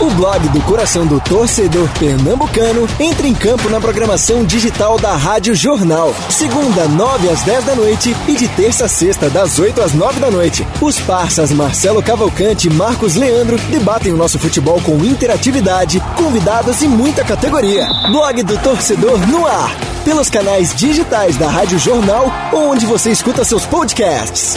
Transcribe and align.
O 0.00 0.10
blog 0.10 0.48
do 0.50 0.60
coração 0.60 1.04
do 1.04 1.18
torcedor 1.18 1.88
pernambucano 1.98 2.86
entra 3.00 3.26
em 3.26 3.34
campo 3.34 3.68
na 3.68 3.80
programação 3.80 4.44
digital 4.44 4.96
da 4.96 5.16
Rádio 5.16 5.56
Jornal. 5.56 6.14
Segunda, 6.30 6.86
9 6.86 7.28
às 7.28 7.42
10 7.42 7.64
da 7.64 7.74
noite 7.74 8.14
e 8.28 8.36
de 8.36 8.46
terça 8.46 8.84
a 8.84 8.88
sexta, 8.88 9.28
das 9.28 9.58
8 9.58 9.82
às 9.82 9.92
9 9.92 10.20
da 10.20 10.30
noite. 10.30 10.64
Os 10.80 11.00
parças 11.00 11.50
Marcelo 11.50 12.00
Cavalcante 12.00 12.68
e 12.68 12.72
Marcos 12.72 13.16
Leandro 13.16 13.58
debatem 13.70 14.12
o 14.12 14.16
nosso 14.16 14.38
futebol 14.38 14.80
com 14.82 15.04
interatividade, 15.04 16.00
convidados 16.16 16.80
e 16.80 16.86
muita 16.86 17.24
categoria. 17.24 17.88
Blog 18.12 18.40
do 18.44 18.56
torcedor 18.58 19.18
no 19.26 19.44
ar. 19.48 19.76
Pelos 20.04 20.30
canais 20.30 20.72
digitais 20.76 21.36
da 21.36 21.48
Rádio 21.48 21.76
Jornal 21.76 22.30
onde 22.54 22.86
você 22.86 23.10
escuta 23.10 23.44
seus 23.44 23.66
podcasts. 23.66 24.56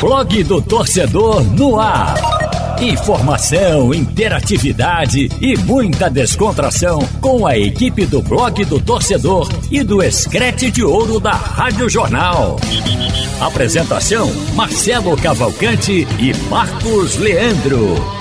Blog 0.00 0.42
do 0.44 0.62
torcedor 0.62 1.44
no 1.44 1.78
ar. 1.78 2.47
Informação, 2.80 3.92
interatividade 3.92 5.28
e 5.40 5.56
muita 5.56 6.08
descontração 6.08 7.00
com 7.20 7.44
a 7.44 7.58
equipe 7.58 8.06
do 8.06 8.22
Blog 8.22 8.64
do 8.66 8.78
Torcedor 8.78 9.48
e 9.68 9.82
do 9.82 10.00
Escrete 10.00 10.70
de 10.70 10.84
Ouro 10.84 11.18
da 11.18 11.32
Rádio 11.32 11.88
Jornal. 11.90 12.56
Apresentação: 13.40 14.30
Marcelo 14.54 15.16
Cavalcante 15.16 16.06
e 16.20 16.32
Marcos 16.48 17.16
Leandro. 17.16 18.17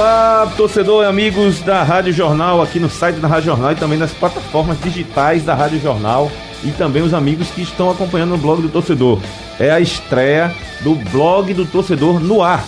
Olá, 0.00 0.50
torcedor 0.56 1.04
e 1.04 1.06
amigos 1.06 1.60
da 1.60 1.82
Rádio 1.82 2.10
Jornal, 2.10 2.62
aqui 2.62 2.80
no 2.80 2.88
site 2.88 3.16
da 3.16 3.28
Rádio 3.28 3.50
Jornal 3.50 3.72
e 3.72 3.74
também 3.74 3.98
nas 3.98 4.10
plataformas 4.10 4.80
digitais 4.80 5.44
da 5.44 5.54
Rádio 5.54 5.78
Jornal 5.78 6.32
e 6.64 6.70
também 6.70 7.02
os 7.02 7.12
amigos 7.12 7.50
que 7.50 7.60
estão 7.60 7.90
acompanhando 7.90 8.34
o 8.34 8.38
blog 8.38 8.62
do 8.62 8.70
torcedor. 8.70 9.20
É 9.58 9.70
a 9.70 9.78
estreia 9.78 10.54
do 10.80 10.94
blog 10.94 11.52
do 11.52 11.66
torcedor 11.66 12.18
no 12.18 12.42
ar, 12.42 12.64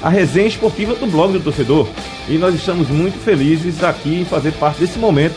a 0.00 0.08
resenha 0.08 0.46
esportiva 0.46 0.94
do 0.94 1.08
blog 1.08 1.32
do 1.32 1.40
torcedor. 1.40 1.88
E 2.28 2.38
nós 2.38 2.54
estamos 2.54 2.88
muito 2.88 3.18
felizes 3.18 3.82
aqui 3.82 4.20
em 4.20 4.24
fazer 4.24 4.52
parte 4.52 4.78
desse 4.78 5.00
momento. 5.00 5.34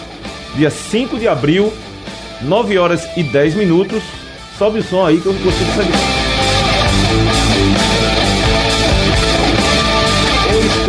Dia 0.53 0.69
5 0.69 1.17
de 1.17 1.28
abril, 1.28 1.73
9 2.44 2.78
horas 2.78 3.17
e 3.17 3.23
10 3.23 3.56
minutos. 3.56 4.03
Sobe 4.59 4.78
o 4.78 4.84
som 4.84 5.08
aí 5.08 5.19
que 5.19 5.25
eu 5.25 5.34
consigo 5.34 5.72
saber. 5.72 6.20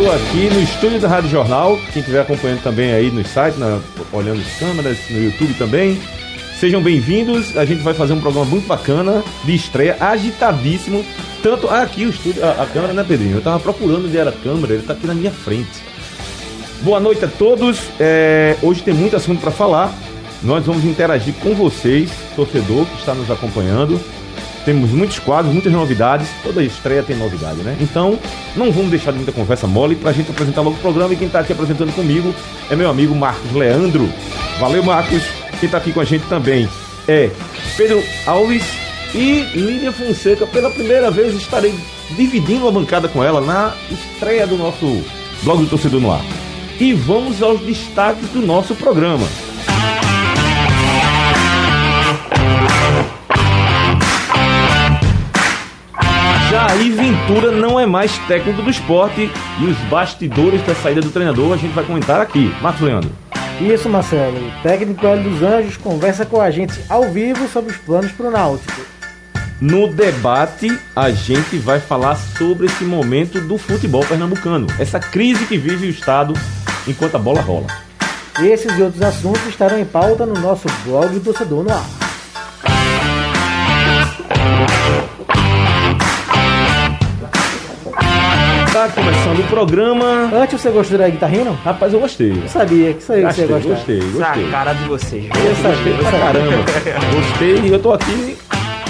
Estou 0.03 0.13
aqui 0.17 0.51
no 0.53 0.61
estúdio 0.61 0.99
da 0.99 1.07
Rádio 1.07 1.31
Jornal. 1.31 1.79
Quem 1.93 2.01
estiver 2.01 2.23
acompanhando 2.23 2.61
também 2.61 2.93
aí 2.93 3.09
no 3.09 3.25
site, 3.25 3.57
na, 3.57 3.79
olhando 4.13 4.41
as 4.41 4.59
câmeras, 4.59 4.99
no 5.09 5.23
YouTube 5.23 5.55
também. 5.55 6.01
Sejam 6.59 6.83
bem-vindos. 6.83 7.57
A 7.57 7.65
gente 7.65 7.85
vai 7.85 7.95
fazer 7.95 8.13
um 8.13 8.21
programa 8.21 8.51
muito 8.51 8.67
bacana, 8.67 9.23
de 9.45 9.55
estreia, 9.55 9.97
agitadíssimo. 10.01 11.05
Tanto 11.41 11.69
aqui 11.69 12.05
o 12.05 12.11
estúdio, 12.11 12.45
a, 12.45 12.63
a 12.63 12.67
câmera, 12.67 12.93
né, 12.93 13.05
Pedrinho? 13.07 13.37
Eu 13.37 13.43
tava 13.43 13.61
procurando 13.61 14.07
onde 14.07 14.19
era 14.19 14.31
a 14.31 14.33
câmera, 14.33 14.75
ele 14.75 14.83
tá 14.83 14.93
aqui 14.93 15.07
na 15.07 15.15
minha 15.15 15.31
frente. 15.31 15.81
Boa 16.81 16.99
noite 16.99 17.25
a 17.25 17.29
todos. 17.29 17.79
É, 18.01 18.57
hoje 18.61 18.83
tem 18.83 18.95
muito 18.95 19.15
assunto 19.15 19.41
para 19.41 19.53
falar. 19.53 19.95
Nós 20.43 20.67
vamos 20.67 20.85
interagir 20.85 21.35
com 21.35 21.55
vocês, 21.55 22.11
torcedor 22.35 22.87
que 22.87 22.99
está 22.99 23.15
nos 23.15 23.31
acompanhando. 23.31 24.01
Temos 24.65 24.91
muitos 24.91 25.19
quadros, 25.19 25.53
muitas 25.53 25.73
novidades. 25.73 26.29
Toda 26.43 26.63
estreia 26.63 27.03
tem 27.03 27.17
novidade, 27.17 27.61
né? 27.63 27.77
Então, 27.81 28.19
não 28.57 28.71
vamos 28.71 28.91
deixar 28.91 29.11
de 29.11 29.19
muita 29.19 29.33
conversa 29.33 29.67
mole 29.67 29.97
pra 29.97 30.13
gente 30.13 30.31
apresentar 30.31 30.61
logo 30.61 30.77
o 30.77 30.81
programa. 30.81 31.13
E 31.13 31.17
quem 31.17 31.29
tá 31.29 31.41
aqui 31.41 31.53
apresentando 31.53 31.93
comigo 31.95 32.35
é 32.71 32.77
meu 32.77 32.89
amigo 32.89 33.15
Marcos 33.15 33.53
Leandro. 33.53 34.09
Valeu, 34.61 34.83
Marcos. 34.83 35.23
Quem 35.59 35.69
tá 35.69 35.79
aqui 35.79 35.93
com 35.93 36.01
a 36.01 36.05
gente 36.05 36.25
também 36.27 36.69
é 37.09 37.31
Pedro 37.77 38.03
Alves 38.27 38.65
e 39.15 39.43
Lídia 39.55 39.93
Fonseca. 39.93 40.47
Pela 40.47 40.71
primeira 40.71 41.11
vez 41.11 41.35
estarei 41.35 41.75
dividindo 42.17 42.69
a 42.69 42.71
bancada 42.71 43.09
com 43.09 43.23
ela 43.23 43.41
na 43.41 43.75
estreia 43.91 44.47
do 44.47 44.57
nosso 44.57 45.03
blog 45.43 45.65
do 45.65 45.71
Torcedor 45.71 46.01
no 46.01 46.13
Ar. 46.13 46.23
E 46.81 46.93
vamos 46.93 47.43
aos 47.43 47.61
destaques 47.61 48.29
do 48.31 48.41
nosso 48.41 48.75
programa. 48.75 49.27
Ventura 57.23 57.53
não 57.53 57.79
é 57.79 57.87
mais 57.87 58.19
técnico 58.27 58.63
do 58.63 58.71
esporte 58.71 59.31
e 59.61 59.65
os 59.65 59.77
bastidores 59.89 60.61
da 60.67 60.75
saída 60.75 61.01
do 61.01 61.11
treinador 61.11 61.53
a 61.53 61.57
gente 61.57 61.73
vai 61.73 61.85
comentar 61.85 62.21
aqui. 62.21 62.53
Marcos 62.61 62.83
Leandro. 62.83 63.13
Isso, 63.61 63.89
Marcelo. 63.89 64.37
O 64.39 64.63
técnico 64.63 65.07
Hélio 65.07 65.31
dos 65.31 65.41
Anjos 65.41 65.77
conversa 65.77 66.27
com 66.27 66.41
a 66.41 66.51
gente 66.51 66.81
ao 66.89 67.05
vivo 67.05 67.47
sobre 67.47 67.71
os 67.71 67.79
planos 67.79 68.11
para 68.11 68.27
o 68.27 68.31
Náutico. 68.31 68.81
No 69.61 69.87
debate, 69.87 70.77
a 70.97 71.11
gente 71.11 71.59
vai 71.59 71.79
falar 71.79 72.17
sobre 72.17 72.67
esse 72.67 72.83
momento 72.83 73.41
do 73.41 73.57
futebol 73.57 74.05
pernambucano, 74.05 74.67
essa 74.77 74.99
crise 74.99 75.47
que 75.47 75.57
vive 75.57 75.87
o 75.87 75.91
Estado 75.91 76.35
enquanto 76.89 77.15
a 77.15 77.21
bola 77.21 77.41
rola. 77.41 77.69
Esses 78.43 78.77
e 78.77 78.83
outros 78.83 79.01
assuntos 79.01 79.47
estarão 79.47 79.79
em 79.79 79.85
pauta 79.85 80.27
no 80.27 80.35
nosso 80.41 80.67
blog 80.85 81.15
do 81.15 81.21
Torcedor 81.21 81.63
no 81.63 81.71
Ar. 81.71 81.87
Tá 88.83 88.89
começando 88.89 89.39
o 89.39 89.45
programa. 89.45 90.29
Antes 90.35 90.61
você 90.61 90.69
gostou 90.69 90.99
da 90.99 91.09
guitarrinha, 91.09 91.53
Rapaz, 91.65 91.93
eu 91.93 92.01
gostei. 92.01 92.33
Eu 92.33 92.49
sabia 92.49 92.93
que 92.93 93.01
isso 93.01 93.13
aí 93.13 93.23
gostei, 93.23 93.47
você 93.47 93.53
gostou. 93.53 93.75
Gostei, 93.77 94.01
gostei. 94.01 94.43
Essa 94.43 94.51
cara 94.51 94.73
de 94.73 94.85
vocês. 94.89 95.25
Eu 95.25 95.55
sabia, 95.55 95.93
Gostei 95.93 96.11
pra 96.11 96.19
caramba. 96.19 96.57
Gostei 97.15 97.61
e 97.61 97.69
eu 97.69 97.79
tô 97.79 97.93
aqui. 97.93 98.37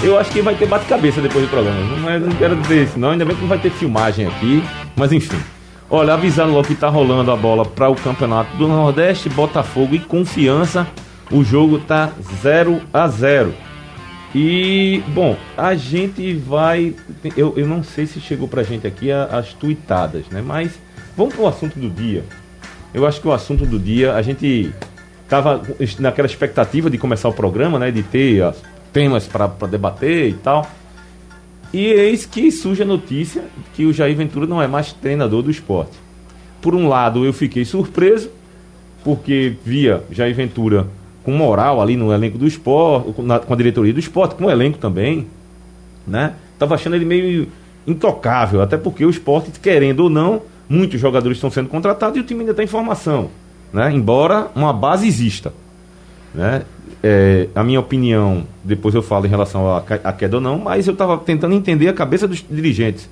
Eu 0.01 0.17
acho 0.17 0.31
que 0.31 0.41
vai 0.41 0.55
ter 0.55 0.65
bate-cabeça 0.65 1.21
depois 1.21 1.45
do 1.45 1.47
programa. 1.51 1.79
Não, 1.79 2.09
é, 2.09 2.17
não 2.17 2.31
quero 2.31 2.55
dizer 2.55 2.85
isso, 2.85 2.97
não. 2.97 3.11
Ainda 3.11 3.23
bem 3.23 3.35
que 3.35 3.41
não 3.43 3.47
vai 3.47 3.59
ter 3.59 3.69
filmagem 3.69 4.25
aqui. 4.25 4.63
Mas 4.95 5.11
enfim. 5.11 5.37
Olha, 5.91 6.15
avisando 6.15 6.53
logo 6.53 6.67
que 6.67 6.73
tá 6.73 6.89
rolando 6.89 7.29
a 7.29 7.35
bola 7.35 7.63
para 7.63 7.87
o 7.87 7.93
campeonato 7.93 8.57
do 8.57 8.67
Nordeste, 8.67 9.29
Botafogo 9.29 9.93
e 9.93 9.99
Confiança. 9.99 10.87
O 11.29 11.43
jogo 11.43 11.77
tá 11.77 12.09
0 12.41 12.81
a 12.91 13.07
0 13.07 13.53
e, 14.33 15.03
bom, 15.09 15.37
a 15.55 15.75
gente 15.75 16.33
vai. 16.33 16.95
Eu, 17.37 17.53
eu 17.55 17.67
não 17.67 17.83
sei 17.83 18.07
se 18.07 18.19
chegou 18.19 18.47
pra 18.47 18.63
gente 18.63 18.87
aqui 18.87 19.11
as 19.11 19.53
tuitadas, 19.53 20.25
né? 20.31 20.41
Mas 20.41 20.71
vamos 21.15 21.35
pro 21.35 21.47
assunto 21.47 21.77
do 21.77 21.89
dia. 21.89 22.23
Eu 22.93 23.05
acho 23.05 23.21
que 23.21 23.27
o 23.27 23.31
assunto 23.31 23.65
do 23.65 23.77
dia, 23.77 24.15
a 24.15 24.21
gente 24.23 24.73
tava 25.29 25.61
naquela 25.99 26.25
expectativa 26.25 26.89
de 26.89 26.97
começar 26.97 27.29
o 27.29 27.33
programa, 27.33 27.77
né? 27.77 27.91
De 27.91 28.01
ter 28.01 28.41
as 28.41 28.59
temas 28.91 29.27
para 29.27 29.47
debater 29.67 30.29
e 30.29 30.33
tal. 30.33 30.67
E 31.71 31.85
eis 31.85 32.25
que 32.25 32.51
surge 32.51 32.81
a 32.81 32.85
notícia 32.85 33.43
que 33.75 33.85
o 33.85 33.93
Jair 33.93 34.15
Ventura 34.15 34.47
não 34.47 34.61
é 34.61 34.67
mais 34.67 34.93
treinador 34.93 35.43
do 35.43 35.51
esporte. 35.51 35.97
Por 36.59 36.73
um 36.73 36.87
lado, 36.87 37.25
eu 37.25 37.33
fiquei 37.33 37.65
surpreso, 37.65 38.31
porque 39.03 39.57
via 39.63 40.03
Jair 40.11 40.33
Ventura 40.33 40.87
com 41.23 41.31
moral 41.31 41.81
ali 41.81 41.95
no 41.95 42.13
elenco 42.13 42.37
do 42.37 42.45
esporte, 42.45 43.13
com, 43.13 43.27
com 43.27 43.53
a 43.53 43.57
diretoria 43.57 43.93
do 43.93 43.99
esporte, 43.99 44.35
com 44.35 44.45
o 44.45 44.51
elenco 44.51 44.77
também, 44.77 45.27
né? 46.05 46.33
Tava 46.59 46.75
achando 46.75 46.95
ele 46.95 47.05
meio 47.05 47.47
intocável, 47.87 48.61
até 48.61 48.77
porque 48.77 49.05
o 49.05 49.09
esporte, 49.09 49.51
querendo 49.59 50.01
ou 50.01 50.09
não, 50.09 50.41
muitos 50.67 50.99
jogadores 50.99 51.37
estão 51.37 51.49
sendo 51.49 51.69
contratados 51.69 52.17
e 52.17 52.19
o 52.19 52.23
time 52.23 52.41
ainda 52.41 52.51
está 52.51 52.63
em 52.63 52.67
formação, 52.67 53.29
né? 53.71 53.91
Embora 53.91 54.49
uma 54.55 54.73
base 54.73 55.07
exista, 55.07 55.53
né? 56.33 56.63
É, 57.01 57.49
a 57.53 57.63
minha 57.63 57.79
opinião, 57.79 58.43
depois 58.63 58.95
eu 58.95 59.01
falo 59.01 59.25
em 59.25 59.29
relação 59.29 59.75
à 59.75 60.13
queda 60.13 60.37
ou 60.37 60.41
não, 60.41 60.57
mas 60.57 60.87
eu 60.87 60.93
estava 60.93 61.17
tentando 61.17 61.53
entender 61.53 61.89
a 61.89 61.93
cabeça 61.93 62.27
dos 62.27 62.45
dirigentes 62.49 63.09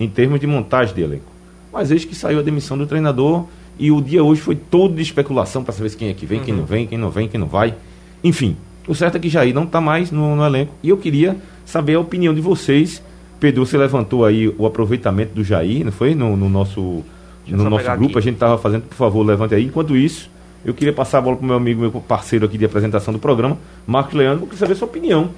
em 0.00 0.08
termos 0.08 0.40
de 0.40 0.46
montagem 0.46 0.94
de 0.94 1.02
elenco. 1.02 1.30
Mas 1.72 1.90
eis 1.92 2.04
que 2.04 2.14
saiu 2.14 2.40
a 2.40 2.42
demissão 2.42 2.76
do 2.76 2.86
treinador 2.86 3.46
e 3.80 3.90
o 3.90 3.98
dia 4.02 4.22
hoje 4.22 4.42
foi 4.42 4.54
todo 4.54 4.94
de 4.94 5.00
especulação 5.00 5.64
para 5.64 5.72
saber 5.72 5.90
quem 5.94 6.10
é 6.10 6.12
que 6.12 6.26
vem, 6.26 6.38
uhum. 6.38 6.44
quem 6.44 6.54
não 6.54 6.64
vem, 6.66 6.86
quem 6.86 6.98
não 6.98 7.10
vem, 7.10 7.26
quem 7.26 7.40
não 7.40 7.46
vai. 7.46 7.74
Enfim, 8.22 8.54
o 8.86 8.94
certo 8.94 9.16
é 9.16 9.18
que 9.18 9.30
Jair 9.30 9.54
não 9.54 9.64
está 9.64 9.80
mais 9.80 10.10
no, 10.10 10.36
no, 10.36 10.44
elenco. 10.44 10.74
E 10.82 10.90
eu 10.90 10.98
queria 10.98 11.34
saber 11.64 11.94
a 11.94 12.00
opinião 12.00 12.34
de 12.34 12.42
vocês. 12.42 13.02
Pedro, 13.40 13.64
você 13.64 13.78
levantou 13.78 14.26
aí 14.26 14.54
o 14.58 14.66
aproveitamento 14.66 15.34
do 15.34 15.42
Jair, 15.42 15.82
não 15.82 15.92
foi? 15.92 16.14
No, 16.14 16.36
no 16.36 16.46
nosso, 16.46 17.02
no 17.48 17.70
nosso 17.70 17.90
grupo, 17.92 18.10
aqui. 18.10 18.18
a 18.18 18.20
gente 18.20 18.34
estava 18.34 18.58
fazendo, 18.58 18.82
por 18.82 18.96
favor, 18.96 19.24
levante 19.24 19.54
aí. 19.54 19.64
Enquanto 19.64 19.96
isso, 19.96 20.30
eu 20.62 20.74
queria 20.74 20.92
passar 20.92 21.16
a 21.16 21.20
bola 21.22 21.36
para 21.36 21.44
o 21.44 21.46
meu 21.46 21.56
amigo, 21.56 21.80
meu 21.80 21.90
parceiro 21.92 22.44
aqui 22.44 22.58
de 22.58 22.66
apresentação 22.66 23.14
do 23.14 23.18
programa, 23.18 23.56
Marcos 23.86 24.12
Leandro, 24.12 24.46
para 24.46 24.58
saber 24.58 24.74
a 24.74 24.76
sua 24.76 24.88
opinião. 24.88 25.30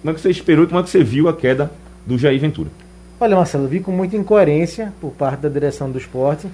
Como 0.00 0.10
é 0.10 0.14
que 0.14 0.20
você 0.20 0.30
esperou 0.30 0.64
e 0.64 0.66
como 0.66 0.80
é 0.80 0.82
que 0.82 0.90
você 0.90 1.04
viu 1.04 1.28
a 1.28 1.32
queda 1.32 1.70
do 2.04 2.18
Jair 2.18 2.40
Ventura? 2.40 2.70
Olha, 3.20 3.36
Marcelo, 3.36 3.68
vi 3.68 3.78
com 3.78 3.92
muita 3.92 4.16
incoerência 4.16 4.92
por 5.00 5.12
parte 5.12 5.42
da 5.42 5.48
direção 5.48 5.88
do 5.88 5.98
esporte. 5.98 6.48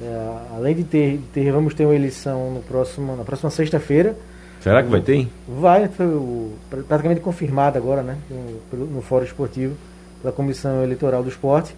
É, 0.00 0.36
além 0.56 0.74
de 0.74 0.84
ter, 0.84 1.20
ter, 1.32 1.52
vamos 1.52 1.74
ter 1.74 1.84
uma 1.84 1.94
eleição 1.94 2.50
no 2.52 2.60
próximo, 2.60 3.16
na 3.16 3.24
próxima 3.24 3.50
sexta-feira. 3.50 4.16
Será 4.60 4.82
que 4.82 4.88
vai 4.88 5.00
ter? 5.00 5.28
Vai, 5.46 5.88
foi 5.88 6.06
o, 6.06 6.52
praticamente 6.88 7.20
confirmado 7.20 7.76
agora, 7.76 8.02
né? 8.02 8.16
No, 8.72 8.86
no 8.86 9.02
Fórum 9.02 9.24
Esportivo, 9.24 9.74
pela 10.22 10.32
Comissão 10.32 10.82
Eleitoral 10.82 11.22
do 11.22 11.28
Esporte. 11.28 11.74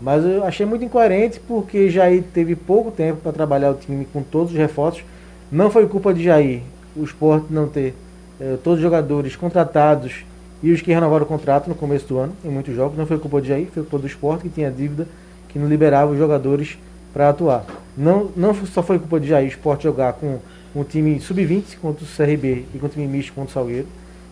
Mas 0.00 0.24
eu 0.24 0.44
achei 0.44 0.64
muito 0.64 0.84
incoerente 0.84 1.38
porque 1.40 1.90
Jair 1.90 2.24
teve 2.32 2.56
pouco 2.56 2.90
tempo 2.90 3.20
para 3.20 3.32
trabalhar 3.32 3.70
o 3.70 3.74
time 3.74 4.06
com 4.10 4.22
todos 4.22 4.52
os 4.52 4.58
reforços. 4.58 5.04
Não 5.52 5.70
foi 5.70 5.86
culpa 5.86 6.14
de 6.14 6.24
Jair 6.24 6.62
o 6.96 7.04
esporte 7.04 7.46
não 7.50 7.68
ter 7.68 7.94
eh, 8.40 8.56
todos 8.62 8.78
os 8.78 8.82
jogadores 8.82 9.36
contratados 9.36 10.24
e 10.62 10.70
os 10.72 10.80
que 10.80 10.92
renovaram 10.92 11.24
o 11.24 11.28
contrato 11.28 11.68
no 11.68 11.74
começo 11.74 12.06
do 12.06 12.18
ano, 12.18 12.32
em 12.44 12.48
muitos 12.48 12.74
jogos. 12.74 12.98
Não 12.98 13.06
foi 13.06 13.18
culpa 13.18 13.40
de 13.40 13.48
Jair, 13.48 13.68
foi 13.72 13.82
culpa 13.82 13.98
do 13.98 14.06
esporte 14.06 14.42
que 14.42 14.48
tinha 14.48 14.70
dívida 14.70 15.06
que 15.48 15.58
não 15.58 15.68
liberava 15.68 16.12
os 16.12 16.18
jogadores 16.18 16.78
para 17.12 17.28
atuar. 17.28 17.64
Não, 17.96 18.30
não 18.36 18.54
só 18.54 18.82
foi 18.82 18.98
culpa 18.98 19.20
de 19.20 19.28
Jair 19.28 19.46
o 19.46 19.48
esporte 19.48 19.84
jogar 19.84 20.14
com 20.14 20.38
um 20.74 20.84
time 20.84 21.18
sub-20 21.20 21.78
contra 21.80 22.04
o 22.04 22.06
CRB 22.06 22.66
e 22.74 22.78
com 22.78 22.86
um 22.86 22.88
time 22.88 23.06
misto 23.06 23.32
contra 23.32 23.50
o 23.50 23.52
Salgueiro. 23.52 23.86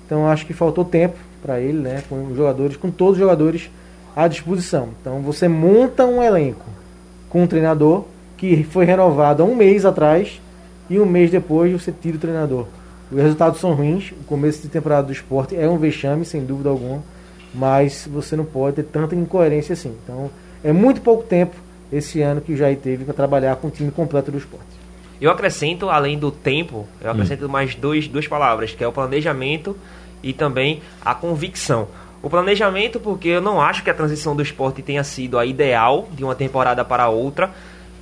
Então 0.06 0.26
acho 0.26 0.46
que 0.46 0.52
faltou 0.52 0.84
tempo 0.84 1.18
para 1.42 1.60
ele, 1.60 1.78
né, 1.78 2.02
com 2.08 2.26
os 2.26 2.36
jogadores, 2.36 2.76
com 2.76 2.90
todos 2.90 3.14
os 3.14 3.18
jogadores 3.18 3.70
à 4.16 4.26
disposição. 4.26 4.88
Então 5.00 5.20
você 5.20 5.48
monta 5.48 6.06
um 6.06 6.22
elenco 6.22 6.64
com 7.28 7.42
um 7.42 7.46
treinador 7.46 8.04
que 8.36 8.62
foi 8.64 8.84
renovado 8.84 9.42
há 9.42 9.46
um 9.46 9.54
mês 9.54 9.84
atrás 9.84 10.40
e 10.88 10.98
um 10.98 11.06
mês 11.06 11.30
depois 11.30 11.72
você 11.72 11.92
tira 11.92 12.16
o 12.16 12.20
treinador. 12.20 12.66
Os 13.10 13.18
resultados 13.18 13.60
são 13.60 13.74
ruins, 13.74 14.12
o 14.12 14.24
começo 14.24 14.62
de 14.62 14.68
temporada 14.68 15.06
do 15.06 15.12
esporte 15.12 15.56
é 15.56 15.68
um 15.68 15.78
vexame, 15.78 16.24
sem 16.24 16.44
dúvida 16.44 16.68
alguma, 16.68 17.02
mas 17.54 18.08
você 18.10 18.36
não 18.36 18.44
pode 18.44 18.76
ter 18.76 18.82
tanta 18.84 19.14
incoerência 19.14 19.72
assim. 19.72 19.94
Então 20.04 20.30
é 20.62 20.72
muito 20.72 21.00
pouco 21.00 21.22
tempo 21.22 21.56
esse 21.92 22.20
ano 22.20 22.40
que 22.40 22.52
o 22.52 22.56
Jair 22.56 22.78
teve 22.78 23.04
para 23.04 23.14
trabalhar 23.14 23.56
com 23.56 23.68
o 23.68 23.70
time 23.70 23.90
completo 23.90 24.30
do 24.30 24.38
esporte. 24.38 24.66
Eu 25.20 25.30
acrescento, 25.30 25.88
além 25.88 26.18
do 26.18 26.30
tempo, 26.30 26.86
eu 27.00 27.10
acrescento 27.10 27.46
hum. 27.46 27.48
mais 27.48 27.74
dois, 27.74 28.06
duas 28.06 28.28
palavras, 28.28 28.72
que 28.72 28.84
é 28.84 28.86
o 28.86 28.92
planejamento 28.92 29.76
e 30.22 30.32
também 30.32 30.80
a 31.04 31.14
convicção. 31.14 31.88
O 32.22 32.28
planejamento, 32.28 33.00
porque 33.00 33.28
eu 33.28 33.40
não 33.40 33.60
acho 33.60 33.82
que 33.82 33.90
a 33.90 33.94
transição 33.94 34.34
do 34.34 34.42
esporte 34.42 34.82
tenha 34.82 35.04
sido 35.04 35.38
a 35.38 35.46
ideal 35.46 36.08
de 36.12 36.24
uma 36.24 36.34
temporada 36.34 36.84
para 36.84 37.08
outra, 37.08 37.50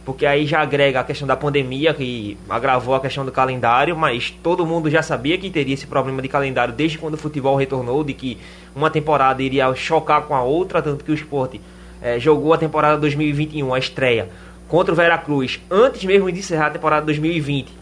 porque 0.06 0.24
aí 0.24 0.46
já 0.46 0.60
agrega 0.60 1.00
a 1.00 1.04
questão 1.04 1.26
da 1.26 1.36
pandemia, 1.36 1.92
que 1.92 2.38
agravou 2.48 2.94
a 2.94 3.00
questão 3.00 3.24
do 3.24 3.32
calendário, 3.32 3.96
mas 3.96 4.30
todo 4.42 4.64
mundo 4.64 4.88
já 4.88 5.02
sabia 5.02 5.36
que 5.36 5.50
teria 5.50 5.74
esse 5.74 5.86
problema 5.86 6.22
de 6.22 6.28
calendário 6.28 6.72
desde 6.72 6.96
quando 6.96 7.14
o 7.14 7.18
futebol 7.18 7.56
retornou, 7.56 8.04
de 8.04 8.14
que 8.14 8.38
uma 8.74 8.88
temporada 8.88 9.42
iria 9.42 9.74
chocar 9.74 10.22
com 10.22 10.34
a 10.34 10.42
outra, 10.42 10.80
tanto 10.80 11.04
que 11.04 11.10
o 11.10 11.14
esporte 11.14 11.60
é, 12.06 12.20
jogou 12.20 12.54
a 12.54 12.58
temporada 12.58 12.96
2021, 12.98 13.74
a 13.74 13.78
estreia, 13.80 14.28
contra 14.68 14.92
o 14.92 14.96
Veracruz, 14.96 15.60
antes 15.68 16.04
mesmo 16.04 16.30
de 16.30 16.38
encerrar 16.38 16.68
a 16.68 16.70
temporada 16.70 17.04
2020, 17.04 17.72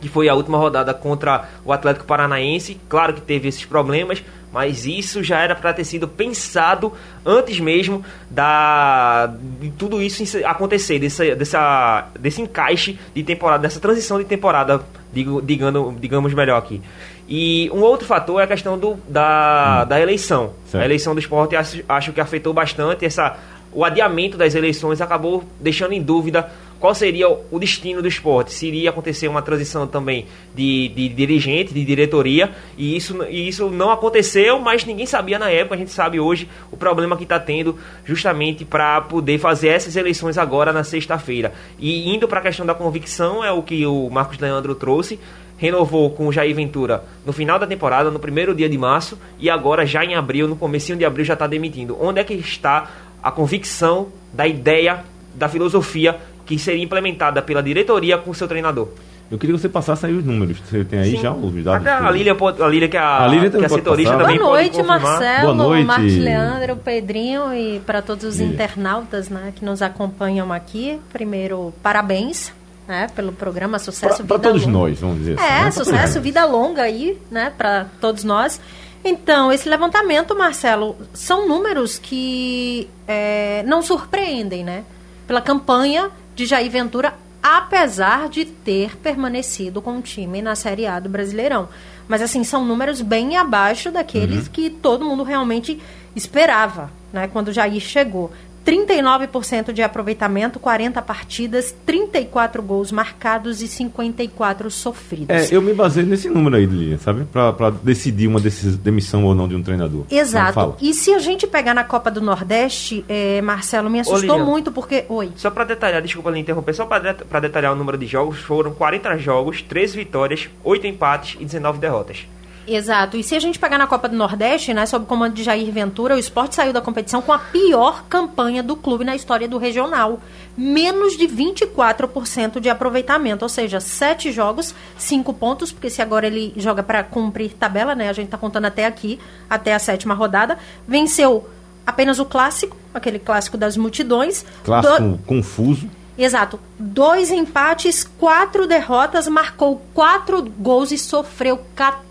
que 0.00 0.08
foi 0.08 0.28
a 0.28 0.34
última 0.34 0.58
rodada 0.58 0.92
contra 0.92 1.48
o 1.64 1.72
Atlético 1.72 2.04
Paranaense. 2.04 2.80
Claro 2.88 3.14
que 3.14 3.20
teve 3.20 3.46
esses 3.46 3.64
problemas, 3.64 4.24
mas 4.52 4.86
isso 4.86 5.22
já 5.22 5.38
era 5.38 5.54
para 5.54 5.72
ter 5.72 5.84
sido 5.84 6.08
pensado 6.08 6.92
antes 7.24 7.60
mesmo 7.60 8.04
da 8.28 9.32
de 9.60 9.70
tudo 9.70 10.02
isso 10.02 10.24
acontecer, 10.44 10.98
desse, 10.98 11.36
dessa, 11.36 12.08
desse 12.18 12.42
encaixe 12.42 12.98
de 13.14 13.22
temporada, 13.22 13.62
dessa 13.62 13.78
transição 13.78 14.18
de 14.18 14.24
temporada, 14.24 14.80
digo, 15.12 15.40
digamos, 15.40 16.00
digamos 16.00 16.34
melhor 16.34 16.58
aqui. 16.58 16.80
E 17.28 17.70
um 17.72 17.78
outro 17.82 18.08
fator 18.08 18.40
é 18.40 18.44
a 18.44 18.46
questão 18.48 18.76
do, 18.76 18.98
da, 19.08 19.82
hum. 19.84 19.88
da 19.88 20.00
eleição. 20.00 20.52
Certo. 20.66 20.82
A 20.82 20.84
eleição 20.84 21.14
do 21.14 21.20
esporte 21.20 21.54
acho, 21.54 21.84
acho 21.88 22.12
que 22.12 22.20
afetou 22.20 22.52
bastante 22.52 23.04
essa 23.04 23.36
o 23.72 23.84
adiamento 23.84 24.36
das 24.36 24.54
eleições 24.54 25.00
acabou 25.00 25.44
deixando 25.60 25.92
em 25.92 26.02
dúvida 26.02 26.50
qual 26.80 26.94
seria 26.94 27.28
o 27.28 27.58
destino 27.58 28.00
do 28.00 28.08
esporte. 28.08 28.52
Se 28.52 28.66
iria 28.66 28.88
acontecer 28.88 29.28
uma 29.28 29.42
transição 29.42 29.86
também 29.86 30.26
de, 30.54 30.88
de 30.88 31.08
dirigente, 31.10 31.74
de 31.74 31.84
diretoria, 31.84 32.50
e 32.76 32.96
isso, 32.96 33.22
e 33.28 33.46
isso 33.46 33.68
não 33.68 33.90
aconteceu, 33.90 34.58
mas 34.58 34.84
ninguém 34.84 35.04
sabia 35.04 35.38
na 35.38 35.50
época. 35.50 35.74
A 35.74 35.78
gente 35.78 35.90
sabe 35.90 36.18
hoje 36.18 36.48
o 36.72 36.76
problema 36.78 37.16
que 37.18 37.24
está 37.24 37.38
tendo 37.38 37.76
justamente 38.04 38.64
para 38.64 39.02
poder 39.02 39.38
fazer 39.38 39.68
essas 39.68 39.94
eleições 39.94 40.38
agora 40.38 40.72
na 40.72 40.82
sexta-feira. 40.82 41.52
E 41.78 42.08
indo 42.08 42.26
para 42.26 42.40
a 42.40 42.42
questão 42.42 42.64
da 42.64 42.74
convicção, 42.74 43.44
é 43.44 43.52
o 43.52 43.62
que 43.62 43.84
o 43.84 44.08
Marcos 44.08 44.38
Leandro 44.38 44.74
trouxe. 44.74 45.20
Renovou 45.58 46.08
com 46.08 46.26
o 46.26 46.32
Jair 46.32 46.54
Ventura 46.56 47.04
no 47.26 47.34
final 47.34 47.58
da 47.58 47.66
temporada, 47.66 48.10
no 48.10 48.18
primeiro 48.18 48.54
dia 48.54 48.66
de 48.66 48.78
março, 48.78 49.18
e 49.38 49.50
agora 49.50 49.84
já 49.84 50.02
em 50.02 50.14
abril, 50.14 50.48
no 50.48 50.56
comecinho 50.56 50.96
de 50.96 51.04
abril, 51.04 51.22
já 51.22 51.34
está 51.34 51.46
demitindo. 51.46 51.98
Onde 52.00 52.18
é 52.18 52.24
que 52.24 52.32
está 52.32 52.88
a 53.22 53.30
convicção 53.30 54.08
da 54.32 54.46
ideia, 54.46 55.04
da 55.34 55.48
filosofia 55.48 56.18
que 56.46 56.58
seria 56.58 56.82
implementada 56.82 57.40
pela 57.40 57.62
diretoria 57.62 58.18
com 58.18 58.30
o 58.30 58.34
seu 58.34 58.48
treinador. 58.48 58.88
Eu 59.30 59.38
queria 59.38 59.54
que 59.54 59.62
você 59.62 59.68
passasse 59.68 60.04
aí 60.04 60.12
os 60.12 60.24
números. 60.24 60.58
Você 60.58 60.84
tem 60.84 60.98
aí 60.98 61.12
Sim. 61.12 61.22
já 61.22 61.32
os 61.32 61.62
dados? 61.62 61.86
Até 61.86 62.04
a 62.04 62.10
Lília, 62.10 62.34
a 62.34 62.66
Lília, 62.66 62.88
que 62.88 62.96
é 62.96 63.00
a, 63.00 63.22
a, 63.22 63.28
Lília 63.28 63.48
que 63.48 63.56
é 63.58 63.64
a 63.64 63.68
setorista 63.68 64.18
também 64.18 64.36
Boa 64.36 64.50
noite, 64.50 64.82
Marcelo, 64.82 65.42
Boa 65.42 65.54
noite. 65.54 65.86
Marcos 65.86 66.16
Leandro, 66.16 66.76
Pedrinho 66.76 67.54
e 67.54 67.78
para 67.86 68.02
todos 68.02 68.24
os 68.24 68.40
internautas 68.40 69.28
né, 69.28 69.52
que 69.54 69.64
nos 69.64 69.82
acompanham 69.82 70.52
aqui. 70.52 70.98
Primeiro, 71.12 71.72
parabéns 71.80 72.52
né, 72.88 73.06
pelo 73.14 73.30
programa 73.30 73.78
Sucesso 73.78 74.24
pra, 74.24 74.24
Vida 74.24 74.34
Para 74.34 74.50
todos 74.50 74.66
longa. 74.66 74.78
nós, 74.78 74.98
vamos 74.98 75.18
dizer 75.18 75.38
assim. 75.38 75.48
É, 75.48 75.64
né? 75.64 75.70
sucesso, 75.70 76.20
vida 76.20 76.44
longa 76.44 76.82
aí, 76.82 77.16
né, 77.30 77.52
para 77.56 77.86
todos 78.00 78.24
nós. 78.24 78.60
Então, 79.04 79.50
esse 79.50 79.68
levantamento, 79.68 80.36
Marcelo, 80.36 80.96
são 81.14 81.48
números 81.48 81.98
que 81.98 82.88
é, 83.08 83.62
não 83.66 83.82
surpreendem, 83.82 84.62
né? 84.62 84.84
Pela 85.26 85.40
campanha 85.40 86.10
de 86.34 86.44
Jair 86.44 86.70
Ventura, 86.70 87.14
apesar 87.42 88.28
de 88.28 88.44
ter 88.44 88.96
permanecido 88.98 89.80
com 89.80 89.98
o 89.98 90.02
time 90.02 90.42
na 90.42 90.54
Série 90.54 90.86
A 90.86 91.00
do 91.00 91.08
Brasileirão. 91.08 91.68
Mas, 92.06 92.20
assim, 92.20 92.44
são 92.44 92.64
números 92.64 93.00
bem 93.00 93.36
abaixo 93.36 93.90
daqueles 93.90 94.46
uhum. 94.46 94.52
que 94.52 94.68
todo 94.68 95.04
mundo 95.04 95.22
realmente 95.22 95.80
esperava, 96.14 96.90
né? 97.12 97.28
Quando 97.28 97.52
Jair 97.52 97.80
chegou. 97.80 98.30
39% 98.70 99.72
de 99.72 99.82
aproveitamento, 99.82 100.58
40 100.58 101.02
partidas, 101.02 101.74
34 101.84 102.62
gols 102.62 102.92
marcados 102.92 103.60
e 103.62 103.68
54 103.68 104.70
sofridos. 104.70 105.28
É, 105.28 105.54
eu 105.54 105.60
me 105.60 105.74
baseio 105.74 106.06
nesse 106.06 106.28
número 106.28 106.56
aí, 106.56 106.66
Lilia, 106.66 106.98
sabe? 106.98 107.24
Para 107.24 107.70
decidir 107.70 108.26
uma 108.26 108.40
demissão 108.40 109.24
ou 109.24 109.34
não 109.34 109.48
de 109.48 109.54
um 109.54 109.62
treinador. 109.62 110.04
Exato. 110.10 110.76
E 110.80 110.94
se 110.94 111.12
a 111.12 111.18
gente 111.18 111.46
pegar 111.46 111.74
na 111.74 111.84
Copa 111.84 112.10
do 112.10 112.20
Nordeste, 112.20 113.04
é, 113.08 113.40
Marcelo, 113.40 113.90
me 113.90 114.00
assustou 114.00 114.40
Ô, 114.40 114.44
muito 114.44 114.70
porque. 114.70 115.04
Oi. 115.08 115.32
Só 115.36 115.50
para 115.50 115.64
detalhar, 115.64 116.02
desculpa 116.02 116.30
lhe 116.30 116.38
interromper, 116.38 116.74
só 116.74 116.86
para 116.86 117.40
detalhar 117.40 117.72
o 117.72 117.76
número 117.76 117.98
de 117.98 118.06
jogos, 118.06 118.38
foram 118.38 118.72
40 118.72 119.18
jogos, 119.18 119.62
13 119.62 119.96
vitórias, 119.96 120.48
8 120.62 120.86
empates 120.86 121.36
e 121.40 121.44
19 121.44 121.78
derrotas. 121.78 122.26
Exato. 122.74 123.16
E 123.16 123.24
se 123.24 123.34
a 123.34 123.40
gente 123.40 123.58
pegar 123.58 123.78
na 123.78 123.86
Copa 123.86 124.08
do 124.08 124.16
Nordeste, 124.16 124.72
né, 124.72 124.86
sob 124.86 125.04
o 125.04 125.08
comando 125.08 125.34
de 125.34 125.42
Jair 125.42 125.70
Ventura, 125.72 126.14
o 126.14 126.18
esporte 126.18 126.54
saiu 126.54 126.72
da 126.72 126.80
competição 126.80 127.20
com 127.20 127.32
a 127.32 127.38
pior 127.38 128.04
campanha 128.08 128.62
do 128.62 128.76
clube 128.76 129.04
na 129.04 129.16
história 129.16 129.48
do 129.48 129.58
regional. 129.58 130.20
Menos 130.56 131.16
de 131.16 131.26
24% 131.26 132.60
de 132.60 132.70
aproveitamento, 132.70 133.44
ou 133.44 133.48
seja, 133.48 133.80
sete 133.80 134.30
jogos, 134.30 134.72
cinco 134.96 135.34
pontos, 135.34 135.72
porque 135.72 135.90
se 135.90 136.00
agora 136.00 136.28
ele 136.28 136.52
joga 136.56 136.82
para 136.82 137.02
cumprir 137.02 137.54
tabela, 137.54 137.94
né? 137.94 138.08
A 138.08 138.12
gente 138.12 138.26
está 138.26 138.38
contando 138.38 138.66
até 138.66 138.86
aqui, 138.86 139.18
até 139.48 139.74
a 139.74 139.78
sétima 139.78 140.14
rodada. 140.14 140.56
Venceu 140.86 141.48
apenas 141.84 142.20
o 142.20 142.24
clássico, 142.24 142.76
aquele 142.94 143.18
clássico 143.18 143.56
das 143.56 143.76
multidões. 143.76 144.44
Clássico 144.62 145.00
do... 145.00 145.18
confuso. 145.18 145.90
Exato. 146.16 146.60
Dois 146.78 147.30
empates, 147.30 148.04
quatro 148.04 148.66
derrotas, 148.66 149.26
marcou 149.26 149.82
quatro 149.94 150.42
gols 150.42 150.92
e 150.92 150.98
sofreu 150.98 151.58
14, 151.74 152.09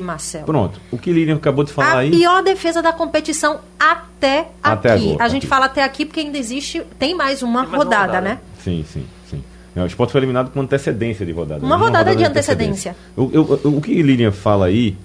Marcelo. 0.00 0.44
Pronto. 0.44 0.80
O 0.90 0.98
que 0.98 1.12
Lilian 1.12 1.36
acabou 1.36 1.64
de 1.64 1.72
falar 1.72 1.94
a 1.94 1.98
aí. 1.98 2.08
A 2.08 2.10
pior 2.10 2.42
defesa 2.42 2.82
da 2.82 2.92
competição 2.92 3.60
até, 3.78 4.48
até 4.62 4.92
aqui. 4.92 5.08
Agora, 5.10 5.24
a 5.24 5.28
gente 5.28 5.46
fala 5.46 5.66
até 5.66 5.82
aqui 5.82 6.04
porque 6.04 6.20
ainda 6.20 6.36
existe. 6.38 6.82
Tem 6.98 7.14
mais 7.14 7.42
uma, 7.42 7.62
tem 7.62 7.70
mais 7.70 7.84
rodada, 7.84 8.02
uma 8.02 8.06
rodada, 8.06 8.20
né? 8.20 8.40
Sim, 8.62 8.84
sim, 8.92 9.06
sim. 9.30 9.42
o 9.74 9.86
esporte 9.86 10.12
foi 10.12 10.20
eliminado 10.20 10.50
com 10.50 10.60
antecedência 10.60 11.24
de 11.24 11.32
rodada. 11.32 11.64
Uma, 11.64 11.76
né? 11.76 11.84
rodada, 11.84 12.10
rodada, 12.10 12.16
de, 12.16 12.22
de 12.22 12.30
antecedência. 12.30 12.96
antecedência. 13.16 13.64
O, 13.64 13.68
o, 13.68 13.78
o, 13.78 13.80
que 13.80 14.02
Lilian 14.02 14.32
fala 14.32 14.66
aí 14.66 14.96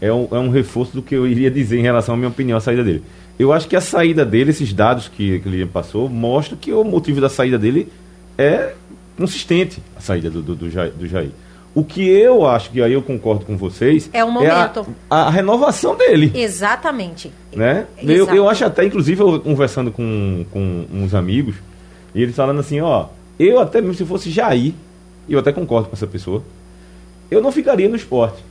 é 0.00 0.12
um, 0.12 0.28
é 0.32 0.38
um 0.38 0.50
reforço 0.50 0.92
do 0.92 1.02
que 1.02 1.14
eu 1.14 1.26
iria 1.26 1.50
dizer 1.50 1.78
em 1.78 1.82
relação 1.82 2.14
à 2.14 2.18
minha 2.18 2.28
opinião, 2.28 2.58
a 2.58 2.60
saída 2.60 2.82
dele. 2.82 3.04
Eu 3.38 3.52
acho 3.52 3.68
que 3.68 3.76
a 3.76 3.80
saída 3.80 4.24
dele, 4.24 4.50
esses 4.50 4.72
dados 4.72 5.08
que, 5.08 5.38
que 5.38 5.48
o 5.48 5.50
Lilian 5.50 5.68
passou, 5.68 6.08
mostram 6.08 6.58
que 6.58 6.72
o 6.72 6.84
motivo 6.84 7.20
da 7.20 7.28
saída 7.28 7.58
dele 7.58 7.90
é 8.36 8.74
consistente, 9.16 9.82
a 9.96 10.00
saída 10.00 10.30
do, 10.30 10.42
do, 10.42 10.54
do, 10.54 10.70
Jair, 10.70 10.92
do 10.92 11.06
Jair. 11.06 11.30
O 11.74 11.82
que 11.82 12.06
eu 12.06 12.46
acho, 12.46 12.70
que 12.70 12.82
aí 12.82 12.92
eu 12.92 13.00
concordo 13.00 13.46
com 13.46 13.56
vocês, 13.56 14.10
é, 14.12 14.22
o 14.22 14.30
momento. 14.30 14.80
é 14.80 14.84
a, 15.08 15.22
a, 15.28 15.30
renovação 15.30 15.96
dele. 15.96 16.30
Exatamente. 16.34 17.32
Né? 17.54 17.86
Eu, 18.02 18.28
eu 18.28 18.48
acho 18.48 18.64
até, 18.64 18.84
inclusive, 18.84 19.22
eu 19.22 19.40
conversando 19.40 19.90
com, 19.90 20.44
com 20.52 20.84
uns 20.92 21.14
amigos, 21.14 21.54
e 22.14 22.22
eles 22.22 22.36
falando 22.36 22.60
assim, 22.60 22.80
ó, 22.80 23.06
eu 23.38 23.58
até 23.58 23.80
mesmo 23.80 23.94
se 23.94 24.04
fosse 24.04 24.30
Jair, 24.30 24.74
e 25.26 25.32
eu 25.32 25.38
até 25.38 25.50
concordo 25.50 25.88
com 25.88 25.94
essa 25.94 26.06
pessoa, 26.06 26.42
eu 27.30 27.40
não 27.40 27.50
ficaria 27.50 27.88
no 27.88 27.96
esporte. 27.96 28.42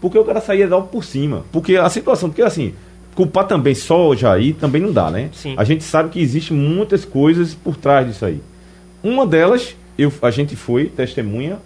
Porque 0.00 0.18
o 0.18 0.24
cara 0.24 0.40
saía 0.40 0.66
logo 0.66 0.88
por 0.88 1.04
cima. 1.04 1.44
Porque 1.52 1.76
a 1.76 1.88
situação, 1.88 2.28
porque 2.28 2.42
assim, 2.42 2.74
culpar 3.14 3.46
também 3.46 3.74
só 3.74 4.08
o 4.08 4.16
Jair 4.16 4.56
também 4.56 4.82
não 4.82 4.92
dá, 4.92 5.12
né? 5.12 5.30
Sim. 5.32 5.54
A 5.56 5.62
gente 5.62 5.84
sabe 5.84 6.08
que 6.08 6.20
existe 6.20 6.52
muitas 6.52 7.04
coisas 7.04 7.54
por 7.54 7.76
trás 7.76 8.08
disso 8.08 8.24
aí. 8.24 8.42
Uma 9.00 9.24
delas, 9.24 9.76
eu, 9.96 10.12
a 10.20 10.30
gente 10.32 10.56
foi 10.56 10.86
testemunha 10.86 11.58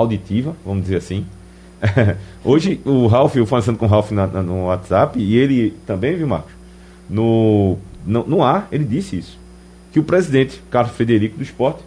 auditiva, 0.00 0.56
vamos 0.64 0.82
dizer 0.82 0.96
assim. 0.96 1.24
Hoje, 2.44 2.80
o 2.84 3.06
Ralph, 3.06 3.36
eu 3.36 3.46
falando 3.46 3.76
com 3.76 3.86
o 3.86 3.88
Ralph 3.88 4.10
na, 4.10 4.26
na, 4.26 4.42
no 4.42 4.66
WhatsApp, 4.66 5.18
e 5.18 5.36
ele 5.36 5.74
também, 5.86 6.16
viu, 6.16 6.26
Marcos? 6.26 6.52
No, 7.08 7.76
no, 8.06 8.26
no 8.26 8.42
ar, 8.42 8.68
ele 8.70 8.84
disse 8.84 9.18
isso. 9.18 9.38
Que 9.92 9.98
o 9.98 10.04
presidente, 10.04 10.62
Carlos 10.70 10.94
Frederico 10.94 11.36
do 11.36 11.42
Esporte, 11.42 11.82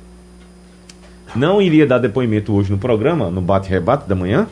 não 1.36 1.62
iria 1.62 1.86
dar 1.86 2.00
depoimento 2.00 2.54
hoje 2.54 2.72
no 2.72 2.78
programa, 2.78 3.30
no 3.30 3.42
bate-rebate 3.42 4.08
da 4.08 4.16
manhã, 4.16 4.48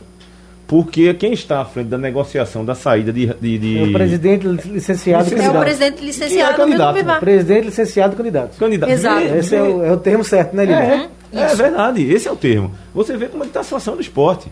porque 0.72 1.14
quem 1.16 1.34
está 1.34 1.60
à 1.60 1.66
frente 1.66 1.88
da 1.88 1.98
negociação 1.98 2.64
da 2.64 2.74
saída 2.74 3.12
de. 3.12 3.26
de, 3.26 3.58
de... 3.58 3.78
É 3.78 3.84
o 3.84 3.92
presidente 3.92 4.48
licenciado 4.48 5.26
É 5.26 5.28
o 5.28 5.38
candidato. 5.38 5.60
presidente 5.60 6.06
licenciado 6.06 6.54
é 6.54 6.56
candidato? 6.56 7.20
Presidente 7.20 7.66
licenciado 7.66 8.16
candidato. 8.16 8.58
candidato. 8.58 8.90
Exato. 8.90 9.22
Esse 9.36 9.54
é 9.54 9.62
o, 9.62 9.84
é 9.84 9.92
o 9.92 9.98
termo 9.98 10.24
certo, 10.24 10.56
né, 10.56 10.64
Lili? 10.64 10.80
É, 10.80 11.10
é 11.32 11.56
verdade, 11.56 12.04
esse 12.12 12.28
é 12.28 12.32
o 12.32 12.36
termo. 12.36 12.72
Você 12.94 13.16
vê 13.18 13.28
como 13.28 13.44
está 13.44 13.62
a 13.62 13.64
situação 13.64 13.96
do 13.96 14.02
esporte. 14.02 14.52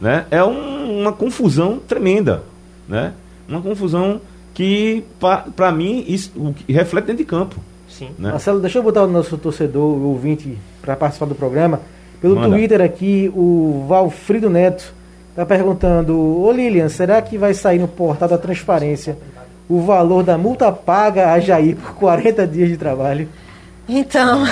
Né? 0.00 0.26
É 0.30 0.42
um- 0.44 1.00
uma 1.00 1.12
confusão 1.12 1.78
tremenda. 1.78 2.42
Né? 2.88 3.12
Uma 3.48 3.60
confusão 3.60 4.20
que, 4.54 5.04
para 5.56 5.72
mim, 5.72 6.04
isso 6.06 6.32
reflete 6.68 7.06
dentro 7.06 7.18
de 7.22 7.24
campo. 7.24 7.56
Sim. 7.88 8.10
Né? 8.18 8.30
Marcelo, 8.30 8.60
deixa 8.60 8.78
eu 8.78 8.82
botar 8.82 9.04
o 9.04 9.06
nosso 9.06 9.36
torcedor, 9.38 9.82
o 9.96 10.08
ouvinte, 10.10 10.56
para 10.82 10.94
participar 10.94 11.26
do 11.26 11.34
programa. 11.34 11.80
Pelo 12.20 12.36
Manda. 12.36 12.48
Twitter 12.56 12.80
aqui, 12.80 13.30
o 13.34 13.84
Valfrido 13.88 14.50
Neto 14.50 14.92
está 15.30 15.46
perguntando: 15.46 16.18
Ô 16.18 16.50
Lilian, 16.52 16.88
será 16.88 17.22
que 17.22 17.38
vai 17.38 17.54
sair 17.54 17.78
no 17.78 17.88
portal 17.88 18.28
da 18.28 18.36
transparência 18.38 19.16
o 19.68 19.80
valor 19.82 20.22
da 20.24 20.36
multa 20.38 20.70
paga 20.72 21.32
a 21.32 21.38
Jair 21.40 21.76
por 21.76 21.94
40 21.94 22.46
dias 22.46 22.68
de 22.68 22.76
trabalho? 22.76 23.28
Então, 23.88 24.44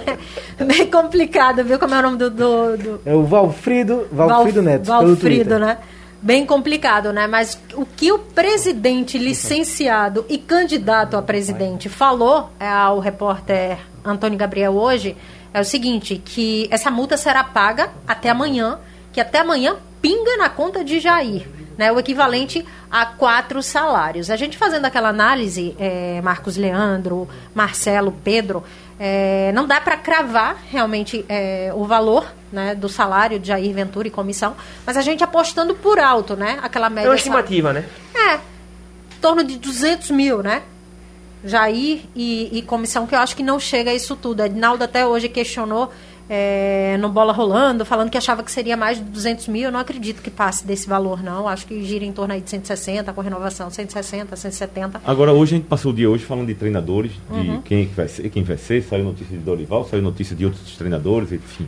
bem 0.66 0.86
complicado, 0.90 1.62
viu 1.64 1.78
como 1.78 1.94
é 1.94 1.98
o 1.98 2.02
nome 2.02 2.16
do... 2.16 2.30
do, 2.30 2.76
do... 2.78 3.00
É 3.04 3.14
o 3.14 3.24
Valfrido, 3.24 4.08
Valfrido 4.10 4.62
Val- 4.62 4.72
Neto, 4.72 4.86
Valfrido, 4.86 5.58
né? 5.58 5.78
Bem 6.22 6.44
complicado, 6.44 7.12
né? 7.12 7.26
Mas 7.26 7.58
o 7.74 7.84
que 7.84 8.12
o 8.12 8.18
presidente 8.18 9.16
licenciado 9.18 10.24
e 10.28 10.36
candidato 10.38 11.16
a 11.16 11.22
presidente 11.22 11.88
falou 11.88 12.50
é, 12.58 12.66
ao 12.68 12.98
repórter 12.98 13.78
Antônio 14.04 14.38
Gabriel 14.38 14.72
hoje 14.74 15.16
é 15.52 15.60
o 15.60 15.64
seguinte, 15.64 16.20
que 16.24 16.68
essa 16.70 16.90
multa 16.90 17.16
será 17.16 17.42
paga 17.42 17.90
até 18.06 18.30
amanhã, 18.30 18.78
que 19.12 19.20
até 19.20 19.40
amanhã 19.40 19.76
pinga 20.00 20.36
na 20.36 20.48
conta 20.48 20.84
de 20.84 21.00
Jair, 21.00 21.46
né? 21.80 21.90
O 21.90 21.98
equivalente 21.98 22.62
a 22.90 23.06
quatro 23.06 23.62
salários. 23.62 24.28
A 24.28 24.36
gente 24.36 24.58
fazendo 24.58 24.84
aquela 24.84 25.08
análise, 25.08 25.74
é, 25.78 26.20
Marcos 26.22 26.58
Leandro, 26.58 27.26
Marcelo, 27.54 28.12
Pedro, 28.22 28.62
é, 28.98 29.50
não 29.54 29.66
dá 29.66 29.80
para 29.80 29.96
cravar 29.96 30.58
realmente 30.70 31.24
é, 31.26 31.72
o 31.74 31.84
valor 31.86 32.26
né, 32.52 32.74
do 32.74 32.86
salário 32.86 33.38
de 33.38 33.48
Jair 33.48 33.72
Ventura 33.72 34.06
e 34.08 34.10
comissão, 34.10 34.54
mas 34.84 34.98
a 34.98 35.00
gente 35.00 35.24
apostando 35.24 35.74
por 35.74 35.98
alto, 35.98 36.36
né? 36.36 36.58
Aquela 36.62 36.88
É 36.88 36.90
média. 36.90 37.08
uma 37.10 37.16
estimativa, 37.16 37.72
né? 37.72 37.86
É, 38.14 38.34
em 38.34 39.20
torno 39.22 39.42
de 39.42 39.56
200 39.56 40.10
mil, 40.10 40.42
né? 40.42 40.60
Jair 41.42 42.02
e, 42.14 42.58
e 42.58 42.60
comissão, 42.60 43.06
que 43.06 43.14
eu 43.14 43.18
acho 43.20 43.34
que 43.34 43.42
não 43.42 43.58
chega 43.58 43.90
a 43.90 43.94
isso 43.94 44.14
tudo. 44.14 44.42
A 44.42 44.46
Edinaldo 44.46 44.84
até 44.84 45.06
hoje 45.06 45.30
questionou 45.30 45.90
é, 46.32 46.96
no 47.00 47.08
Bola 47.08 47.32
Rolando, 47.32 47.84
falando 47.84 48.08
que 48.08 48.16
achava 48.16 48.44
que 48.44 48.52
seria 48.52 48.76
mais 48.76 48.98
de 48.98 49.02
200 49.04 49.48
mil. 49.48 49.64
Eu 49.64 49.72
não 49.72 49.80
acredito 49.80 50.22
que 50.22 50.30
passe 50.30 50.64
desse 50.64 50.88
valor, 50.88 51.20
não. 51.24 51.48
Acho 51.48 51.66
que 51.66 51.82
gira 51.82 52.04
em 52.04 52.12
torno 52.12 52.32
aí 52.32 52.40
de 52.40 52.48
160, 52.48 53.12
com 53.12 53.20
renovação, 53.20 53.68
160, 53.68 54.36
170. 54.36 55.00
Agora, 55.04 55.32
hoje 55.32 55.54
a 55.54 55.58
gente 55.58 55.66
passou 55.66 55.90
o 55.90 55.94
dia 55.94 56.08
hoje 56.08 56.24
falando 56.24 56.46
de 56.46 56.54
treinadores, 56.54 57.10
de 57.30 57.50
Uhum. 57.50 57.60
quem 57.62 57.86
que 57.86 57.94
vai 57.96 58.06
ser, 58.06 58.28
quem 58.30 58.44
vai 58.44 58.56
ser, 58.56 58.80
saiu 58.84 59.02
notícia 59.04 59.36
de 59.36 59.42
Dorival, 59.42 59.84
saiu 59.90 60.02
notícia 60.02 60.36
de 60.36 60.44
outros 60.44 60.76
treinadores, 60.76 61.32
enfim. 61.32 61.66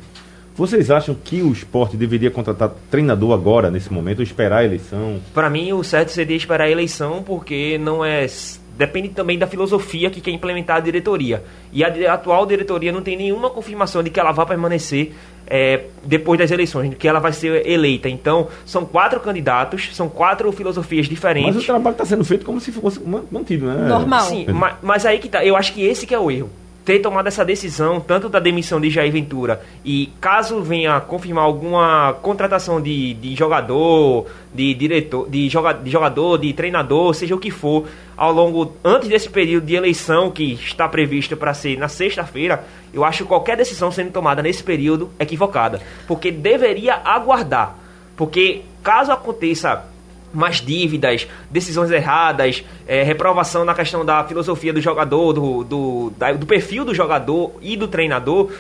Vocês 0.55 0.91
acham 0.91 1.15
que 1.15 1.41
o 1.43 1.51
esporte 1.51 1.97
deveria 1.97 2.31
contratar 2.31 2.71
treinador 2.91 3.33
agora, 3.33 3.71
nesse 3.71 3.91
momento, 3.93 4.19
ou 4.19 4.23
esperar 4.23 4.59
a 4.59 4.65
eleição? 4.65 5.19
Para 5.35 5.49
mim, 5.49 5.73
o 5.73 5.83
certo 5.83 6.11
seria 6.11 6.37
esperar 6.37 6.65
a 6.67 6.71
eleição, 6.71 7.23
porque 7.23 7.79
não 7.79 8.05
é. 8.05 8.27
Depende 8.77 9.11
também 9.11 9.39
da 9.39 9.47
filosofia 9.47 10.11
que 10.11 10.21
quer 10.21 10.31
implementar 10.31 10.77
a 10.77 10.81
diretoria. 10.81 11.43
E 11.73 11.85
a, 11.85 12.15
atual 12.15 12.47
diretoria 12.47 12.91
não 12.91 13.03
tem 13.03 13.17
nenhuma 13.17 13.51
confirmação 13.51 14.03
de 14.03 14.09
que 14.11 14.19
ela 14.19 14.33
vai 14.33 14.47
permanecer 14.47 15.13
é, 15.47 15.83
depois 16.05 16.39
das 16.39 16.51
eleições, 16.51 16.89
de 16.91 16.97
que 16.97 17.07
ela 17.07 17.19
vai 17.19 17.33
ser 17.33 17.67
eleita. 17.69 18.09
Então, 18.09 18.49
são 18.65 18.85
quatro 18.87 19.21
candidatos, 19.21 19.91
são 19.95 20.09
quatro 20.09 20.51
filosofias 20.53 21.07
Mas 21.07 21.11
diferentes. 21.11 21.63
o 21.63 21.67
trabalho 21.67 21.93
está 21.95 22.07
sendo 22.07 22.25
feito 22.25 22.45
como 22.47 22.61
se 22.61 22.73
fosse 22.73 22.99
man- 23.01 23.25
mantido, 23.31 23.67
né? 23.67 23.87
Normal. 23.89 24.23
Sim, 24.23 24.47
ma- 24.49 24.79
mas, 24.83 25.05
aí 25.05 25.19
que 25.19 25.29
tá. 25.29 25.45
Eu 25.45 25.55
acho 25.57 25.73
que 25.75 25.85
esse 25.85 26.07
que 26.07 26.15
é 26.15 26.19
o 26.19 26.31
erro. 26.31 26.49
Ter 26.85 26.99
tomado 26.99 27.29
essa 27.29 27.45
decisão, 27.45 28.01
tanto 28.01 28.29
da 28.29 28.41
demissão 28.41 28.81
de 28.81 28.91
Jair 28.91 29.13
Ventura, 29.13 29.63
e 29.85 30.11
caso 30.21 30.61
venha 30.61 31.01
confirmar 31.01 31.45
alguma 31.45 32.15
contratação 32.23 32.81
de, 32.81 33.15
de 33.15 33.37
jogador, 33.37 34.27
de 34.53 34.75
diretor, 34.75 35.31
de, 35.31 35.49
joga, 35.49 35.73
de 35.75 35.89
jogador, 35.89 36.39
de 36.39 36.53
treinador, 36.53 37.15
seja 37.15 37.37
o 37.37 37.39
que 37.39 37.53
for, 37.53 37.87
ao 38.17 38.33
longo, 38.33 38.75
antes 38.85 39.09
desse 39.09 39.29
período 39.29 39.67
de 39.67 39.77
eleição 39.77 40.31
que 40.31 40.55
está 40.55 40.89
previsto 40.89 41.37
para 41.37 41.55
ser 41.55 41.79
na 41.79 41.89
sexta-feira, 41.89 42.65
eu 42.93 43.05
acho 43.05 43.27
qualquer 43.27 43.57
decisão 43.57 43.93
sendo 43.93 44.11
tomada 44.11 44.43
nesse 44.43 44.63
período 44.63 45.11
equivocada. 45.21 45.81
Porque 46.09 46.33
deveria 46.33 47.01
aguardar. 47.05 47.77
Porque 48.17 48.63
caso 48.83 49.13
aconteça 49.13 49.92
mais 50.33 50.61
dívidas, 50.61 51.27
decisões 51.51 51.91
erradas, 51.91 52.65
eh, 52.87 53.03
reprovação 53.03 53.65
na 53.65 53.75
questão 53.75 54.05
da 54.05 54.25
filosofia 54.25 54.73
do 54.73 54.81
jogador, 54.81 55.33
do, 55.33 55.65
do, 55.65 56.13
da- 56.17 56.33
do 56.33 56.47
perfil 56.47 56.85
do 56.85 56.95
jogador 56.95 57.53
e 57.61 57.77
do 57.77 57.87
treinador, 57.89 58.51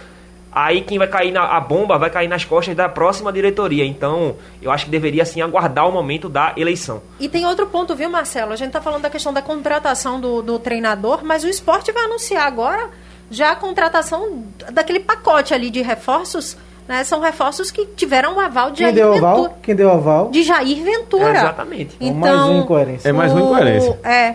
aí 0.54 0.82
quem 0.82 0.98
vai 0.98 1.08
cair 1.08 1.32
na 1.32 1.44
a 1.44 1.58
bomba 1.60 1.96
vai 1.96 2.10
cair 2.10 2.28
nas 2.28 2.44
costas 2.44 2.76
da 2.76 2.88
próxima 2.88 3.32
diretoria. 3.32 3.84
Então, 3.86 4.36
eu 4.60 4.70
acho 4.70 4.84
que 4.84 4.90
deveria 4.90 5.24
sim 5.24 5.40
aguardar 5.40 5.88
o 5.88 5.92
momento 5.92 6.28
da 6.28 6.52
eleição. 6.56 7.02
E 7.18 7.28
tem 7.28 7.46
outro 7.46 7.66
ponto, 7.66 7.94
viu, 7.96 8.10
Marcelo? 8.10 8.52
A 8.52 8.56
gente 8.56 8.68
está 8.68 8.80
falando 8.80 9.02
da 9.02 9.10
questão 9.10 9.32
da 9.32 9.40
contratação 9.40 10.20
do, 10.20 10.42
do 10.42 10.58
treinador, 10.58 11.24
mas 11.24 11.42
o 11.42 11.48
esporte 11.48 11.90
vai 11.90 12.04
anunciar 12.04 12.46
agora 12.46 12.90
já 13.30 13.52
a 13.52 13.56
contratação 13.56 14.44
daquele 14.72 15.00
pacote 15.00 15.54
ali 15.54 15.70
de 15.70 15.80
reforços. 15.80 16.54
Né? 16.92 17.04
São 17.04 17.20
reforços 17.20 17.70
que 17.70 17.86
tiveram 17.96 18.36
o 18.36 18.38
aval 18.40 18.70
de 18.70 18.76
Quem 18.84 18.84
Jair 18.88 18.94
deu 18.94 19.12
Ventura. 19.14 19.30
aval? 19.30 19.58
Quem 19.62 19.74
deu 19.74 19.90
aval? 19.90 20.28
De 20.30 20.42
Jair 20.42 20.82
Ventura. 20.84 21.24
É, 21.28 21.36
exatamente. 21.38 21.96
É 21.98 22.10
mais 22.10 22.34
uma 22.42 22.58
incoerência. 22.58 23.08
É 23.08 23.12
mais 23.12 23.32
uma 23.32 23.40
o- 23.40 23.44
incoerência. 23.46 23.98
É. 24.04 24.34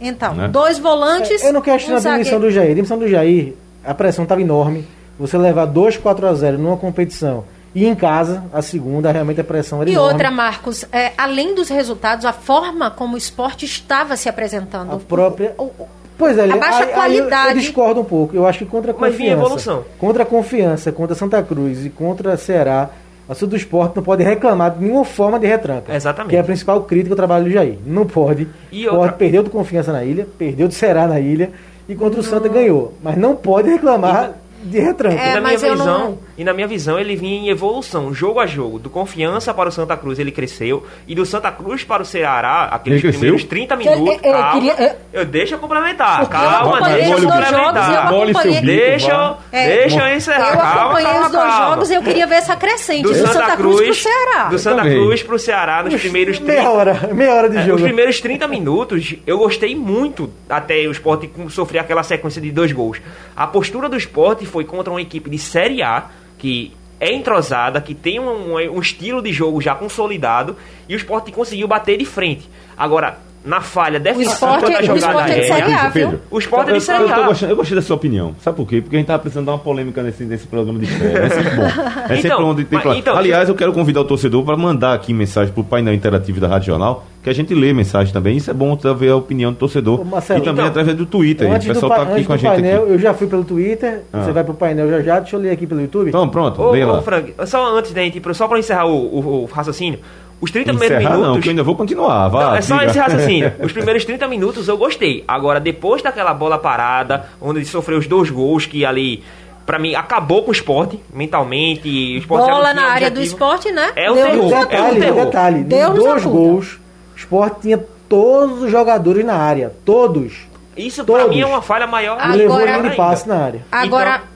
Então, 0.00 0.32
Né? 0.34 0.46
dois 0.46 0.78
volantes. 0.78 1.42
É, 1.42 1.48
Eu 1.48 1.52
não 1.52 1.60
questiono 1.60 1.96
um 1.96 1.98
a 1.98 2.12
demissão 2.12 2.38
do 2.38 2.48
Jair. 2.48 2.70
A 2.70 2.74
demissão 2.74 2.96
do 2.96 3.08
Jair, 3.08 3.54
a 3.84 3.92
pressão 3.92 4.22
estava 4.22 4.40
enorme. 4.40 4.86
Você 5.18 5.36
levar 5.36 5.64
2 5.64 5.96
4 5.96 6.28
a 6.28 6.34
0 6.34 6.58
numa 6.58 6.76
competição 6.76 7.42
e 7.74 7.84
em 7.84 7.94
casa, 7.96 8.44
a 8.52 8.62
segunda, 8.62 9.10
realmente 9.10 9.40
a 9.40 9.44
pressão 9.44 9.80
era 9.80 9.90
E 9.90 9.94
enorme. 9.94 10.12
outra, 10.12 10.30
Marcos, 10.30 10.84
é, 10.92 11.10
além 11.18 11.56
dos 11.56 11.68
resultados, 11.70 12.24
a 12.24 12.32
forma 12.32 12.88
como 12.88 13.14
o 13.14 13.18
esporte 13.18 13.64
estava 13.64 14.16
se 14.16 14.28
apresentando. 14.28 14.92
A 14.94 14.98
própria. 14.98 15.54
O- 15.58 15.64
o- 15.64 15.88
Pois 16.18 16.38
é, 16.38 16.44
A 16.44 16.56
baixa 16.56 16.76
aí- 16.78 16.82
aí 16.84 16.88
eu- 16.88 16.94
qualidade. 16.94 17.50
Eu, 17.54 17.60
discordo 17.60 18.00
um 18.00 18.04
pouco. 18.04 18.34
Eu 18.34 18.46
acho 18.46 18.60
que 18.60 18.64
contra 18.66 18.90
a 18.90 18.94
Mas 18.94 19.12
confiança. 19.12 19.18
vinha 19.22 19.32
evolução. 19.32 19.84
Contra 19.98 20.22
a 20.22 20.26
confiança, 20.26 20.90
contra 20.92 21.14
Santa 21.14 21.42
Cruz 21.42 21.84
e 21.84 21.90
contra 21.90 22.36
Ceará, 22.36 22.88
a 23.28 23.34
Sul 23.34 23.48
do 23.48 23.56
Esporte 23.56 23.96
não 23.96 24.02
pode 24.02 24.22
reclamar 24.24 24.70
de 24.70 24.82
nenhuma 24.84 25.04
forma 25.04 25.38
de 25.38 25.46
retranca. 25.46 25.94
Exatamente. 25.94 26.30
Que 26.30 26.36
é 26.36 26.40
a 26.40 26.44
principal 26.44 26.80
crítica 26.84 27.12
ao 27.12 27.16
trabalho 27.16 27.44
do 27.44 27.50
Jair. 27.50 27.76
Não 27.84 28.06
pode. 28.06 28.48
E 28.72 28.86
O 28.86 28.92
outra- 28.92 29.06
Sport 29.06 29.18
perdeu 29.18 29.42
do 29.42 29.50
confiança 29.50 29.92
na 29.92 30.04
ilha, 30.04 30.26
perdeu 30.38 30.68
do 30.68 30.74
Ceará 30.74 31.06
na 31.06 31.20
ilha 31.20 31.50
e 31.88 31.94
contra 31.94 32.18
o 32.20 32.22
Santa 32.22 32.48
ganhou. 32.48 32.94
Mas 33.02 33.16
não 33.18 33.36
pode 33.36 33.68
reclamar 33.68 34.32
de 34.64 34.78
retranca. 34.80 35.20
É, 35.20 35.32
e, 35.32 35.34
na 35.34 35.40
minha 35.40 35.52
eu 35.54 35.58
visão, 35.58 35.76
não- 35.76 36.18
e 36.38 36.44
na 36.44 36.52
minha 36.52 36.66
visão, 36.66 36.98
ele 36.98 37.16
vinha 37.16 37.38
em 37.40 37.48
evolução, 37.48 38.12
jogo 38.12 38.40
a 38.40 38.46
jogo. 38.46 38.78
Do 38.78 38.90
Confiança 38.90 39.52
para 39.54 39.68
o 39.68 39.72
Santa 39.72 39.96
Cruz 39.96 40.18
ele 40.18 40.30
cresceu. 40.30 40.86
E 41.08 41.14
do 41.14 41.24
Santa 41.24 41.50
Cruz 41.50 41.82
para 41.84 42.02
o 42.02 42.06
Ceará, 42.06 42.64
aqueles 42.70 42.96
Ele 42.96 43.02
cresceu? 43.02 43.20
primeiros 43.20 43.44
30 43.44 43.76
Que 43.76 43.88
ele- 43.88 43.96
minutos. 44.00 44.20
ele 44.22 44.32
calma, 44.32 44.52
queria- 44.52 44.72
é- 44.74 44.96
eu 45.12 45.24
deixa 45.24 45.54
eu 45.54 45.58
complementar. 45.58 46.20
Porque 46.20 46.36
eu 46.36 46.40
calma, 46.40 46.80
deixa 46.82 46.98
eu 46.98 47.18
jogos 47.18 47.22
eu 47.24 47.30
complementar. 47.30 48.26
Bico, 48.26 48.66
Deixa, 48.66 49.10
eu-. 49.12 49.36
É. 49.52 49.76
deixa 49.78 50.08
eu 50.10 50.16
encerrar. 50.16 50.50
Eu 50.52 50.58
calma, 50.58 50.80
acompanhei 50.82 51.10
calma, 51.12 51.26
os 51.26 51.32
dois 51.32 51.44
calma. 51.44 51.70
jogos 51.74 51.90
e 51.90 51.94
eu 51.94 52.02
queria 52.02 52.26
ver 52.26 52.34
essa 52.34 52.56
crescente. 52.56 53.02
Do 53.02 53.08
Do 53.10 53.14
Santa, 53.14 53.32
Santa 53.32 53.56
Cruz, 53.56 53.76
Cruz 53.76 54.02
pro 54.02 54.10
Ceará. 54.12 54.44
do 54.48 54.58
Santa. 54.58 54.82
Cruz 54.82 55.22
pro 55.22 55.38
Ceará 55.38 55.82
nos 55.82 56.00
primeiros 56.00 56.38
30 56.38 56.52
Meia 56.52 56.70
hora, 56.70 57.10
meia 57.14 57.34
hora 57.34 57.48
de 57.50 57.56
É, 57.58 57.62
jogo. 57.62 57.76
Os 57.76 57.82
primeiros 57.82 58.20
30 58.20 58.46
minutos, 58.46 59.14
eu 59.26 59.38
gostei 59.38 59.74
muito 59.74 60.30
até 60.48 60.76
o 60.86 60.90
esporte 60.90 61.30
sofrer 61.48 61.78
aquela 61.78 62.02
sequência 62.02 62.40
de 62.40 62.50
dois 62.50 62.72
gols. 62.72 62.98
A 63.36 63.46
postura 63.46 63.88
do 63.88 63.96
esporte 63.96 64.44
foi 64.46 64.64
contra 64.64 64.92
uma 64.92 65.00
equipe 65.00 65.28
de 65.30 65.38
Série 65.38 65.82
A, 65.82 66.04
que 66.46 66.72
é 67.00 67.12
entrosada, 67.12 67.80
que 67.80 67.92
tem 67.92 68.20
um, 68.20 68.54
um- 68.54 68.80
estilo 68.80 69.20
de 69.20 69.32
jogo 69.32 69.60
já 69.60 69.74
consolidado, 69.74 70.56
e 70.88 70.94
o 70.94 70.96
esporte 70.96 71.32
conseguiu 71.32 71.66
bater 71.66 71.98
de 71.98 72.04
frente. 72.04 72.48
Agora, 72.76 73.18
na 73.46 73.60
falha 73.60 73.98
defensiva 74.00 74.32
esporte- 74.32 74.72
da 74.72 74.78
o 74.80 74.82
jogada 74.82 74.96
esporte 74.98 75.20
é 75.20 75.24
de 75.26 75.32
aérea, 75.40 75.46
Série 75.54 75.72
A, 75.72 75.82
viu? 75.88 75.92
Pedro, 76.08 76.20
O 76.30 76.38
esporte 76.38 76.68
é 76.68 76.72
de 76.72 76.76
eu, 76.76 76.80
Série 76.80 77.02
eu, 77.04 77.14
A. 77.14 77.26
gostando- 77.26 77.52
eu 77.52 77.56
gostei 77.56 77.76
da 77.76 77.82
sua 77.82 77.96
opinião. 77.96 78.34
Sabe 78.40 78.56
por 78.56 78.66
quê? 78.68 78.80
Porque 78.82 78.96
a 78.96 78.98
gente 78.98 79.06
tava 79.06 79.20
precisando 79.20 79.46
dar 79.46 79.52
uma 79.52 79.58
polêmica 79.58 80.02
nesse, 80.02 80.24
nesse 80.24 80.46
programa 80.46 80.78
de 80.78 80.86
estreia. 80.86 81.18
É 81.18 81.28
sempre 81.30 81.50
bom. 81.56 81.62
É 81.62 82.08
sempre 82.08 82.18
Então, 82.28 82.44
onde 82.50 82.64
tem 82.64 82.80
mas- 82.84 82.98
então, 82.98 83.16
Aliás, 83.16 83.48
eu 83.48 83.54
quero 83.54 83.72
convidar 83.72 84.00
o 84.00 84.04
torcedor 84.04 84.44
para 84.44 84.56
mandar 84.56 84.92
aqui 84.94 85.14
mensagem 85.14 85.52
pro 85.54 85.62
painel 85.64 85.94
interativo 85.94 86.40
da 86.40 86.48
Rádio 86.48 86.66
Jornal, 86.66 87.06
que 87.22 87.30
a 87.30 87.32
gente 87.32 87.54
lê 87.54 87.72
mensagem 87.72 88.12
também. 88.12 88.36
Isso 88.36 88.50
é 88.50 88.54
bom 88.54 88.76
ver 88.98 89.10
a 89.10 89.16
opinião 89.16 89.52
do 89.52 89.58
torcedor. 89.58 90.00
Ô, 90.00 90.04
Marcelo, 90.04 90.40
e 90.40 90.42
também 90.44 90.60
então, 90.64 90.70
através 90.70 90.96
do 90.96 91.06
Twitter. 91.06 91.50
Antes 91.50 91.68
o 91.68 91.72
pessoal 91.72 91.90
tá 91.92 92.02
aqui 92.02 92.12
antes 92.12 92.26
com 92.26 92.32
a 92.32 92.36
gente 92.36 92.50
painel, 92.50 92.82
aqui. 92.82 92.92
eu 92.92 92.98
já 92.98 93.14
fui 93.14 93.26
pelo 93.26 93.44
Twitter. 93.44 94.02
Ah. 94.12 94.22
Você 94.22 94.32
vai 94.32 94.44
pro 94.44 94.54
painel 94.54 94.88
já 94.90 95.00
já. 95.00 95.20
Deixa 95.20 95.36
eu 95.36 95.40
ler 95.40 95.50
aqui 95.50 95.66
pelo 95.66 95.80
YouTube. 95.80 96.08
Então, 96.08 96.28
pronto, 96.28 96.60
Ô, 96.60 96.70
lê 96.72 96.84
ô, 96.84 96.92
lá. 96.92 97.02
Frank, 97.02 97.32
só 97.46 97.76
antes 97.78 97.92
da 97.92 98.02
gente 98.02 98.20
só 98.34 98.46
para 98.48 98.58
encerrar 98.58 98.86
o, 98.86 98.94
o- 98.96 99.42
o 99.42 99.44
raciocínio, 99.46 99.98
os 100.40 100.50
30 100.50 100.70
primeiros 100.70 100.98
minutos. 100.98 101.20
não, 101.26 101.40
que 101.40 101.48
eu 101.48 101.50
ainda 101.50 101.62
vou 101.62 101.74
continuar. 101.76 102.28
Vá, 102.28 102.44
Não, 102.50 102.54
é 102.56 102.60
só 102.60 102.80
esse 102.82 102.98
raciocínio. 102.98 103.52
Os 103.62 103.72
primeiros 103.72 104.04
30 104.04 104.28
minutos 104.28 104.68
eu 104.68 104.76
gostei. 104.76 105.24
Agora, 105.26 105.58
depois 105.58 106.02
daquela 106.02 106.34
bola 106.34 106.58
parada, 106.58 107.26
onde 107.40 107.60
ele 107.60 107.66
sofreu 107.66 107.98
os 107.98 108.06
dois 108.06 108.28
gols, 108.30 108.66
que 108.66 108.84
ali 108.84 109.22
pra 109.64 109.78
mim, 109.78 109.94
acabou 109.94 110.42
com 110.44 110.50
o 110.50 110.52
esporte, 110.52 111.00
mentalmente. 111.12 111.88
O 111.88 112.18
esporte 112.18 112.48
Bola 112.50 112.70
tinha 112.70 112.74
na 112.74 112.88
área 112.92 113.10
do 113.10 113.14
objetivo. 113.18 113.34
esporte, 113.34 113.72
né? 113.72 113.90
É 113.96 114.10
o 114.10 114.14
Deu- 114.14 114.26
terror. 114.26 114.52
é 114.52 114.56
um 114.56 114.60
Detalhe, 114.60 115.00
terror. 115.00 115.24
detalhe. 115.24 115.58
Nos 115.64 115.94
dois 116.04 116.24
gols, 116.24 116.78
o 117.14 117.18
Sport 117.18 117.54
tinha 117.62 117.78
todos 118.08 118.62
os 118.62 118.70
jogadores 118.70 119.24
na 119.24 119.34
área. 119.34 119.72
Todos. 119.84 120.34
Isso 120.76 121.04
pra 121.04 121.16
Todos. 121.20 121.34
mim 121.34 121.40
é 121.40 121.46
uma 121.46 121.62
falha 121.62 121.86
maior. 121.86 122.16
Agora- 122.20 122.34
E 122.34 122.38
levou 122.38 122.56
maior 122.58 122.78
ele 122.80 122.90
de 122.90 122.96
passe 122.96 123.26
na 123.28 123.36
área. 123.42 123.64
Agora, 123.72 124.16
Então, 124.16 124.26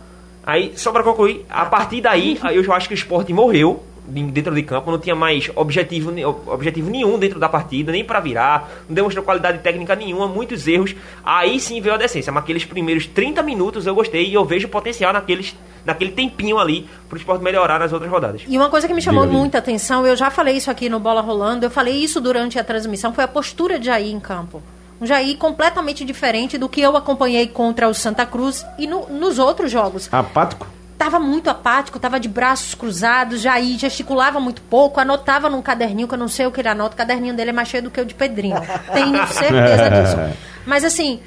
aí, 0.47 0.73
só 0.75 0.91
pra 0.91 1.03
concluir, 1.03 1.45
a 1.49 1.67
partir 1.67 2.01
daí, 2.01 2.39
aí 2.43 2.57
eu 2.57 2.65
já 2.65 2.75
acho 2.75 2.89
que 2.89 2.95
o 2.95 2.97
esporte 2.97 3.33
morreu 3.33 3.83
dentro 4.11 4.55
de 4.55 4.63
campo, 4.63 4.91
não 4.91 4.99
tinha 4.99 5.15
mais 5.15 5.51
objetivo, 5.55 6.13
objetivo 6.47 6.91
nenhum 6.91 7.19
dentro 7.19 7.39
da 7.39 7.49
partida, 7.49 7.93
nem 7.93 8.05
pra 8.05 8.19
virar, 8.21 8.69
não 8.89 8.95
demonstrou 8.95 9.25
qualidade 9.25 9.59
técnica 9.59 9.95
nenhuma, 9.95 10.27
muitos 10.27 10.67
erros. 10.67 10.95
Aí 11.25 11.61
sim 11.61 11.81
veio 11.81 11.95
a 11.95 11.99
decência, 11.99 12.33
mas 12.33 12.43
aqueles 12.43 12.65
primeiros 12.65 13.07
30 13.07 13.43
minutos 13.43 13.87
eu 13.87 13.95
gostei 13.95 14.27
e 14.29 14.35
eu 14.35 14.45
vejo 14.45 14.69
potencial 14.69 15.13
naqueles, 15.13 15.55
naquele 15.85 16.11
tempinho 16.11 16.59
ali 16.59 16.89
pro 17.09 17.17
esporte 17.19 17.43
melhorar 17.43 17.79
nas 17.79 17.93
outras 17.93 18.11
rodadas. 18.11 18.43
E 18.49 18.57
uma 18.57 18.69
coisa 18.69 18.89
que 18.89 18.95
me 18.95 19.01
chamou 19.03 19.27
muita 19.27 19.59
atenção, 19.59 20.07
eu 20.07 20.17
já 20.17 20.31
falei 20.31 20.57
isso 20.57 20.71
aqui 20.71 20.89
no 20.89 20.99
Bola 20.99 21.21
Rolando, 21.21 21.65
eu 21.67 21.71
falei 21.71 21.95
isso 21.95 22.21
durante 22.21 22.59
a 22.59 22.65
transmissão, 22.65 23.13
foi 23.13 23.25
a 23.25 23.29
postura 23.29 23.79
de 23.79 23.87
Jair 23.87 24.13
em 24.13 24.19
campo. 24.21 24.63
Um 25.01 25.07
Jair 25.07 25.37
completamente 25.39 26.05
diferente 26.05 26.59
do 26.59 26.69
que 26.69 26.81
eu 26.81 26.95
acompanhei 26.97 27.47
contra 27.47 27.89
o 27.89 27.95
Santa 27.95 28.27
Cruz 28.27 28.67
e 28.79 28.87
no- 28.87 29.07
nos 29.09 29.39
outros 29.39 29.71
jogos. 29.71 30.09
Apático? 30.13 30.67
Tava 31.01 31.19
muito 31.19 31.49
apático, 31.49 31.99
tava 31.99 32.21
de 32.21 32.29
braços 32.29 32.75
cruzados, 32.75 33.41
Jair 33.41 33.79
gesticulava 33.79 34.39
muito 34.39 34.61
pouco, 34.61 35.01
anotava 35.01 35.49
num 35.49 35.63
caderninho, 35.63 36.07
que 36.07 36.13
eu 36.13 36.19
não 36.19 36.29
sei 36.29 36.45
o 36.45 36.53
que 36.53 36.61
ele 36.61 36.69
anota, 36.69 36.93
o 36.93 36.99
caderninho 36.99 37.33
dele 37.33 37.49
é 37.49 37.53
mais 37.55 37.69
cheio 37.69 37.85
do 37.85 37.91
que 37.91 37.99
o 37.99 38.05
de 38.05 38.13
Pedrinho. 38.13 38.61
Tenho 38.93 39.27
certeza 39.29 39.89
disso. 39.89 40.39
Mas 40.67 40.85
assim, 40.85 41.23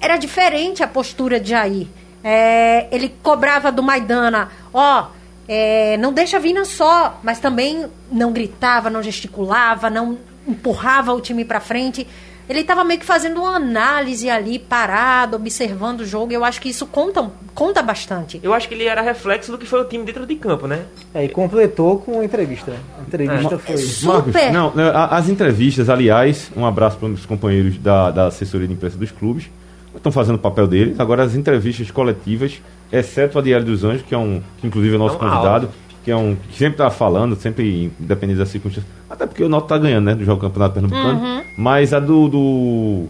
era 0.00 0.16
diferente 0.16 0.82
a 0.82 0.88
postura 0.88 1.38
de 1.38 1.50
Jair. 1.50 1.88
É, 2.24 2.86
ele 2.90 3.14
cobrava 3.22 3.70
do 3.70 3.82
Maidana, 3.82 4.48
ó, 4.72 5.08
é, 5.46 5.98
não 5.98 6.10
deixa 6.10 6.40
vir 6.40 6.54
na 6.54 6.64
só, 6.64 7.20
mas 7.22 7.38
também 7.38 7.84
não 8.10 8.32
gritava, 8.32 8.88
não 8.88 9.02
gesticulava, 9.02 9.90
não 9.90 10.16
empurrava 10.48 11.12
o 11.12 11.20
time 11.20 11.44
pra 11.44 11.60
frente. 11.60 12.08
Ele 12.48 12.60
estava 12.60 12.82
meio 12.84 12.98
que 12.98 13.06
fazendo 13.06 13.40
uma 13.40 13.56
análise 13.56 14.28
ali, 14.28 14.58
parado, 14.58 15.36
observando 15.36 16.00
o 16.00 16.06
jogo. 16.06 16.32
e 16.32 16.34
Eu 16.34 16.44
acho 16.44 16.60
que 16.60 16.68
isso 16.68 16.86
conta, 16.86 17.30
conta 17.54 17.80
bastante. 17.82 18.40
Eu 18.42 18.52
acho 18.52 18.68
que 18.68 18.74
ele 18.74 18.84
era 18.84 19.00
reflexo 19.00 19.50
do 19.52 19.58
que 19.58 19.64
foi 19.66 19.80
o 19.80 19.84
time 19.84 20.04
dentro 20.04 20.26
de 20.26 20.34
campo, 20.34 20.66
né? 20.66 20.82
É, 21.14 21.24
e 21.24 21.28
completou 21.28 21.98
com 21.98 22.20
a 22.20 22.24
entrevista. 22.24 22.72
A 22.98 23.02
entrevista 23.02 23.54
É. 23.54 23.58
foi. 23.58 23.76
Super. 23.78 24.32
Marcos, 24.32 24.52
não, 24.52 24.74
né, 24.74 24.90
as 24.94 25.28
entrevistas, 25.28 25.88
aliás, 25.88 26.50
um 26.56 26.66
abraço 26.66 26.96
para 26.98 27.08
os 27.08 27.24
companheiros 27.24 27.78
da, 27.78 28.10
da 28.10 28.26
assessoria 28.26 28.66
de 28.66 28.74
imprensa 28.74 28.96
dos 28.98 29.10
clubes, 29.10 29.48
estão 29.94 30.10
fazendo 30.12 30.36
o 30.36 30.38
papel 30.38 30.66
deles. 30.66 30.98
Agora, 30.98 31.22
as 31.22 31.34
entrevistas 31.34 31.90
coletivas, 31.90 32.60
exceto 32.90 33.38
a 33.38 33.42
Diário 33.42 33.64
dos 33.66 33.84
Anjos, 33.84 34.02
que 34.02 34.14
é 34.14 34.18
um, 34.18 34.42
que 34.58 34.66
inclusive 34.66 34.94
é 34.94 34.96
o 34.96 34.98
nosso 34.98 35.16
É 35.16 35.18
convidado, 35.18 35.68
que 36.04 36.10
é 36.10 36.16
um 36.16 36.34
que 36.34 36.58
sempre 36.58 36.74
está 36.74 36.90
falando, 36.90 37.36
sempre 37.36 37.92
independente 38.00 38.38
das 38.38 38.48
circunstâncias. 38.48 38.92
Até 39.08 39.26
porque 39.42 39.44
o 39.44 39.48
Noto 39.48 39.64
está 39.64 39.78
ganhando, 39.78 40.04
né, 40.06 40.14
do 40.14 40.24
jogo 40.24 40.40
do 40.40 40.46
Campeonato 40.46 40.74
Pernambucano. 40.74 41.44
Mas 41.56 41.92
a 41.92 41.98
do. 41.98 42.28
do 42.28 43.04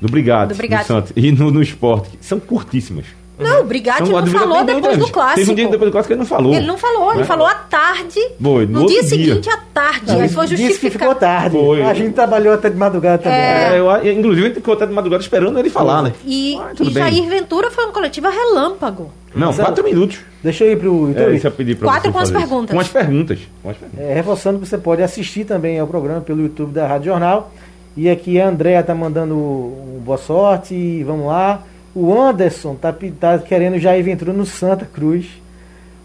do 0.00 0.08
Brigado, 0.08 0.54
Do 0.54 0.56
Brigate. 0.56 0.86
Santos, 0.86 1.12
e 1.14 1.30
no, 1.30 1.50
no 1.50 1.60
esporte, 1.60 2.18
são 2.22 2.40
curtíssimas. 2.40 3.04
Não, 3.40 3.60
o 3.62 3.64
Brigatti 3.64 4.06
São- 4.06 4.20
não 4.20 4.26
falou 4.26 4.64
depois 4.64 4.98
do 4.98 5.08
clássico. 5.10 5.38
Teve 5.40 5.52
um 5.52 5.54
dia 5.54 5.68
depois 5.68 5.90
do 5.90 5.92
clássico 5.92 6.08
que 6.08 6.12
ele 6.14 6.20
não 6.20 6.26
falou. 6.26 6.54
Ele 6.54 6.66
não 6.66 6.78
falou, 6.78 7.10
ele 7.10 7.20
né? 7.20 7.24
falou 7.24 7.46
à 7.46 7.54
tarde. 7.54 8.20
Foi, 8.42 8.66
no 8.66 8.80
no 8.80 8.86
dia 8.86 9.00
dia. 9.00 9.08
seguinte, 9.08 9.48
à 9.50 9.56
tarde. 9.72 10.06
Não, 10.06 10.14
aí 10.16 10.20
ele 10.22 10.28
foi 10.28 10.46
disse 10.46 10.62
que 10.62 10.68
justificar. 10.68 11.08
ficou 11.08 11.14
tarde. 11.14 11.56
Foi. 11.56 11.82
A 11.82 11.94
gente 11.94 12.12
trabalhou 12.14 12.54
até 12.54 12.70
de 12.70 12.76
madrugada 12.76 13.18
também. 13.22 13.38
É. 13.38 13.70
É, 13.74 13.78
eu, 13.78 14.12
inclusive, 14.18 14.46
a 14.46 14.48
gente 14.48 14.56
ficou 14.56 14.74
até 14.74 14.86
de 14.86 14.92
madrugada 14.92 15.22
esperando 15.22 15.58
ele 15.58 15.70
falar, 15.70 16.02
né? 16.02 16.12
E, 16.24 16.56
Ah, 16.60 16.72
e. 16.80 16.90
Jair 16.90 17.28
Ventura 17.28 17.70
foi 17.70 17.84
uma 17.84 17.92
coletiva 17.92 18.30
relâmpago. 18.30 19.10
Não, 19.34 19.52
quatro 19.52 19.84
minutos. 19.84 20.18
Deixa 20.42 20.64
eu 20.64 20.72
ir 20.72 21.16
É, 21.16 21.46
eu 21.46 21.50
pedi 21.52 21.74
pra 21.74 21.88
Quatro 21.88 22.10
com 22.12 22.18
as 22.18 22.30
perguntas. 22.30 22.74
Com 22.74 22.80
as 22.80 22.88
perguntas. 22.88 23.38
Com 23.62 23.70
as 23.70 23.76
perguntas. 23.76 24.04
É, 24.04 24.14
reforçando 24.14 24.58
que 24.58 24.66
você 24.66 24.78
pode 24.78 25.02
assistir 25.02 25.44
também 25.44 25.78
ao 25.78 25.86
programa 25.86 26.20
pelo 26.20 26.40
YouTube 26.42 26.72
da 26.72 26.86
Rádio 26.86 27.06
Jornal. 27.12 27.52
E 27.96 28.08
aqui 28.08 28.40
a 28.40 28.48
Andréa 28.48 28.82
tá 28.82 28.94
mandando 28.94 29.34
um 29.36 30.00
boa 30.04 30.16
sorte. 30.18 30.74
e 30.74 31.04
Vamos 31.04 31.26
lá. 31.26 31.62
O 31.94 32.12
Anderson 32.18 32.74
tá, 32.76 32.94
tá 33.18 33.38
querendo 33.38 33.78
Jair 33.78 34.04
Ventura 34.04 34.32
no 34.32 34.46
Santa 34.46 34.84
Cruz. 34.84 35.26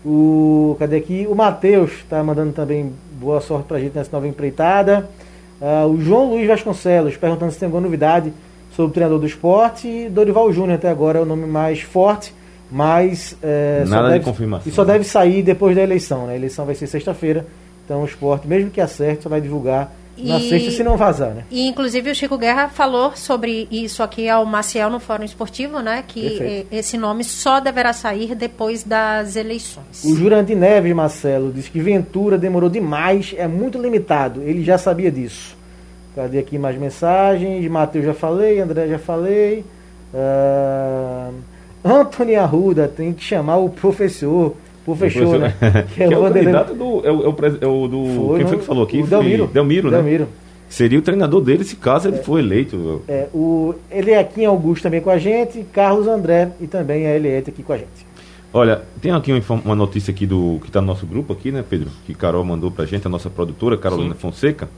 O, 0.04 0.76
cadê 0.80 0.98
aqui? 0.98 1.28
O 1.30 1.36
Matheus 1.36 2.04
tá 2.10 2.24
mandando 2.24 2.54
também 2.54 2.92
boa 3.20 3.42
sorte 3.42 3.66
pra 3.68 3.80
gente 3.80 3.96
nessa 3.96 4.10
nova 4.12 4.28
empreitada. 4.28 5.10
Ah, 5.62 5.86
o 5.88 6.00
João 6.00 6.30
Luiz 6.32 6.48
Vasconcelos 6.48 7.18
perguntando 7.18 7.52
se 7.52 7.60
tem 7.60 7.66
alguma 7.68 7.82
novidade 7.82 8.32
sobre 8.76 8.92
o 8.92 8.94
treinador 8.94 9.20
do 9.20 9.26
esporte. 9.26 9.88
E 9.88 10.10
Dorival 10.10 10.52
Júnior 10.52 10.76
até 10.76 10.90
agora 10.90 11.20
é 11.20 11.22
o 11.22 11.26
nome 11.26 11.46
mais 11.48 11.82
forte. 11.82 12.34
Mas 12.72 13.36
é, 13.44 13.84
só 13.86 13.90
Nada 13.92 14.08
de 14.08 14.14
deve- 14.14 14.26
confirmação. 14.26 14.72
E 14.72 14.76
só 14.76 14.84
deve 14.84 15.04
sair 15.04 15.44
depois 15.44 15.76
da 15.76 15.84
eleição. 15.84 16.26
Né? 16.28 16.34
A 16.34 16.36
eleição 16.36 16.66
vai 16.66 16.76
ser 16.76 16.88
sexta-feira. 16.88 17.46
Então 17.86 18.02
o 18.02 18.06
esporte, 18.06 18.48
mesmo 18.48 18.72
que 18.72 18.82
acerte, 18.82 19.24
só 19.24 19.30
vai 19.30 19.40
divulgar 19.40 19.92
na 20.18 20.38
E- 20.40 20.50
sexta 20.50 20.72
se 20.72 20.84
não 20.84 20.96
vazar, 20.98 21.32
né? 21.34 21.44
E 21.52 21.68
inclusive 21.68 22.10
o 22.12 22.16
Chico 22.16 22.38
Guerra 22.38 22.70
falou 22.70 23.14
sobre 23.16 23.68
isso 23.72 24.02
aqui 24.02 24.30
ao 24.30 24.46
Maciel 24.46 24.90
no 24.90 25.00
Fórum 25.00 25.24
Esportivo, 25.24 25.80
né? 25.82 26.04
Que 26.08 26.22
Perfeito. 26.30 26.68
esse 26.72 26.98
nome 26.98 27.24
só 27.24 27.60
deverá 27.60 27.92
sair 27.94 28.34
depois 28.36 28.84
das 28.84 29.36
eleições. 29.36 30.04
O 30.04 30.16
Jurandir 30.16 30.56
Neves, 30.58 30.94
Marcelo, 30.96 31.52
disse 31.52 31.70
que 31.70 31.80
Ventura 31.80 32.38
demorou 32.38 32.70
demais, 32.70 33.34
é 33.38 33.48
muito 33.48 33.78
limitado. 33.82 34.42
Ele 34.42 34.64
já 34.64 34.78
sabia 34.78 35.12
disso. 35.12 35.56
Cadê 36.16 36.40
aqui 36.40 36.58
mais 36.58 36.78
mensagens? 36.78 37.70
Matheus 37.70 38.06
já 38.06 38.14
falei, 38.14 38.60
André 38.62 38.88
já 38.88 38.98
falei. 39.00 39.66
Ah, 40.14 41.30
Antônio 41.84 42.40
Arruda 42.42 42.88
tem 42.88 43.14
que 43.14 43.24
chamar 43.24 43.58
o 43.58 43.70
professor. 43.70 44.56
Professor, 44.86 45.40
né? 45.40 45.56
que 45.94 46.04
é 46.04 46.08
o 46.08 46.22
Vanderlei- 46.22 46.54
candidato 46.54 46.74
do. 46.76 47.06
É 47.06 47.12
o, 47.12 47.24
é 47.24 47.28
o, 47.28 47.36
é 47.62 47.68
o 47.68 47.88
do. 47.88 48.28
Foi 48.28 48.38
quem 48.38 48.48
foi 48.48 48.58
que 48.60 48.64
falou 48.64 48.84
aqui? 48.84 48.98
o 48.98 49.02
Foi 49.02 49.10
Delmiro. 49.10 49.48
Delmiro, 49.48 49.92
né? 49.92 49.98
Delmiro. 49.98 50.28
Seria 50.70 50.98
o 50.98 51.02
treinador 51.02 51.42
dele 51.42 51.64
se 51.64 51.76
caso 51.76 52.08
ele 52.08 52.18
for 52.18 52.40
eleito. 52.40 53.02
É, 53.08 53.28
o 53.34 53.74
Eliakim 53.92 54.46
Augusto 54.46 54.84
também 54.84 55.02
com 55.02 55.10
a 55.10 55.18
gente, 55.18 55.64
Carlos 55.72 56.08
André 56.08 56.52
e 56.60 56.68
também 56.68 57.06
a 57.08 57.16
Eliette 57.16 57.50
aqui 57.50 57.64
com 57.64 57.74
a 57.74 57.78
gente. 57.78 58.06
Olha, 58.52 58.82
tem 59.02 59.12
aqui 59.12 59.32
uma, 59.64 59.76
notícia 59.76 60.12
aqui 60.12 60.26
do 60.26 60.60
que 60.62 60.68
está 60.68 60.80
no 60.80 60.88
nosso 60.88 61.06
grupo 61.06 61.34
aqui, 61.34 61.52
né, 61.52 61.64
Pedro? 61.68 61.90
Que 62.06 62.14
Carol 62.14 62.44
mandou 62.44 62.72
pra 62.72 62.86
gente, 62.86 63.06
a 63.06 63.10
nossa 63.10 63.30
produtora, 63.30 63.78
Carolina 63.78 64.16
Fonseca. 64.16 64.70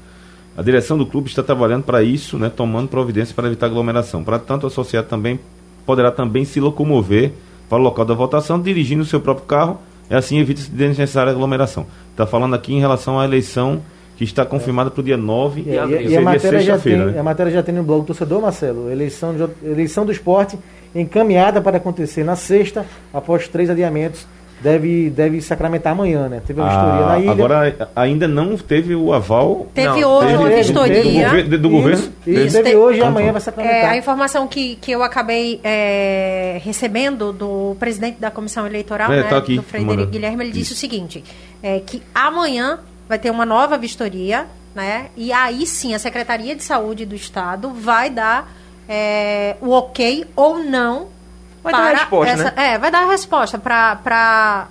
A 0.58 0.64
direção 0.64 0.98
do 0.98 1.06
clube 1.06 1.30
está 1.30 1.44
trabalhando 1.44 1.84
para 1.84 2.02
isso, 2.02 2.38
né, 2.40 2.50
tomando 2.50 2.88
providências 2.88 3.34
para 3.34 3.46
evitar 3.46 3.68
aglomeração. 3.68 4.24
Para 4.24 4.40
tanto, 4.40 4.64
o 4.64 4.68
associado 4.68 5.08
também 5.08 5.40
poderá 5.86 6.12
também 6.12 6.44
se 6.44 6.60
locomover 6.60 7.32
para 7.70 7.78
o 7.78 7.82
local 7.82 8.04
da 8.04 8.16
votação, 8.16 8.60
dirigindo 8.60 9.04
o 9.04 9.06
seu 9.06 9.22
próprio 9.22 9.46
carro, 9.46 9.80
e 10.10 10.16
assim 10.16 10.40
evita-se 10.40 10.70
desnecessária 10.72 11.32
aglomeração. 11.32 11.86
Está 12.12 12.26
falando 12.26 12.56
aqui 12.56 12.74
em 12.74 12.80
relação 12.80 13.20
à 13.20 13.26
eleição 13.26 13.82
que 14.18 14.24
está 14.24 14.44
confirmada 14.46 14.90
para 14.90 15.00
o 15.02 15.04
dia 15.04 15.16
9 15.18 15.62
E, 15.62 15.70
e- 15.70 15.74
e 15.74 15.78
a, 15.78 15.88
seria 15.88 16.22
matéria 16.22 16.60
já 16.60 16.74
tem, 16.74 16.82
sexta-feira, 16.94 17.06
né? 17.12 17.20
a 17.20 17.24
matéria 17.24 17.52
já 17.52 17.62
tem 17.64 17.76
no 17.76 17.84
blog 17.84 18.02
do 18.02 18.08
torcedor, 18.08 18.42
Marcelo. 18.42 18.90
Eleição, 18.92 19.36
de- 19.36 19.68
eleição 19.70 20.06
do 20.06 20.12
esporte 20.12 20.58
encaminhada 20.96 21.62
para 21.62 21.78
acontecer 21.78 22.24
na 22.24 22.36
sexta, 22.36 22.86
após 23.14 23.48
três 23.48 23.70
adiamentos. 23.70 24.26
Deve, 24.60 25.12
deve 25.12 25.40
sacramentar 25.40 25.92
amanhã, 25.94 26.28
né? 26.28 26.42
Teve 26.46 26.60
uma 26.60 26.68
vistoria 26.70 27.06
Ah, 27.06 27.08
na 27.10 27.20
ilha. 27.20 27.32
agora 27.32 27.90
ainda 27.96 28.28
não 28.28 28.58
teve 28.58 28.96
o 28.96 29.14
aval 29.14 29.68
Teve 29.72 30.02
Não, 30.02 30.10
hoje 30.18 30.28
teve- 30.28 30.38
uma 30.40 30.50
teve- 30.50 30.62
vistoria. 30.64 31.04
do 31.04 31.12
governo- 31.12 31.58
do 31.60 31.70
governo? 31.70 32.00
Isso, 32.00 32.12
Teve. 32.26 32.46
isso, 32.46 32.58
teve 32.64 32.76
hoje 32.76 32.98
e 32.98 33.00
Então, 33.02 33.10
amanhã 33.10 33.30
então. 33.30 33.34
vai 33.34 33.42
É, 33.42 33.44
sacramentar. 33.46 33.90
a 33.92 33.98
informação 33.98 34.48
que, 34.48 34.76
que 34.78 34.92
eu 34.92 35.04
acabei 35.04 35.60
é, 35.64 36.60
recebendo 36.64 37.32
do 37.32 37.76
presidente 37.80 38.20
da 38.20 38.32
comissão 38.32 38.66
eleitoral, 38.66 39.12
É, 39.12 39.18
né, 39.18 39.24
tá 39.30 39.38
aqui, 39.38 39.58
do 39.58 39.62
Frederico 39.64 39.92
mandando. 39.96 40.12
Guilherme, 40.12 40.44
ele 40.44 40.52
disse 40.52 40.72
Isso. 40.72 40.74
o 40.74 40.78
seguinte: 40.78 41.24
é, 41.62 41.80
que 41.86 42.02
amanhã 42.16 42.80
vai 43.08 43.20
ter 43.20 43.30
uma 43.30 43.46
nova 43.46 43.78
vistoria, 43.78 44.48
né? 44.74 45.08
E 45.16 45.32
aí 45.32 45.68
sim 45.68 45.94
a 45.94 46.00
Secretaria 46.00 46.56
de 46.56 46.64
Saúde 46.64 47.06
do 47.06 47.14
Estado 47.16 47.70
vai 47.70 48.10
dar 48.10 48.52
é, 48.90 49.56
o 49.62 49.70
ok 49.72 50.26
ou 50.36 50.58
não. 50.64 51.16
Vai 51.64 51.74
dar 51.74 51.80
a 51.80 51.82
para 51.84 51.98
resposta, 52.00 52.34
essa- 52.34 52.44
né? 52.44 52.54
É, 52.74 52.78
vai 52.78 52.92
dar 52.92 53.04
a 53.04 53.12
resposta 53.12 53.58
para 53.58 54.68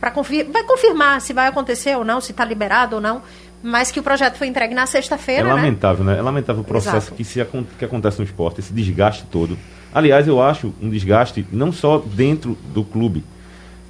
para 0.00 0.10
confir, 0.10 0.44
vai 0.50 0.64
confirmar 0.64 1.20
se 1.20 1.32
vai 1.32 1.46
acontecer 1.46 1.96
ou 1.96 2.04
não, 2.04 2.20
se 2.20 2.32
está 2.32 2.44
liberado 2.44 2.96
ou 2.96 3.02
não. 3.02 3.22
Mas 3.62 3.92
que 3.92 4.00
o 4.00 4.02
projeto 4.02 4.36
foi 4.36 4.48
entregue 4.48 4.74
na 4.74 4.82
É 4.82 4.86
sexta-feira, 4.86 5.44
né? 5.44 5.54
lamentável, 5.54 6.04
né? 6.04 6.18
É 6.18 6.22
lamentável 6.22 6.62
o 6.62 6.64
processo 6.64 6.96
Exato. 6.96 7.14
que, 7.14 7.22
se, 7.22 7.46
que 7.78 7.84
acontece 7.84 8.18
no 8.18 8.24
esporte, 8.24 8.58
esse 8.58 8.72
desgaste 8.72 9.24
todo. 9.30 9.56
Aliás, 9.94 10.26
eu 10.26 10.42
acho 10.42 10.74
um 10.82 10.90
desgaste 10.90 11.46
não 11.52 11.70
só 11.70 11.98
dentro 12.04 12.58
do 12.74 12.82
clube. 12.82 13.22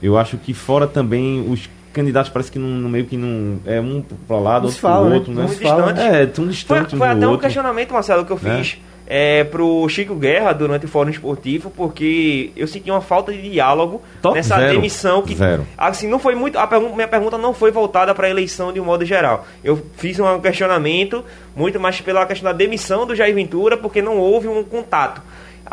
Eu 0.02 0.18
acho 0.18 0.36
que 0.36 0.52
fora 0.52 0.86
também 0.86 1.48
os 1.50 1.70
candidatos 1.90 2.30
parece 2.30 2.52
que 2.52 2.58
não, 2.58 2.68
no 2.68 2.88
meio 2.90 3.06
que 3.06 3.16
não. 3.16 3.60
É 3.64 3.80
um 3.80 4.02
para 4.28 4.36
lado, 4.38 4.64
outro 4.66 4.78
fala, 4.78 5.00
pro 5.00 5.08
né? 5.08 5.16
outro, 5.16 5.32
né? 5.32 5.48
Fala. 5.48 5.90
É, 5.98 6.26
tão 6.26 6.44
Foi, 6.44 6.52
distante 6.52 6.94
um 6.94 6.98
foi 6.98 7.08
do 7.08 7.12
até 7.16 7.26
um 7.26 7.30
outro. 7.30 7.44
questionamento, 7.46 7.92
Marcelo, 7.94 8.26
que 8.26 8.32
eu 8.32 8.38
Né? 8.42 8.58
fiz 8.62 8.76
é, 8.76 8.91
pro 9.50 9.88
Chico 9.88 10.14
Guerra 10.14 10.52
durante 10.52 10.86
o 10.86 10.88
Fórum 10.88 11.10
Esportivo, 11.10 11.70
porque 11.70 12.50
eu 12.56 12.66
senti 12.66 12.90
uma 12.90 13.00
falta 13.00 13.32
de 13.32 13.42
diálogo 13.50 14.00
Top 14.20 14.34
nessa 14.34 14.56
zero. 14.58 14.72
demissão 14.74 15.22
que. 15.22 15.34
Zero. 15.34 15.66
Assim, 15.76 16.08
não 16.08 16.18
foi 16.18 16.34
muito. 16.34 16.58
A 16.58 16.66
pergun- 16.66 16.94
minha 16.94 17.08
pergunta 17.08 17.36
não 17.36 17.52
foi 17.52 17.70
voltada 17.70 18.14
para 18.14 18.26
a 18.26 18.30
eleição 18.30 18.72
de 18.72 18.80
um 18.80 18.84
modo 18.84 19.04
geral. 19.04 19.46
Eu 19.62 19.82
fiz 19.96 20.18
um 20.20 20.40
questionamento 20.40 21.24
muito 21.54 21.78
mais 21.80 22.00
pela 22.00 22.24
questão 22.26 22.50
da 22.50 22.56
demissão 22.56 23.06
do 23.06 23.14
Jair 23.14 23.34
Ventura, 23.34 23.76
porque 23.76 24.00
não 24.00 24.16
houve 24.18 24.48
um 24.48 24.62
contato. 24.64 25.20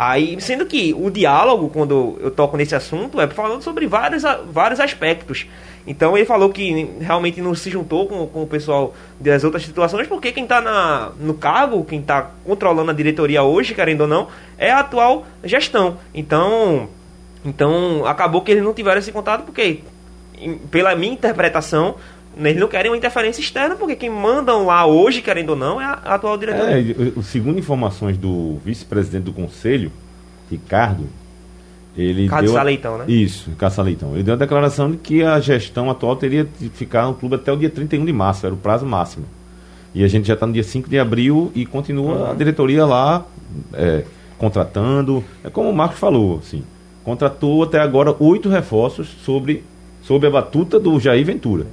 Aí, 0.02 0.40
sendo 0.40 0.66
que 0.66 0.94
o 0.98 1.12
diálogo, 1.12 1.68
quando 1.68 2.18
eu 2.22 2.32
toco 2.32 2.56
nesse 2.56 2.74
assunto, 2.74 3.20
é 3.20 3.28
falando 3.28 3.62
sobre 3.62 3.86
vários, 3.86 4.24
vários 4.50 4.80
aspectos. 4.80 5.46
Então 5.86 6.16
ele 6.16 6.26
falou 6.26 6.50
que 6.52 6.90
realmente 7.02 7.42
não 7.42 7.54
se 7.54 7.70
juntou 7.70 8.08
com, 8.08 8.26
com 8.26 8.44
o 8.44 8.48
pessoal 8.48 8.96
das 9.20 9.44
outras 9.44 9.66
situações, 9.66 10.08
porque 10.08 10.32
quem 10.32 10.44
está 10.44 11.12
no 11.20 11.34
cargo, 11.34 11.84
quem 11.84 12.00
está 12.00 12.32
controlando 12.46 12.92
a 12.92 12.94
diretoria 12.94 13.44
hoje, 13.44 13.76
querendo 13.76 14.00
ou 14.00 14.08
não, 14.08 14.30
é 14.58 14.72
a 14.72 14.80
atual 14.80 15.26
gestão. 15.44 15.98
Então, 16.14 16.88
então 17.44 18.06
acabou 18.06 18.42
que 18.42 18.52
eles 18.52 18.64
não 18.64 18.74
tiveram 18.74 19.00
esse 19.00 19.12
contato, 19.12 19.44
porque, 19.44 19.82
pela 20.72 20.96
minha 20.96 21.12
interpretação, 21.12 21.96
eles 22.38 22.60
não 22.60 22.68
querem 22.68 22.92
uma 22.92 22.98
interferência 22.98 23.42
externa, 23.42 23.76
porque 23.76 23.96
quem 23.96 24.10
mandam 24.10 24.66
lá 24.66 24.86
hoje, 24.86 25.22
querendo 25.22 25.52
ou 25.52 25.56
não, 25.56 25.82
é 25.82 25.86
a, 25.86 25.94
atual 25.94 26.38
diretoria. 26.38 26.96
É, 27.18 27.22
segundo 27.22 27.60
informações 27.60 28.18
do 28.18 28.58
vice-presidente 28.64 29.24
do 29.24 29.34
conselho, 29.34 29.92
Ricardo, 30.50 31.08
ele 31.98 32.24
Ricardo 32.24 32.46
deu 32.46 32.54
Saleitão, 32.54 32.98
né? 32.98 33.06
Isso, 33.08 33.52
Caça 33.58 33.82
Leitão. 33.82 34.14
Ele 34.14 34.24
deu 34.24 34.36
a 34.36 34.38
declaração 34.38 34.92
de 34.92 34.98
que 34.98 35.24
a 35.24 35.40
gestão 35.40 35.90
atual 35.90 36.16
teria 36.16 36.48
de 36.60 36.70
ficar 36.70 37.06
no 37.08 37.14
clube 37.14 37.36
até 37.36 37.52
o 37.52 37.58
dia 37.58 37.70
31 37.70 38.06
de 38.06 38.14
março, 38.14 38.46
era 38.46 38.56
o 38.56 38.58
prazo 38.58 38.86
máximo. 38.86 39.26
E 39.94 40.04
a 40.04 40.08
gente 40.08 40.28
já 40.28 40.36
está 40.36 40.46
no 40.46 40.54
dia 40.54 40.64
5 40.64 40.90
de 40.90 41.00
abril 41.00 41.52
e 41.56 41.66
continua 41.66 42.32
a 42.32 42.34
diretoria 42.34 42.86
lá 42.86 43.26
é, 43.74 44.04
contratando. 44.38 45.24
É 45.44 45.50
como 45.50 45.70
o 45.70 45.76
Marcos 45.76 46.00
falou, 46.00 46.38
assim, 46.38 46.64
contratou 47.04 47.64
até 47.64 47.80
agora 47.80 48.16
oito 48.20 48.50
reforços 48.50 49.10
sobre, 49.26 49.64
sob 50.04 50.26
a 50.28 50.30
batuta 50.30 50.80
do 50.80 51.00
Jair 51.00 51.26
Ventura. 51.26 51.66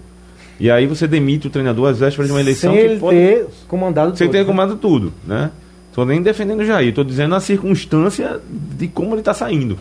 E 0.59 0.71
aí 0.71 0.87
você 0.87 1.07
demite 1.07 1.47
o 1.47 1.51
treinador 1.51 1.91
às 1.91 1.99
vésperas 1.99 2.29
de 2.29 2.33
uma 2.33 2.41
eleição 2.41 2.73
Sem 2.73 2.81
que 2.81 2.87
ele 2.87 3.01
pode 3.01 3.17
ter 3.17 3.47
comandado 3.69 4.17
sem 4.17 4.27
tudo, 4.27 4.33
ter 4.33 4.39
né? 4.41 4.45
comandado 4.45 4.79
tudo, 4.79 5.13
né? 5.27 5.51
Tô 5.93 6.05
nem 6.05 6.23
defendendo 6.23 6.61
o 6.61 6.65
Jair, 6.65 6.95
tô 6.95 7.05
dizendo 7.05 7.35
a 7.35 7.41
circunstância 7.41 8.41
de 8.51 8.89
como 8.89 9.13
ele 9.13 9.21
está 9.21 9.35
saindo, 9.35 9.79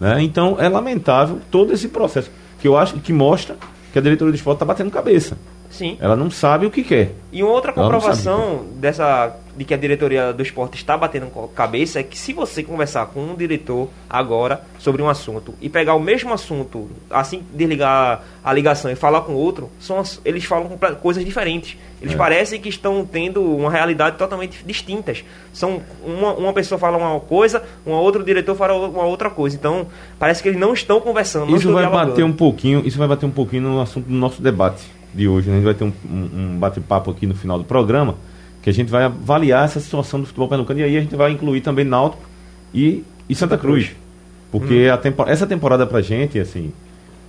né? 0.00 0.22
Então 0.22 0.56
é 0.58 0.68
lamentável 0.68 1.40
todo 1.50 1.72
esse 1.72 1.88
processo 1.88 2.30
que 2.60 2.68
eu 2.68 2.76
acho 2.76 2.94
que 3.00 3.12
mostra 3.12 3.56
que 3.92 3.98
a 3.98 4.02
diretoria 4.02 4.32
do 4.32 4.36
esporte 4.36 4.56
está 4.56 4.64
batendo 4.64 4.90
cabeça. 4.90 5.36
Sim. 5.74 5.96
Ela 6.00 6.14
não 6.14 6.30
sabe 6.30 6.66
o 6.66 6.70
que 6.70 6.84
quer. 6.84 7.10
E 7.32 7.42
uma 7.42 7.50
outra 7.52 7.72
comprovação 7.72 8.64
dessa 8.76 9.34
de 9.56 9.64
que 9.64 9.72
a 9.72 9.76
diretoria 9.76 10.32
do 10.32 10.42
esporte 10.42 10.74
está 10.76 10.96
batendo 10.96 11.26
cabeça 11.54 12.00
é 12.00 12.02
que 12.02 12.18
se 12.18 12.32
você 12.32 12.62
conversar 12.62 13.06
com 13.06 13.20
um 13.20 13.34
diretor 13.36 13.88
agora 14.10 14.62
sobre 14.80 15.00
um 15.00 15.08
assunto 15.08 15.54
e 15.60 15.68
pegar 15.68 15.94
o 15.94 16.00
mesmo 16.00 16.32
assunto, 16.32 16.88
assim 17.08 17.42
desligar 17.52 18.22
a 18.42 18.52
ligação 18.52 18.90
e 18.90 18.96
falar 18.96 19.20
com 19.22 19.32
outro, 19.32 19.70
são, 19.78 20.02
eles 20.24 20.44
falam 20.44 20.76
coisas 21.00 21.24
diferentes. 21.24 21.76
Eles 22.02 22.14
É. 22.14 22.18
parecem 22.18 22.60
que 22.60 22.68
estão 22.68 23.04
tendo 23.04 23.42
uma 23.42 23.70
realidade 23.70 24.16
totalmente 24.16 24.64
distintas. 24.64 25.24
São 25.52 25.80
uma, 26.04 26.32
uma 26.34 26.52
pessoa 26.52 26.78
fala 26.78 26.96
uma 26.98 27.20
coisa, 27.20 27.62
um 27.86 27.92
outro 27.92 28.24
diretor 28.24 28.56
fala 28.56 28.74
uma 28.88 29.04
outra 29.04 29.30
coisa. 29.30 29.54
Então, 29.56 29.86
parece 30.18 30.42
que 30.42 30.48
eles 30.48 30.58
não 30.60 30.72
estão 30.72 31.00
conversando, 31.00 31.54
Isso 31.56 31.72
vai 31.72 31.82
dialogando. 31.84 32.10
bater 32.10 32.24
um 32.24 32.32
pouquinho, 32.32 32.82
isso 32.84 32.98
vai 32.98 33.06
bater 33.08 33.24
um 33.26 33.30
pouquinho 33.30 33.62
no 33.62 33.80
assunto 33.80 34.06
do 34.06 34.14
nosso 34.14 34.42
debate 34.42 34.82
de 35.14 35.28
hoje. 35.28 35.48
né? 35.48 35.54
A 35.54 35.56
gente 35.58 35.64
vai 35.64 35.74
ter 35.74 35.84
um, 35.84 35.92
um- 36.10 36.58
bate-papo 36.58 37.10
aqui 37.10 37.26
no 37.26 37.34
final 37.34 37.58
do 37.58 37.64
programa, 37.64 38.16
que 38.62 38.70
a 38.70 38.72
gente 38.72 38.90
vai 38.90 39.04
avaliar 39.04 39.64
essa 39.64 39.78
situação 39.80 40.20
do 40.20 40.26
futebol 40.26 40.48
pernambucano 40.48 40.80
e 40.80 40.84
aí 40.84 40.96
a 40.96 41.00
gente 41.00 41.14
vai 41.14 41.30
incluir 41.32 41.60
também 41.60 41.84
Náutico 41.84 42.22
e, 42.72 43.04
e 43.28 43.34
Santa 43.34 43.56
Cruz. 43.58 43.92
Porque 44.50 44.86
tempo- 45.02 45.24
essa 45.26 45.46
temporada 45.46 45.86
pra 45.86 46.00
gente, 46.00 46.38
assim, 46.38 46.72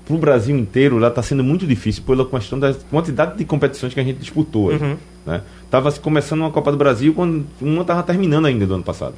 pro 0.06 0.17
Brasil 0.17 0.56
inteiro, 0.56 0.98
ela 0.98 1.10
tá 1.10 1.21
sendo 1.24 1.43
muito 1.43 1.65
difícil 1.65 2.04
pela 2.04 2.24
questão 2.26 2.60
da 2.60 2.74
quantidade 2.91 3.38
de 3.38 3.43
competições 3.45 3.93
que 3.93 4.00
a 4.00 4.04
gente 4.04 4.19
disputou. 4.19 4.69
Uhum. 4.71 4.95
né? 5.26 5.41
Tava 5.71 5.91
começando 5.93 6.41
uma 6.41 6.52
Copa 6.52 6.71
do 6.71 6.78
Brasil 6.78 7.13
quando 7.13 7.45
uma 7.60 7.84
tava 7.84 8.04
terminando 8.04 8.45
ainda 8.45 8.65
do 8.67 8.76
ano 8.76 8.84
passado. 8.84 9.15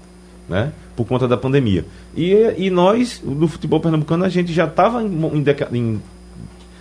Né? 0.47 0.71
Por 0.95 1.05
conta 1.05 1.27
da 1.27 1.35
pandemia. 1.35 1.83
E, 2.15 2.31
e 2.57 2.69
nós, 2.69 3.21
do 3.23 3.49
futebol 3.49 3.81
pernambucano, 3.81 4.23
a 4.23 4.29
gente 4.29 4.53
já 4.53 4.63
estava 4.63 5.03
em, 5.03 5.07
em 5.07 5.43
em, 5.77 6.01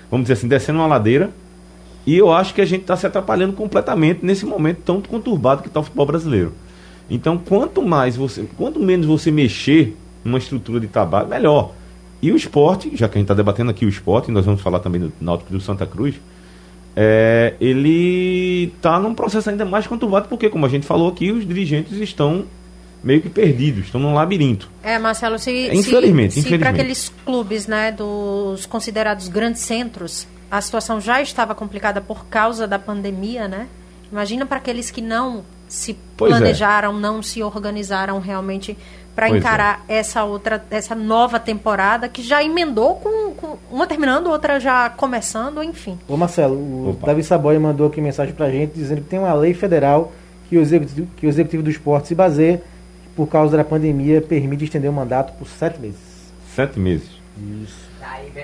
vamos 0.09 0.25
dizer 0.25 0.35
assim, 0.35 0.47
descendo 0.47 0.79
uma 0.79 0.87
ladeira. 0.87 1.31
E 2.07 2.17
eu 2.17 2.33
acho 2.33 2.55
que 2.55 2.61
a 2.61 2.65
gente 2.65 2.83
está 2.83 2.97
se 2.97 3.07
atrapalhando 3.07 3.53
completamente 3.53 4.25
nesse 4.25 4.47
momento 4.47 4.83
tão 4.85 5.01
conturbado 5.01 5.63
que 5.63 5.69
está 5.69 5.81
o 5.81 5.83
futebol 5.83 6.07
brasileiro. 6.07 6.53
Então, 7.11 7.37
quanto 7.37 7.83
mais 7.83 8.17
você, 8.17 8.49
quanto 8.57 8.79
menos 8.81 9.07
você 9.07 9.31
mexer 9.31 9.97
numa 10.25 10.39
estrutura 10.39 10.81
de 10.81 10.87
trabalho, 10.87 11.29
melhor. 11.29 11.73
E 12.23 12.33
o 12.33 12.37
esporte, 12.37 12.91
já 12.95 13.09
que 13.09 13.17
a 13.17 13.19
gente 13.19 13.25
está 13.25 13.35
debatendo 13.35 13.71
aqui 13.71 13.85
o 13.85 13.89
esporte, 13.89 14.31
nós 14.31 14.45
vamos 14.45 14.61
falar 14.61 14.81
também 14.81 15.01
do 15.01 15.13
Náutico 15.21 15.53
do 15.53 15.61
Santa 15.61 15.87
Cruz, 15.87 16.17
é, 16.95 17.55
ele 17.61 18.73
está 18.77 18.99
num 18.99 19.15
processo 19.15 19.51
ainda 19.51 19.65
mais 19.65 19.87
conturbado, 19.87 20.29
porque, 20.29 20.49
como 20.49 20.65
a 20.65 20.69
gente 20.69 20.87
falou 20.87 21.09
aqui, 21.09 21.31
os 21.31 21.47
dirigentes 21.47 21.99
estão 21.99 22.45
meio 23.05 23.21
que 23.21 23.29
perdidos, 23.29 23.87
estão 23.87 24.01
num 24.01 24.15
labirinto. 24.15 24.71
É, 24.83 24.99
Marcelo, 24.99 25.39
se, 25.39 25.69
Infelizmente, 25.73 26.35
se, 26.35 26.43
se 26.43 26.59
para 26.59 26.71
aqueles 26.71 27.13
clubes, 27.25 27.67
né, 27.67 27.93
dos 27.93 28.67
considerados 28.67 29.29
grandes 29.29 29.61
centros, 29.61 30.27
a 30.51 30.61
situação 30.61 31.01
já 31.01 31.21
estava 31.21 31.55
complicada 31.55 32.01
por 32.01 32.27
causa 32.27 32.67
da 32.67 32.79
pandemia, 32.79 33.49
né? 33.49 33.69
Imagina 34.11 34.47
para 34.47 34.59
aqueles 34.59 34.91
que 34.91 35.01
não 35.01 35.45
se 35.69 35.97
Pois 36.17 36.33
é. 36.33 36.37
planejaram, 36.37 36.93
não 36.93 37.23
se 37.23 37.43
organizaram 37.43 38.21
realmente 38.21 38.77
para 39.15 39.29
é. 39.29 39.37
encarar 39.37 39.85
essa 39.89 40.25
outra, 40.25 40.65
essa 40.71 40.95
nova 40.95 41.41
temporada 41.41 42.09
que 42.09 42.23
já 42.23 42.45
emendou 42.45 42.97
com, 42.97 43.33
com 43.35 43.59
uma 43.71 43.87
terminando, 43.87 44.29
outra 44.29 44.61
já 44.61 44.91
começando, 44.91 45.63
enfim. 45.63 45.99
Ô 46.07 46.17
Marcelo, 46.17 46.55
o 46.55 46.91
Opa. 46.91 47.07
Davi 47.07 47.25
Saboia 47.25 47.59
mandou 47.59 47.89
aqui 47.89 48.01
mensagem 48.01 48.35
pra 48.35 48.51
gente 48.51 48.75
dizendo 48.75 49.01
que 49.01 49.09
tem 49.09 49.19
uma 49.19 49.33
lei 49.33 49.55
federal 49.55 50.13
que 50.49 50.57
o 50.57 50.61
executivo, 50.61 51.09
que 51.17 51.27
o 51.27 51.29
executivo 51.29 51.63
do 51.63 51.71
esporte 51.71 52.09
se 52.09 52.15
baseia 52.15 52.63
por 53.17 53.27
causa 53.27 53.57
da 53.57 53.65
pandemia 53.65 54.21
permite 54.21 54.65
estender 54.65 54.91
o 54.91 54.93
mandato 54.93 55.33
por 55.39 55.49
sete 55.49 55.81
meses. 55.81 55.99
Sete 56.55 56.79
meses. 56.79 57.09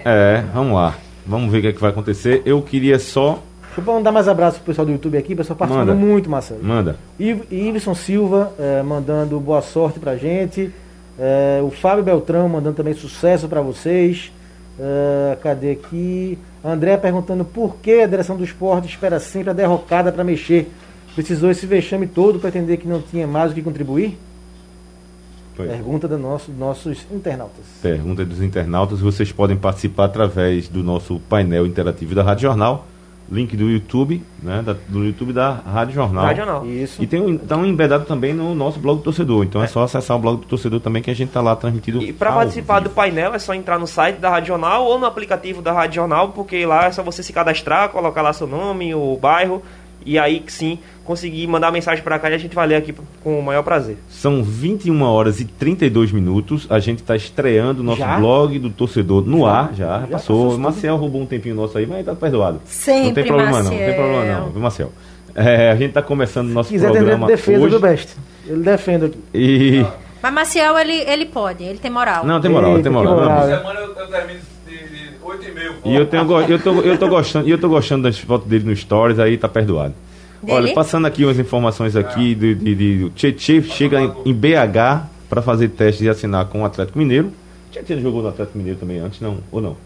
É, 0.05 0.43
vamos 0.53 0.75
lá. 0.75 0.97
Vamos 1.27 1.51
ver 1.53 1.59
o 1.59 1.61
que, 1.63 1.67
é 1.69 1.73
que 1.73 1.81
vai 1.81 1.91
acontecer. 1.91 2.43
Eu 2.45 2.61
queria 2.63 2.99
só. 2.99 3.43
Deixa 3.75 3.81
eu 3.91 3.95
mandar 3.95 4.13
mais 4.13 4.29
abraço 4.29 4.57
pro 4.59 4.67
pessoal 4.67 4.85
do 4.85 4.93
YouTube 4.93 5.17
aqui, 5.17 5.33
o 5.33 5.37
pessoal 5.37 5.57
participando 5.57 5.89
Manda. 5.89 5.99
muito, 5.99 6.29
Marcelo. 6.29 6.63
Manda. 6.63 6.97
Iv- 7.19 7.45
Iveson 7.51 7.95
Silva 7.95 8.53
eh, 8.59 8.83
mandando 8.83 9.39
boa 9.41 9.63
sorte 9.63 9.99
pra 9.99 10.17
gente. 10.17 10.71
Eh, 11.19 11.61
o 11.65 11.71
Fábio 11.71 12.05
Beltrão 12.05 12.49
mandando 12.49 12.77
também 12.77 12.93
sucesso 12.95 13.49
pra 13.49 13.61
vocês. 13.63 14.31
Eh, 14.79 15.37
cadê 15.43 15.71
aqui? 15.73 16.39
André 16.65 16.97
perguntando 16.97 17.45
por 17.45 17.77
que 17.77 18.01
a 18.03 18.07
direção 18.07 18.37
do 18.37 18.45
esporte 18.45 18.89
espera 18.89 19.19
sempre 19.19 19.51
a 19.51 19.53
derrocada 19.53 20.13
pra 20.13 20.23
mexer. 20.25 20.71
Precisou 21.15 21.51
esse 21.51 21.67
vexame 21.67 22.07
todo 22.07 22.39
pra 22.39 22.49
entender 22.49 22.77
que 22.79 22.89
não 22.89 23.01
tinha 23.01 23.27
mais 23.27 23.53
o 23.53 23.55
que 23.55 23.63
contribuir? 23.63 24.19
Foi. 25.55 25.67
Pergunta 25.69 26.09
dos 26.09 26.21
nosso, 26.21 26.51
nossos 26.53 27.07
internautas. 27.11 27.65
Pergunta 27.83 28.25
dos 28.25 28.41
internautas. 28.43 29.01
Vocês 29.01 29.31
podem 29.31 29.57
participar 29.57 30.07
através 30.07 30.69
do 30.69 30.83
nosso 30.83 31.21
painel 31.29 31.67
interativo 31.67 32.15
da 32.15 32.23
Rádio 32.23 32.43
Jornal. 32.43 32.87
Link 33.31 33.57
do 33.57 33.71
YouTube, 33.71 34.23
né? 34.43 34.63
da- 34.63 34.77
do 34.89 35.05
YouTube 35.05 35.33
da 35.33 35.53
Rádio 35.53 35.95
Jornal. 35.95 36.25
Rádio 36.27 36.45
Jornal. 36.45 36.67
Isso. 36.67 37.03
E 37.03 37.07
tem 37.07 37.19
um, 37.21 37.39
tá 37.39 37.57
um 37.57 37.65
embedado 37.65 38.05
também 38.05 38.35
no 38.35 38.55
nosso 38.55 38.79
blog 38.79 38.99
do 38.99 39.05
torcedor. 39.05 39.45
Então 39.45 39.63
é, 39.63 39.67
só 39.67 39.83
acessar 39.85 40.17
o 40.19 40.21
blog 40.21 40.41
do 40.41 40.47
torcedor 40.47 40.81
também 40.81 41.03
que 41.03 41.11
a 41.11 41.15
gente 41.15 41.31
tá 41.31 41.41
lá 41.41 41.57
transmitido. 41.57 42.03
E 42.03 42.13
para 42.13 42.31
participar 42.33 42.81
do 42.81 42.85
vivo. 42.91 42.95
painel 42.95 43.33
é 43.33 43.39
só 43.39 43.55
entrar 43.55 43.79
no 43.79 43.87
site 43.87 44.17
da 44.19 44.29
Rádio 44.29 44.49
Jornal 44.49 44.85
ou 44.85 44.99
no 44.99 45.07
aplicativo 45.07 45.63
da 45.63 45.73
Rádio 45.73 45.95
Jornal, 45.97 46.29
porque 46.31 46.67
lá 46.67 46.87
é 46.87 46.93
só 46.93 47.03
você 47.03 47.23
se 47.23 47.33
cadastrar, 47.33 47.89
colocar 47.89 48.21
lá 48.21 48.35
seu 48.35 48.47
nome, 48.47 48.95
o 48.95 49.17
bairro, 49.17 49.63
e 50.05 50.19
aí 50.19 50.43
sim 50.49 50.79
conseguir 51.05 51.47
mandar 51.47 51.71
mensagem 51.71 52.03
para 52.03 52.19
cá 52.19 52.31
e 52.31 52.35
a 52.35 52.39
gente 52.39 52.55
vai 52.55 52.67
ler 52.67 52.77
aqui 52.77 52.95
com 53.23 53.39
o 53.39 53.43
maior 53.43 53.63
prazer. 53.63 53.97
São 54.09 54.43
21 54.43 55.03
horas 55.03 55.41
e 55.41 55.45
32 55.45 56.13
minutos. 56.13 56.67
A 56.71 56.79
gente 56.79 56.99
está 57.01 57.17
estreando 57.17 57.81
o 57.81 57.85
nosso 57.85 57.99
Já? 57.99 58.19
blog 58.19 58.59
do 58.59 58.71
torcedor 58.71 59.25
no 59.27 59.41
Já? 59.41 59.51
ar. 59.51 59.75
Já, 59.75 60.01
Já 60.01 60.07
passou. 60.07 60.45
passou 60.47 60.59
Maciel 60.59 60.97
roubou 60.97 61.23
um 61.23 61.27
tempinho 61.27 61.55
nosso 61.55 61.77
aí, 61.77 61.87
mas 61.87 62.05
tá 62.05 62.15
perdoado. 62.15 62.61
Sempre, 62.65 63.07
não 63.07 63.15
tem 63.15 63.25
problema 63.25 63.63
não, 63.63 63.71
não 63.71 63.79
tem 63.79 63.95
problema 63.95 64.25
não, 64.25 64.51
viu, 64.51 64.61
Marcel? 64.61 64.93
É, 65.35 65.71
a 65.71 65.77
gente 65.77 65.89
está 65.89 66.03
começando 66.03 66.49
o 66.51 66.53
nosso 66.53 66.69
Se 66.69 66.75
quiser 66.75 66.91
programa 66.91 67.27
defesa 67.27 67.65
hoje. 67.65 67.75
do 67.75 67.81
Best. 67.81 68.17
Ele 68.47 68.63
defende 68.63 69.07
aqui. 69.07 69.19
E... 69.35 69.87
Mas 70.23 70.33
Maciel, 70.33 70.79
ele, 70.79 70.93
ele 70.93 71.27
pode, 71.27 71.65
ele 71.65 71.79
tem 71.79 71.91
moral. 71.91 72.25
Não, 72.25 72.41
tem 72.41 72.51
moral, 72.51 72.73
Eita, 72.73 72.83
tem 72.85 72.93
moral. 72.93 73.15
moral. 73.15 73.41
Não, 73.41 73.59
semana 73.59 73.81
eu, 73.81 73.95
eu 73.95 74.07
termino 74.07 74.39
de, 74.39 74.45
de 74.45 74.47
8 74.47 74.52
e 75.85 75.95
eu, 75.95 76.07
tenho, 76.07 76.23
eu, 76.49 76.59
tô, 76.59 76.81
eu, 76.81 76.99
tô 76.99 77.09
gostando, 77.09 77.49
e 77.49 77.51
eu 77.51 77.59
tô 77.59 77.69
gostando 77.69 78.05
das 78.05 78.19
fotos 78.19 78.47
dele 78.49 78.65
no 78.65 78.77
Stories, 78.77 79.19
aí 79.19 79.37
tá 79.37 79.49
perdoado. 79.49 79.95
Dele? 80.43 80.57
Olha, 80.57 80.75
passando 80.75 81.07
aqui 81.07 81.25
umas 81.25 81.39
informações 81.39 81.95
aqui 81.97 82.35
de, 82.35 82.55
de, 82.55 82.75
de, 82.75 83.05
o 83.05 83.11
Tietchan 83.11 83.63
chega 83.63 84.01
em, 84.01 84.13
em 84.27 84.33
BH 84.35 85.07
para 85.29 85.41
fazer 85.41 85.69
testes 85.69 86.03
e 86.03 86.09
assinar 86.09 86.47
com 86.47 86.63
o 86.63 86.65
Atlético 86.65 86.99
Mineiro. 86.99 87.33
Tietchan 87.71 88.01
jogou 88.01 88.23
no 88.23 88.29
Atlético 88.29 88.59
Mineiro 88.59 88.79
também 88.79 88.99
antes, 88.99 89.21
não? 89.21 89.39
Ou 89.51 89.61
não? 89.61 89.77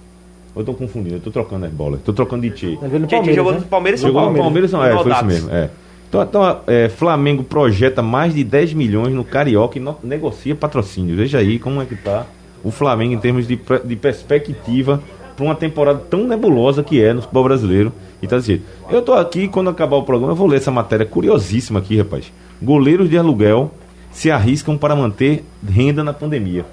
Ou 0.54 0.62
eu 0.62 0.64
tô 0.64 0.74
confundindo, 0.74 1.16
eu 1.16 1.20
tô 1.20 1.30
trocando 1.30 1.66
as 1.66 1.72
bolas. 1.72 2.00
Tô 2.02 2.12
trocando 2.12 2.42
de 2.42 2.48
no 2.48 2.54
Tietchan 2.56 3.06
Palmeiras, 3.08 3.36
jogou 3.36 3.52
né? 3.52 3.58
no 3.58 3.66
Palmeiras 3.66 4.00
e 4.00 4.02
São 4.02 4.08
Jogou 4.08 4.22
Paulo. 4.22 4.36
no 4.36 4.42
Palmeiras, 4.42 4.72
não, 4.72 4.84
é, 4.84 5.02
foi 5.02 5.12
isso 5.12 5.24
mesmo. 5.24 5.50
É. 5.50 5.70
Então, 6.08 6.22
então 6.22 6.60
é, 6.66 6.88
Flamengo 6.88 7.42
projeta 7.42 8.00
mais 8.00 8.34
de 8.34 8.42
10 8.44 8.72
milhões 8.72 9.12
no 9.12 9.24
Carioca 9.24 9.78
e 9.78 9.80
no- 9.80 9.96
negocia 10.02 10.54
patrocínio. 10.54 11.16
Veja 11.16 11.38
aí 11.38 11.58
como 11.58 11.82
é 11.82 11.84
que 11.84 11.96
tá 11.96 12.26
o 12.64 12.70
Flamengo 12.70 13.12
em 13.12 13.18
termos 13.18 13.46
de, 13.46 13.58
de 13.84 13.96
perspectiva 13.96 15.02
para 15.36 15.44
uma 15.44 15.54
temporada 15.54 16.00
tão 16.10 16.26
nebulosa 16.26 16.82
que 16.82 17.02
é 17.02 17.12
no 17.12 17.20
futebol 17.20 17.44
brasileiro. 17.44 17.92
E 18.22 18.26
tá 18.26 18.38
dizendo, 18.38 18.62
eu 18.90 19.02
tô 19.02 19.12
aqui, 19.12 19.46
quando 19.46 19.68
acabar 19.68 19.96
o 19.96 20.02
programa, 20.02 20.32
eu 20.32 20.36
vou 20.36 20.46
ler 20.46 20.56
essa 20.56 20.70
matéria 20.70 21.04
curiosíssima 21.04 21.78
aqui, 21.78 21.98
rapaz. 21.98 22.32
Goleiros 22.62 23.10
de 23.10 23.18
aluguel 23.18 23.70
se 24.10 24.30
arriscam 24.30 24.78
para 24.78 24.96
manter 24.96 25.44
renda 25.68 26.02
na 26.02 26.14
pandemia. 26.14 26.64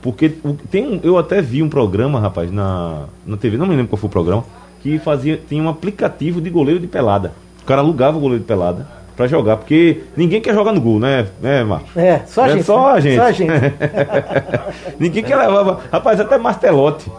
Porque 0.00 0.30
tem 0.70 0.86
um, 0.86 1.00
eu 1.02 1.18
até 1.18 1.42
vi 1.42 1.62
um 1.62 1.68
programa, 1.68 2.18
rapaz, 2.18 2.50
na, 2.50 3.04
na 3.26 3.36
TV, 3.36 3.56
não 3.58 3.66
me 3.66 3.74
lembro 3.76 3.88
qual 3.88 3.98
foi 3.98 4.08
o 4.08 4.10
programa, 4.10 4.44
que 4.82 4.98
fazia, 4.98 5.38
tinha 5.48 5.62
um 5.62 5.68
aplicativo 5.68 6.40
de 6.40 6.48
goleiro 6.48 6.80
de 6.80 6.86
pelada. 6.86 7.32
O 7.62 7.66
cara 7.66 7.82
alugava 7.82 8.16
o 8.16 8.20
goleiro 8.20 8.40
de 8.42 8.46
pelada 8.46 8.86
para 9.16 9.26
jogar, 9.26 9.56
porque 9.56 10.02
ninguém 10.16 10.40
quer 10.40 10.54
jogar 10.54 10.72
no 10.72 10.80
gol, 10.80 11.00
né, 11.00 11.26
né 11.40 11.64
Marcos? 11.64 11.96
É, 11.96 12.22
só 12.26 12.42
a 12.42 12.48
É 12.48 12.52
gente. 12.52 12.64
só 12.64 12.92
a 12.92 13.00
gente. 13.00 13.16
Só 13.16 13.22
a 13.22 13.32
gente. 13.32 13.52
Ninguém 15.00 15.24
quer 15.24 15.36
levar. 15.36 15.80
Rapaz, 15.90 16.20
até 16.20 16.38
Martelotti, 16.38 17.10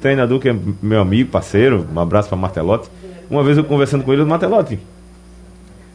treinador 0.00 0.38
que 0.40 0.48
é 0.48 0.56
meu 0.82 1.00
amigo, 1.00 1.30
parceiro, 1.30 1.86
um 1.94 2.00
abraço 2.00 2.28
para 2.28 2.38
Martelotti. 2.38 2.88
Uma 3.30 3.42
vez 3.44 3.56
eu 3.58 3.64
conversando 3.64 4.02
com 4.04 4.12
ele, 4.12 4.24
Martelotti, 4.24 4.78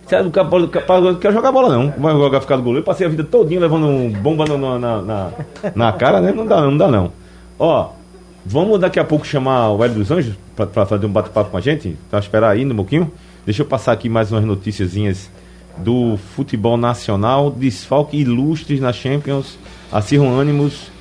Sério, 0.08 0.28
o 0.28 0.32
cara 0.32 0.48
não 1.02 1.16
quer 1.16 1.34
jogar 1.34 1.52
bola 1.52 1.68
não. 1.76 1.92
Vai 1.98 2.14
jogar 2.14 2.40
ficar 2.40 2.58
do 2.58 2.62
goleiro. 2.62 2.86
Passei 2.86 3.08
a 3.08 3.10
vida 3.10 3.24
todinha 3.24 3.60
levando 3.60 3.88
um 3.88 4.12
bomba 4.12 4.46
no- 4.46 4.78
na, 4.80 5.02
na, 5.02 5.32
na 5.74 5.92
cara, 5.94 6.22
né? 6.22 6.32
Não 6.32 6.46
dá, 6.46 6.62
não 6.62 6.78
dá 6.78 6.88
não. 6.90 7.12
Ó, 7.58 7.90
vamos 8.46 8.80
daqui 8.80 9.00
a 9.00 9.04
pouco 9.04 9.26
chamar 9.26 9.72
o 9.72 9.84
Hélio 9.84 9.96
dos 9.98 10.12
Anjos 10.12 10.36
pra 10.56 10.86
fazer 10.86 11.08
um 11.08 11.12
bate-papo 11.12 11.50
com 11.50 11.58
a 11.58 11.62
gente. 11.62 11.98
Tá 12.12 12.20
esperar 12.20 12.52
aí 12.52 12.64
um 12.64 12.76
pouquinho. 12.76 13.12
Deixa 13.48 13.64
eu 13.64 13.66
passar 13.66 13.94
aqui 13.94 14.08
mais 14.08 14.32
umas 14.32 14.46
noticiazinhas 14.46 15.28
do 15.80 16.18
futebol 16.36 16.78
nacional. 16.78 17.50
Desfalque 17.50 18.16
ilustres 18.16 18.80
na 18.80 18.94
Champions. 18.94 19.58
Acirram 19.92 20.40
ânimos 20.40 20.92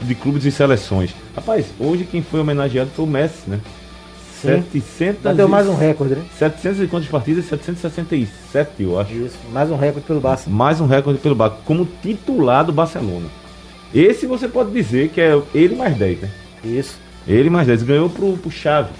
de 0.00 0.14
clubes 0.14 0.44
e 0.44 0.50
seleções. 0.50 1.14
Rapaz, 1.34 1.66
hoje 1.78 2.04
quem 2.04 2.22
foi 2.22 2.40
homenageado 2.40 2.90
foi 2.94 3.04
o 3.04 3.08
Messi, 3.08 3.48
né? 3.48 3.60
Sim. 4.40 4.62
700 4.70 5.22
Bateu 5.22 5.48
e- 5.48 5.50
mais 5.50 5.66
um 5.66 5.74
recorde, 5.74 6.14
né? 6.14 6.24
700 6.38 6.80
e 6.82 6.86
quantas 6.86 7.08
partidas? 7.08 7.46
767, 7.46 8.82
eu 8.84 8.98
acho. 9.00 9.12
Isso, 9.12 9.36
mais 9.52 9.70
um 9.70 9.76
recorde 9.76 10.06
pelo 10.06 10.20
Barça. 10.20 10.48
Mais 10.48 10.80
um 10.80 10.86
recorde 10.86 11.18
pelo 11.18 11.34
Barça, 11.34 11.56
como 11.64 11.86
titular 12.00 12.64
do 12.64 12.72
Barcelona. 12.72 13.26
Esse 13.92 14.26
você 14.26 14.46
pode 14.46 14.70
dizer 14.70 15.08
que 15.08 15.20
é 15.20 15.40
ele 15.54 15.74
mais 15.74 15.96
10, 15.96 16.20
né? 16.20 16.30
Isso. 16.62 16.96
Ele 17.26 17.50
mais 17.50 17.66
10. 17.66 17.82
Ganhou 17.82 18.08
pro, 18.08 18.36
pro 18.36 18.50
Xavi, 18.50 18.90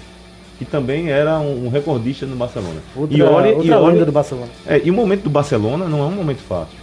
que 0.57 0.65
também 0.65 1.09
era 1.09 1.39
um, 1.39 1.67
um 1.67 1.69
recordista 1.69 2.25
no 2.25 2.35
Barcelona. 2.35 2.81
Outra, 2.95 3.17
e 3.17 3.21
olha, 3.21 3.51
outra 3.55 3.67
e, 3.67 3.71
olha 3.71 4.05
do 4.05 4.11
Barcelona. 4.11 4.49
é, 4.67 4.81
e 4.83 4.91
o 4.91 4.93
momento 4.93 5.23
do 5.23 5.29
Barcelona 5.29 5.87
não 5.87 5.99
é 5.99 6.05
um 6.05 6.11
momento 6.11 6.39
fácil. 6.41 6.77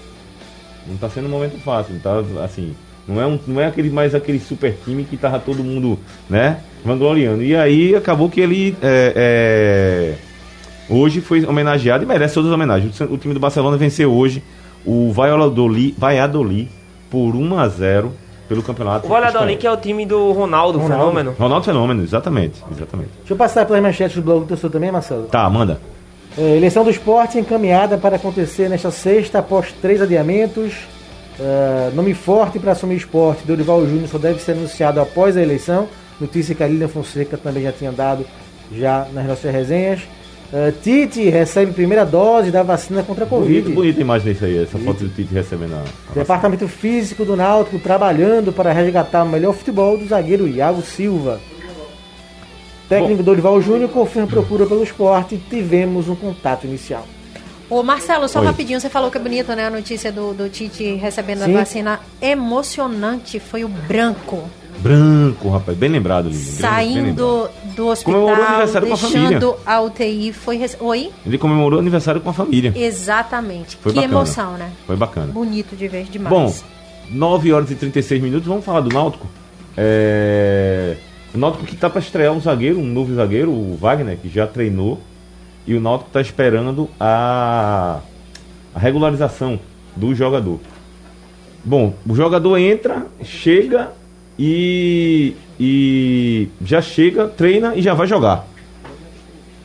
Não 0.86 0.96
tá 0.96 1.10
sendo 1.10 1.26
um 1.26 1.30
momento 1.30 1.58
fácil, 1.62 1.98
tá 2.00 2.22
assim, 2.44 2.74
não 3.08 3.20
é 3.20 3.26
um, 3.26 3.38
não 3.46 3.60
é 3.60 3.66
aquele 3.66 3.90
mais 3.90 4.14
aquele 4.14 4.40
super 4.40 4.76
time 4.84 5.04
que 5.04 5.16
tava 5.16 5.38
todo 5.38 5.62
mundo, 5.62 5.98
né, 6.28 6.58
vangloriando. 6.84 7.42
E 7.42 7.54
aí 7.54 7.94
acabou 7.94 8.28
que 8.28 8.40
ele 8.40 8.76
é, 8.82 9.12
é, 9.16 10.14
hoje 10.92 11.20
foi 11.20 11.44
homenageado 11.44 12.02
e 12.02 12.06
merece 12.06 12.34
todas 12.34 12.50
as 12.50 12.54
homenagens. 12.54 13.00
O, 13.00 13.16
time 13.16 13.32
do 13.32 13.40
Barcelona 13.40 13.76
venceu 13.76 14.12
hoje 14.12 14.42
o 14.84 15.12
Valladolid, 15.12 15.94
Valladolid 15.96 16.68
por 17.10 17.36
1 17.36 17.58
a 17.58 17.68
0 17.68 18.12
pelo 18.48 18.62
campeonato. 18.62 19.06
O 19.06 19.08
Valladolid, 19.08 19.58
que 19.58 19.66
é 19.66 19.72
o 19.72 19.76
time 19.76 20.04
do 20.04 20.32
Ronaldo, 20.32 20.78
Ronaldo. 20.78 21.04
fenômeno. 21.04 21.34
Ronaldo 21.38 21.64
Fenômeno, 21.64 22.02
exatamente, 22.02 22.62
exatamente. 22.70 23.10
Deixa 23.18 23.32
eu 23.32 23.36
passar 23.36 23.66
pelas 23.66 23.82
manchetes 23.82 24.16
do 24.16 24.22
blog 24.22 24.40
do 24.40 24.46
torcedor 24.46 24.70
também, 24.70 24.90
Marcelo. 24.90 25.24
Tá, 25.24 25.48
manda. 25.48 25.80
É, 26.36 26.56
eleição 26.56 26.84
do 26.84 26.90
esporte 26.90 27.38
encaminhada 27.38 27.96
para 27.96 28.16
acontecer 28.16 28.68
nesta 28.68 28.90
sexta, 28.90 29.38
após 29.38 29.72
três 29.72 30.02
adiamentos. 30.02 30.74
É, 31.38 31.90
nome 31.94 32.14
forte 32.14 32.58
para 32.58 32.72
assumir 32.72 32.96
esporte, 32.96 33.46
Dorival 33.46 33.86
Júnior 33.86 34.08
só 34.08 34.18
deve 34.18 34.40
ser 34.40 34.52
anunciado 34.52 35.00
após 35.00 35.36
a 35.36 35.42
eleição. 35.42 35.88
Notícia 36.20 36.54
que 36.54 36.62
a 36.62 36.66
Lilian 36.66 36.88
Fonseca 36.88 37.36
também 37.36 37.62
já 37.62 37.72
tinha 37.72 37.92
dado 37.92 38.24
já 38.72 39.06
nas 39.12 39.26
nossas 39.26 39.52
resenhas. 39.52 40.00
É, 40.52 40.72
Tite 40.82 41.28
recebe 41.28 41.72
primeira 41.72 42.06
dose 42.06 42.50
da 42.50 42.62
vacina 42.62 43.02
contra 43.02 43.24
a 43.24 43.26
Covid. 43.26 43.60
Bonita, 43.62 43.74
bonita 43.74 44.00
imagem 44.00 44.32
disso 44.32 44.44
aí, 44.44 44.62
essa 44.62 44.78
foto 44.78 45.04
do 45.04 45.08
Tite 45.10 45.34
recebendo 45.34 45.74
a, 45.74 45.78
a 45.78 45.80
vacina. 45.80 46.14
Departamento 46.14 46.68
Físico 46.68 47.24
do 47.24 47.36
Náutico 47.36 47.78
trabalhando 47.80 48.52
para 48.52 48.72
resgatar 48.72 49.24
o 49.24 49.28
melhor 49.28 49.52
futebol 49.52 49.98
do 49.98 50.06
zagueiro 50.06 50.48
Iago 50.48 50.82
Silva. 50.82 51.40
Técnico 52.88 53.22
Dorival 53.22 53.60
Júnior 53.60 53.90
confirma 53.90 54.28
procura 54.28 54.64
pelo 54.64 54.82
esporte. 54.84 55.36
Tivemos 55.50 56.08
um 56.08 56.14
contato 56.14 56.64
inicial. 56.64 57.04
Ô 57.68 57.82
Marcelo, 57.82 58.28
só 58.28 58.40
Oi. 58.40 58.46
rapidinho, 58.46 58.80
você 58.80 58.88
falou 58.88 59.10
que 59.10 59.16
é 59.18 59.20
bonita, 59.20 59.56
né? 59.56 59.66
A 59.66 59.70
notícia 59.70 60.12
do, 60.12 60.32
do 60.32 60.48
Tite 60.48 60.94
recebendo 60.94 61.44
Sim. 61.44 61.54
a 61.54 61.58
vacina. 61.58 62.00
Emocionante 62.20 63.38
foi 63.40 63.64
o 63.64 63.68
branco 63.68 64.44
Branco, 64.78 65.48
rapaz, 65.48 65.76
bem 65.76 65.88
lembrado, 65.88 66.28
Lili. 66.28 66.36
bem- 66.38 66.44
bem 66.52 66.60
saindo 66.60 67.02
lembrado. 67.06 67.74
do 67.74 67.86
hospital, 67.88 68.20
Comemorou 68.20 68.44
aniversário 68.46 68.86
com 68.88 68.94
a 68.94 68.96
família. 68.98 69.28
deixando 69.40 69.56
a 69.64 69.80
UTI. 69.80 70.32
Foi 70.34 70.56
rece- 70.58 70.76
Oi? 70.80 71.10
Ele 71.24 71.38
comemorou 71.38 71.78
o 71.78 71.80
aniversário 71.80 72.20
com 72.20 72.28
a 72.28 72.32
família. 72.34 72.72
Exatamente. 72.76 73.76
Foi 73.78 73.90
que 73.92 73.96
bacana. 74.00 74.14
emoção, 74.14 74.52
né? 74.58 74.70
Foi 74.86 74.94
bacana. 74.94 75.32
Bonito 75.32 75.74
de 75.74 75.88
ver 75.88 76.04
demais. 76.04 76.28
Bom, 76.30 76.54
9 77.10 77.52
horas 77.54 77.70
e 77.70 77.74
36 77.74 78.22
minutos, 78.22 78.46
vamos 78.46 78.64
falar 78.66 78.80
do 78.80 78.90
Náutico. 78.90 79.26
É... 79.78 80.96
O 81.34 81.38
Náutico 81.38 81.64
que 81.64 81.74
tá 81.74 81.88
para 81.88 82.00
estrear 82.00 82.32
um 82.32 82.40
zagueiro, 82.40 82.78
um 82.78 82.84
novo 82.86 83.14
zagueiro, 83.14 83.50
o 83.50 83.76
Wagner, 83.80 84.18
que 84.18 84.28
já 84.28 84.46
treinou. 84.46 85.00
E 85.66 85.74
o 85.74 85.80
Náutico 85.80 86.10
tá 86.10 86.20
esperando 86.20 86.88
a, 86.98 88.00
a 88.74 88.78
regularização 88.78 89.58
do 89.96 90.14
jogador. 90.14 90.60
Bom, 91.64 91.94
o 92.06 92.14
jogador 92.14 92.56
entra, 92.58 93.06
chega 93.24 93.90
e, 94.38 95.34
e 95.58 96.48
já 96.64 96.80
chega, 96.80 97.26
treina 97.26 97.74
e 97.74 97.82
já 97.82 97.94
vai 97.94 98.06
jogar. 98.06 98.46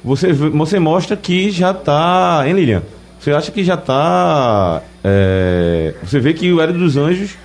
Você, 0.04 0.34
você 0.34 0.80
mostra 0.80 1.16
que 1.16 1.52
já 1.52 1.74
tá. 1.74 2.44
Hein, 2.46 2.54
Lilian? 2.54 2.82
Você 3.20 3.32
acha 3.32 3.52
que 3.52 3.64
já 3.64 3.78
tá. 3.78 4.82
é, 5.04 5.94
você 6.04 6.20
vê 6.20 6.34
que 6.34 6.52
o 6.52 6.60
Hélio 6.60 6.80
dos 6.80 6.98
Anjos 6.98 7.38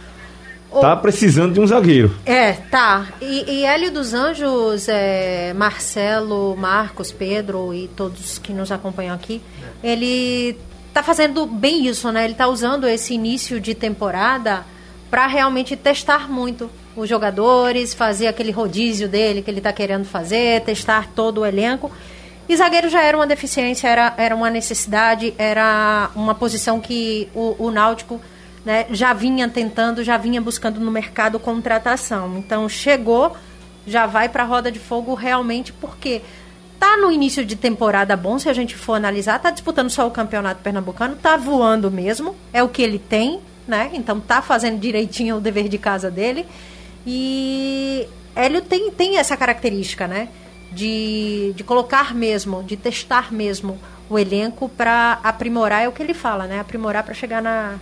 tá 0.81 0.97
precisando 0.97 1.55
de 1.55 1.61
um 1.61 1.67
zagueiro. 1.67 2.15
É, 2.25 2.53
tá. 2.53 3.07
E, 3.21 3.45
e 3.51 3.65
Hélio 3.65 3.91
dos 3.91 4.15
Anjos, 4.15 4.89
é, 4.89 5.53
Marcelo, 5.55 6.57
Marcos, 6.57 7.13
Pedro 7.13 7.73
e 7.75 7.89
todos 7.89 8.39
que 8.39 8.53
nos 8.53 8.71
acompanham 8.73 9.15
aqui, 9.15 9.41
ele 9.83 10.59
tá 10.93 11.03
fazendo 11.03 11.47
bem 11.47 11.87
isso, 11.87 12.11
né? 12.11 12.25
Ele 12.25 12.35
tá 12.35 12.49
usando 12.49 12.89
esse 12.89 13.15
início 13.15 13.61
de 13.61 13.75
temporada 13.75 14.65
para 15.11 15.27
realmente 15.27 15.77
testar 15.77 16.29
muito 16.29 16.71
os 16.97 17.09
jogadores, 17.09 17.93
fazer 17.93 18.27
aquele 18.27 18.51
rodízio 18.51 19.09
dele 19.09 19.43
que 19.43 19.51
ele 19.51 19.61
tá 19.61 19.73
querendo 19.73 20.05
fazer, 20.05 20.63
testar 20.63 21.09
todo 21.15 21.43
o 21.43 21.47
elenco. 21.47 21.93
E 22.49 22.57
zagueiro 22.57 22.89
já 22.89 23.03
era 23.03 23.17
uma 23.17 23.27
deficiência, 23.27 23.89
era, 23.89 24.15
era 24.17 24.35
uma 24.35 24.49
necessidade, 24.49 25.35
era 25.37 26.11
uma 26.15 26.35
posição 26.35 26.81
que 26.81 27.29
o, 27.35 27.57
o 27.59 27.71
Náutico 27.71 28.21
né, 28.67 28.85
já 28.91 29.13
vinha 29.13 29.49
tentando, 29.49 30.03
já 30.03 30.17
vinha 30.17 30.41
buscando 30.41 30.81
no 30.81 30.91
mercado 30.91 31.39
contratação. 31.39 32.37
Então 32.37 32.69
chegou, 32.69 33.37
já 33.87 34.07
vai 34.07 34.29
para 34.29 34.43
a 34.43 34.47
roda 34.47 34.73
de 34.73 34.81
fogo 34.81 35.15
realmente 35.15 35.73
porque 35.73 36.21
tá 36.81 36.97
no 36.97 37.13
início 37.13 37.47
de 37.47 37.55
temporada 37.55 38.17
bom, 38.17 38.41
se 38.41 38.49
a 38.49 38.53
gente 38.53 38.75
for 38.75 38.95
analisar, 38.95 39.39
tá 39.39 39.53
disputando 39.53 39.89
só 39.89 40.05
o 40.05 40.11
campeonato 40.11 40.63
pernambucano, 40.65 41.15
tá 41.15 41.37
voando 41.37 41.93
mesmo, 41.93 42.35
é 42.53 42.61
o 42.61 42.69
que 42.69 42.83
ele 42.83 42.99
tem, 42.99 43.39
né? 43.69 43.91
Então 43.95 44.19
tá 44.19 44.43
fazendo 44.43 44.81
direitinho 44.81 45.37
o 45.37 45.41
dever 45.41 45.69
de 45.69 45.79
casa 45.79 46.11
dele. 46.11 46.45
E 47.07 48.09
Hélio 48.35 48.63
tem, 48.63 48.91
tem 48.91 49.17
essa 49.19 49.37
característica, 49.37 50.09
né? 50.09 50.29
De, 50.73 51.53
de 51.55 51.63
colocar 51.63 52.13
mesmo, 52.13 52.65
de 52.65 52.77
testar 52.77 53.33
mesmo 53.33 53.79
o 54.11 54.19
elenco 54.19 54.69
para 54.69 55.21
aprimorar, 55.23 55.85
é 55.85 55.89
o 55.89 55.93
que 55.93 56.03
ele 56.03 56.15
fala, 56.15 56.49
né? 56.49 56.59
Aprimorar 56.59 57.05
para 57.05 57.15
chegar 57.15 57.41
na, 57.41 57.79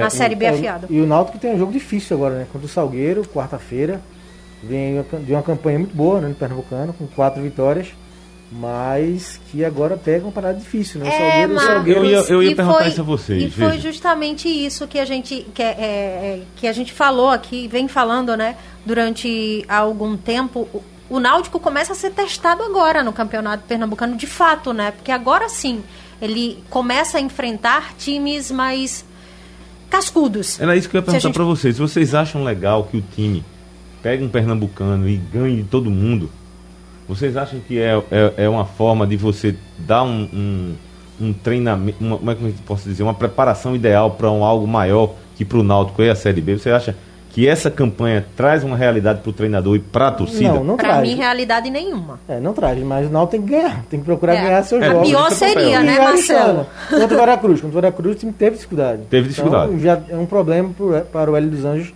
na 0.00 0.10
Série 0.10 0.34
B 0.34 0.44
É, 0.44 0.48
afiado. 0.50 0.86
E 0.90 1.00
o 1.00 1.06
Náutico 1.06 1.38
tem 1.38 1.54
um 1.54 1.58
jogo 1.58 1.72
difícil 1.72 2.16
agora, 2.16 2.34
né? 2.36 2.46
Contra 2.52 2.66
o 2.66 2.70
Salgueiro, 2.70 3.22
quarta-feira. 3.24 4.00
Vem 4.62 5.04
de 5.24 5.32
uma 5.32 5.42
campanha 5.42 5.78
muito 5.78 5.94
boa, 5.94 6.20
né? 6.20 6.28
No 6.28 6.34
Pernambucano, 6.34 6.92
com 6.94 7.06
quatro 7.06 7.42
vitórias. 7.42 7.88
Mas 8.52 9.40
que 9.50 9.64
agora 9.64 9.96
pega 9.96 10.24
uma 10.24 10.30
parada 10.32 10.58
difícil, 10.58 11.00
né? 11.00 11.08
O 11.08 11.12
Salgueiro, 11.12 11.60
Salgueiro 11.60 12.00
Eu 12.00 12.04
ia- 12.10 12.24
eu 12.28 12.42
ia 12.42 12.50
e 12.50 12.54
perguntar 12.54 12.78
foi- 12.80 12.88
isso 12.88 13.00
a 13.00 13.04
vocês, 13.04 13.42
E 13.42 13.50
foi 13.50 13.68
veja. 13.70 13.80
justamente 13.90 14.48
isso 14.48 14.86
que 14.86 14.98
a 14.98 15.04
gente 15.04 15.46
que, 15.52 15.62
é, 15.62 15.66
é, 15.66 16.42
que 16.56 16.68
a 16.68 16.72
gente 16.72 16.92
falou 16.92 17.30
aqui, 17.30 17.66
vem 17.66 17.88
falando, 17.88 18.36
né, 18.36 18.56
durante 18.86 19.64
algum 19.68 20.16
tempo. 20.16 20.68
O, 20.72 20.82
o 21.16 21.20
Náutico 21.20 21.58
começa 21.58 21.92
a 21.92 21.96
ser 21.96 22.10
testado 22.10 22.62
agora 22.62 23.02
no 23.02 23.12
Campeonato 23.12 23.64
Pernambucano, 23.66 24.16
de 24.16 24.26
fato, 24.26 24.72
né? 24.72 24.92
Porque 24.92 25.10
agora 25.10 25.48
sim 25.48 25.82
ele 26.22 26.62
começa 26.70 27.18
a 27.18 27.20
enfrentar 27.20 27.94
times 27.98 28.50
mais 28.52 29.04
cascudos. 29.94 30.60
Era 30.60 30.76
isso 30.76 30.88
que 30.88 30.96
eu 30.96 30.98
ia 30.98 31.02
perguntar 31.02 31.28
gente- 31.28 31.34
pra 31.34 31.44
vocês. 31.44 31.78
Vocês 31.78 32.14
acham 32.14 32.42
legal 32.44 32.84
que 32.84 32.96
o 32.96 33.04
time 33.14 33.44
pegue 34.02 34.24
um 34.24 34.28
pernambucano 34.28 35.08
e 35.08 35.16
ganhe 35.16 35.56
de 35.58 35.62
todo 35.64 35.90
mundo? 35.90 36.30
Vocês 37.08 37.36
acham 37.36 37.60
que 37.60 37.78
é, 37.78 38.02
é, 38.10 38.44
é 38.44 38.48
uma 38.48 38.64
forma 38.64 39.06
de 39.06 39.16
você 39.16 39.54
dar 39.78 40.02
um, 40.02 40.22
um, 40.32 40.74
um 41.20 41.32
treinamento, 41.32 42.02
uma, 42.02 42.16
como 42.18 42.30
é 42.30 42.34
que 42.34 42.42
eu 42.44 42.54
posso 42.66 42.88
dizer, 42.88 43.02
uma 43.02 43.14
preparação 43.14 43.76
ideal 43.76 44.10
para 44.12 44.30
um 44.30 44.42
algo 44.42 44.66
maior 44.66 45.12
que 45.36 45.44
para 45.44 45.58
o 45.58 45.62
Náutico 45.62 46.02
é 46.02 46.10
a 46.10 46.14
Série 46.14 46.40
B? 46.40 46.58
Você 46.58 46.70
acha 46.70 46.96
que 47.34 47.46
essa 47.48 47.68
campanha 47.70 48.24
traz 48.36 48.62
uma 48.64 48.76
realidade 48.76 49.20
para 49.20 49.28
o 49.28 49.32
treinador 49.32 49.74
e 49.76 49.80
para 49.80 50.06
a 50.08 50.12
torcida? 50.12 50.52
Não, 50.54 50.62
não 50.62 50.76
Pra 50.76 50.90
traz. 50.94 51.08
mim, 51.08 51.16
realidade 51.16 51.68
nenhuma. 51.68 52.20
É, 52.28 52.38
não 52.38 52.52
traz, 52.54 52.78
mas 52.82 53.06
o 53.08 53.10
Náutico 53.10 53.32
tem 53.32 53.42
que 53.42 53.48
ganhar, 53.50 53.84
tem 53.90 53.98
que 53.98 54.06
procurar 54.06 54.34
É. 54.36 54.42
ganhar 54.42 54.62
seus 54.62 54.80
É, 54.82 54.86
A 54.86 54.92
jogos. 54.92 55.08
pior 55.08 55.26
esse 55.32 55.44
é 55.44 55.48
seria, 55.48 55.80
né, 55.82 55.98
Marcelo? 55.98 56.66
Contra 56.88 57.16
o 57.16 57.18
Veracruz. 57.20 57.60
Contra 57.60 57.76
o 57.78 57.80
Veracruz 57.80 58.14
o 58.16 58.18
time 58.18 58.32
teve 58.32 58.54
dificuldade. 58.56 59.02
Teve 59.10 59.28
dificuldade. 59.28 59.66
Então, 59.72 59.80
já 59.80 60.00
é 60.08 60.16
um 60.16 60.26
problema 60.26 60.70
pro- 60.76 61.00
para 61.12 61.28
o 61.30 61.36
Hélio 61.36 61.50
dos 61.50 61.64
Anjos 61.64 61.92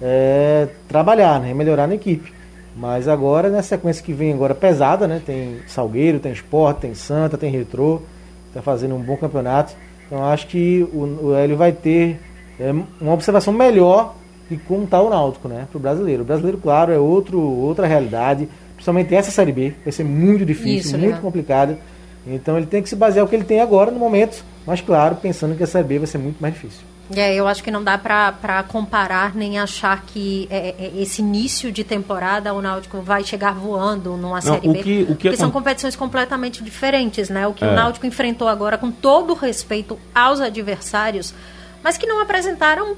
é, 0.00 0.68
trabalhar, 0.88 1.38
né? 1.40 1.52
Melhorar 1.54 1.86
na 1.86 1.94
equipe. 1.94 2.32
Mas 2.76 3.08
agora, 3.08 3.50
na 3.50 3.62
sequência 3.62 4.02
que 4.02 4.12
vem 4.12 4.32
agora 4.32 4.54
pesada, 4.54 5.06
né? 5.06 5.20
Tem 5.24 5.56
Salgueiro, 5.66 6.18
tem 6.18 6.32
Sport, 6.32 6.78
tem 6.78 6.94
Santa, 6.94 7.36
tem 7.36 7.50
Retrô. 7.50 8.00
Está 8.48 8.62
fazendo 8.62 8.94
um 8.94 9.00
bom 9.00 9.16
campeonato. 9.16 9.74
Então 10.06 10.24
acho 10.24 10.46
que 10.46 10.88
o, 10.92 11.26
o 11.28 11.34
Hélio 11.34 11.56
vai 11.56 11.72
ter 11.72 12.18
é, 12.58 12.72
uma 13.00 13.12
observação 13.12 13.52
melhor 13.52 14.14
de 14.50 14.56
como 14.58 14.84
está 14.84 15.00
o 15.00 15.08
Náutico, 15.08 15.48
né? 15.48 15.66
Para 15.70 15.78
o 15.78 15.80
brasileiro. 15.80 16.22
O 16.22 16.26
brasileiro, 16.26 16.58
claro, 16.58 16.92
é 16.92 16.98
outro, 16.98 17.40
outra 17.40 17.86
realidade. 17.86 18.48
Principalmente 18.74 19.14
essa 19.14 19.30
Série 19.30 19.52
B. 19.52 19.74
Vai 19.84 19.92
ser 19.92 20.04
muito 20.04 20.44
difícil, 20.44 20.90
Isso, 20.90 20.98
muito 20.98 21.14
né? 21.14 21.20
complicada. 21.22 21.78
Então 22.26 22.56
ele 22.56 22.66
tem 22.66 22.82
que 22.82 22.88
se 22.88 22.96
basear 22.96 23.24
no 23.24 23.28
que 23.28 23.36
ele 23.36 23.44
tem 23.44 23.60
agora, 23.60 23.90
no 23.90 23.98
momento. 23.98 24.44
Mas 24.66 24.80
claro, 24.80 25.16
pensando 25.16 25.56
que 25.56 25.62
a 25.62 25.66
Série 25.66 25.86
B 25.86 25.98
vai 25.98 26.06
ser 26.06 26.18
muito 26.18 26.38
mais 26.40 26.52
difícil. 26.54 26.80
É, 27.16 27.34
eu 27.34 27.48
acho 27.48 27.62
que 27.64 27.72
não 27.72 27.82
dá 27.82 27.98
pra 27.98 28.30
pra 28.30 28.62
comparar 28.62 29.34
nem 29.34 29.58
achar 29.58 30.00
que 30.06 30.46
é, 30.48 30.74
é, 30.78 30.92
esse 31.02 31.20
início 31.20 31.72
de 31.72 31.82
temporada 31.82 32.54
o 32.54 32.62
Náutico 32.62 33.00
vai 33.00 33.24
chegar 33.24 33.52
voando 33.52 34.16
numa 34.16 34.40
Série 34.40 34.68
o 34.68 34.72
B. 34.72 34.78
que- 34.82 35.02
o 35.02 35.06
que 35.06 35.28
porque 35.28 35.36
são 35.36 35.48
acon- 35.48 35.58
competições 35.58 35.96
completamente 35.96 36.62
diferentes, 36.62 37.28
né? 37.28 37.48
O 37.48 37.52
que 37.52 37.64
É. 37.64 37.68
o 37.68 37.74
Náutico 37.74 38.06
enfrentou 38.06 38.46
agora, 38.46 38.78
com 38.78 38.92
todo 38.92 39.32
o 39.32 39.34
respeito 39.34 39.98
aos 40.14 40.40
adversários, 40.40 41.34
mas 41.82 41.98
que 41.98 42.06
não 42.06 42.20
apresentaram 42.20 42.94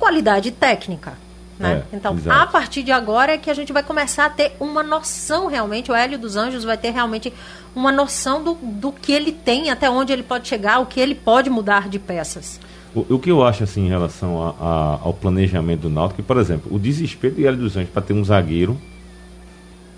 qualidade 0.00 0.50
técnica. 0.50 1.12
Né? 1.58 1.82
É, 1.92 1.96
então, 1.96 2.14
exato. 2.16 2.40
a 2.42 2.46
partir 2.46 2.82
de 2.82 2.90
agora 2.90 3.32
é 3.34 3.38
que 3.38 3.50
a 3.50 3.54
gente 3.54 3.70
vai 3.70 3.82
começar 3.82 4.24
a 4.24 4.30
ter 4.30 4.56
uma 4.58 4.82
noção 4.82 5.46
realmente, 5.46 5.92
o 5.92 5.94
Hélio 5.94 6.18
dos 6.18 6.34
Anjos 6.34 6.64
vai 6.64 6.78
ter 6.78 6.90
realmente 6.90 7.30
uma 7.76 7.92
noção 7.92 8.42
do, 8.42 8.54
do 8.54 8.90
que 8.90 9.12
ele 9.12 9.30
tem, 9.30 9.68
até 9.70 9.90
onde 9.90 10.10
ele 10.10 10.22
pode 10.22 10.48
chegar, 10.48 10.78
o 10.80 10.86
que 10.86 10.98
ele 10.98 11.14
pode 11.14 11.50
mudar 11.50 11.86
de 11.90 11.98
peças. 11.98 12.58
O, 12.94 13.14
o 13.14 13.18
que 13.18 13.30
eu 13.30 13.44
acho 13.44 13.62
assim 13.62 13.84
em 13.84 13.88
relação 13.90 14.42
a- 14.42 14.54
a- 14.58 14.98
ao 15.02 15.12
planejamento 15.12 15.82
do 15.82 15.90
Náutico, 15.90 16.22
que, 16.22 16.26
por 16.26 16.38
exemplo, 16.38 16.74
o 16.74 16.78
desespero 16.78 17.34
de 17.34 17.46
Hélio 17.46 17.60
dos 17.60 17.76
Anjos 17.76 17.90
para 17.90 18.00
ter 18.02 18.14
um 18.14 18.24
zagueiro, 18.24 18.76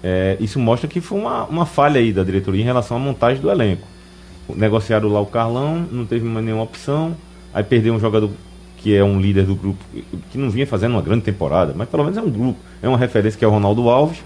é, 0.03 0.37
isso 0.41 0.59
mostra 0.59 0.89
que 0.89 1.01
foi 1.01 1.19
uma, 1.19 1.45
uma 1.45 1.65
falha 1.65 2.01
aí 2.01 2.13
da 2.13 2.25
diretoria 2.25 2.61
em 2.61 2.65
relação 2.65 2.97
à 2.97 3.01
montagem 3.01 3.41
do 3.41 3.49
elenco. 3.51 3.87
Negociaram 4.49 5.09
lá 5.09 5.21
o 5.21 5.27
Carlão, 5.27 5.87
não 5.91 6.05
teve 6.05 6.25
mais 6.25 6.45
nenhuma 6.45 6.65
opção, 6.65 7.17
aí 7.55 7.63
perdeu 7.63 7.95
um 7.95 8.01
jogador 8.01 8.31
que 8.83 8.95
é 8.95 9.05
um 9.05 9.21
líder 9.21 9.45
do 9.45 9.55
grupo, 9.55 9.79
que 10.31 10.37
não 10.39 10.51
vinha 10.51 10.67
fazendo 10.67 10.93
uma 10.93 11.03
grande 11.03 11.23
temporada, 11.23 11.73
mas 11.77 11.89
pelo 11.89 12.03
menos 12.03 12.19
é 12.19 12.23
um 12.23 12.31
grupo, 12.31 12.59
é 12.83 12.89
uma 12.89 12.99
referência 12.99 13.39
que 13.39 13.45
é 13.45 13.49
o 13.49 13.51
Ronaldo 13.51 13.89
Alves, 13.89 14.19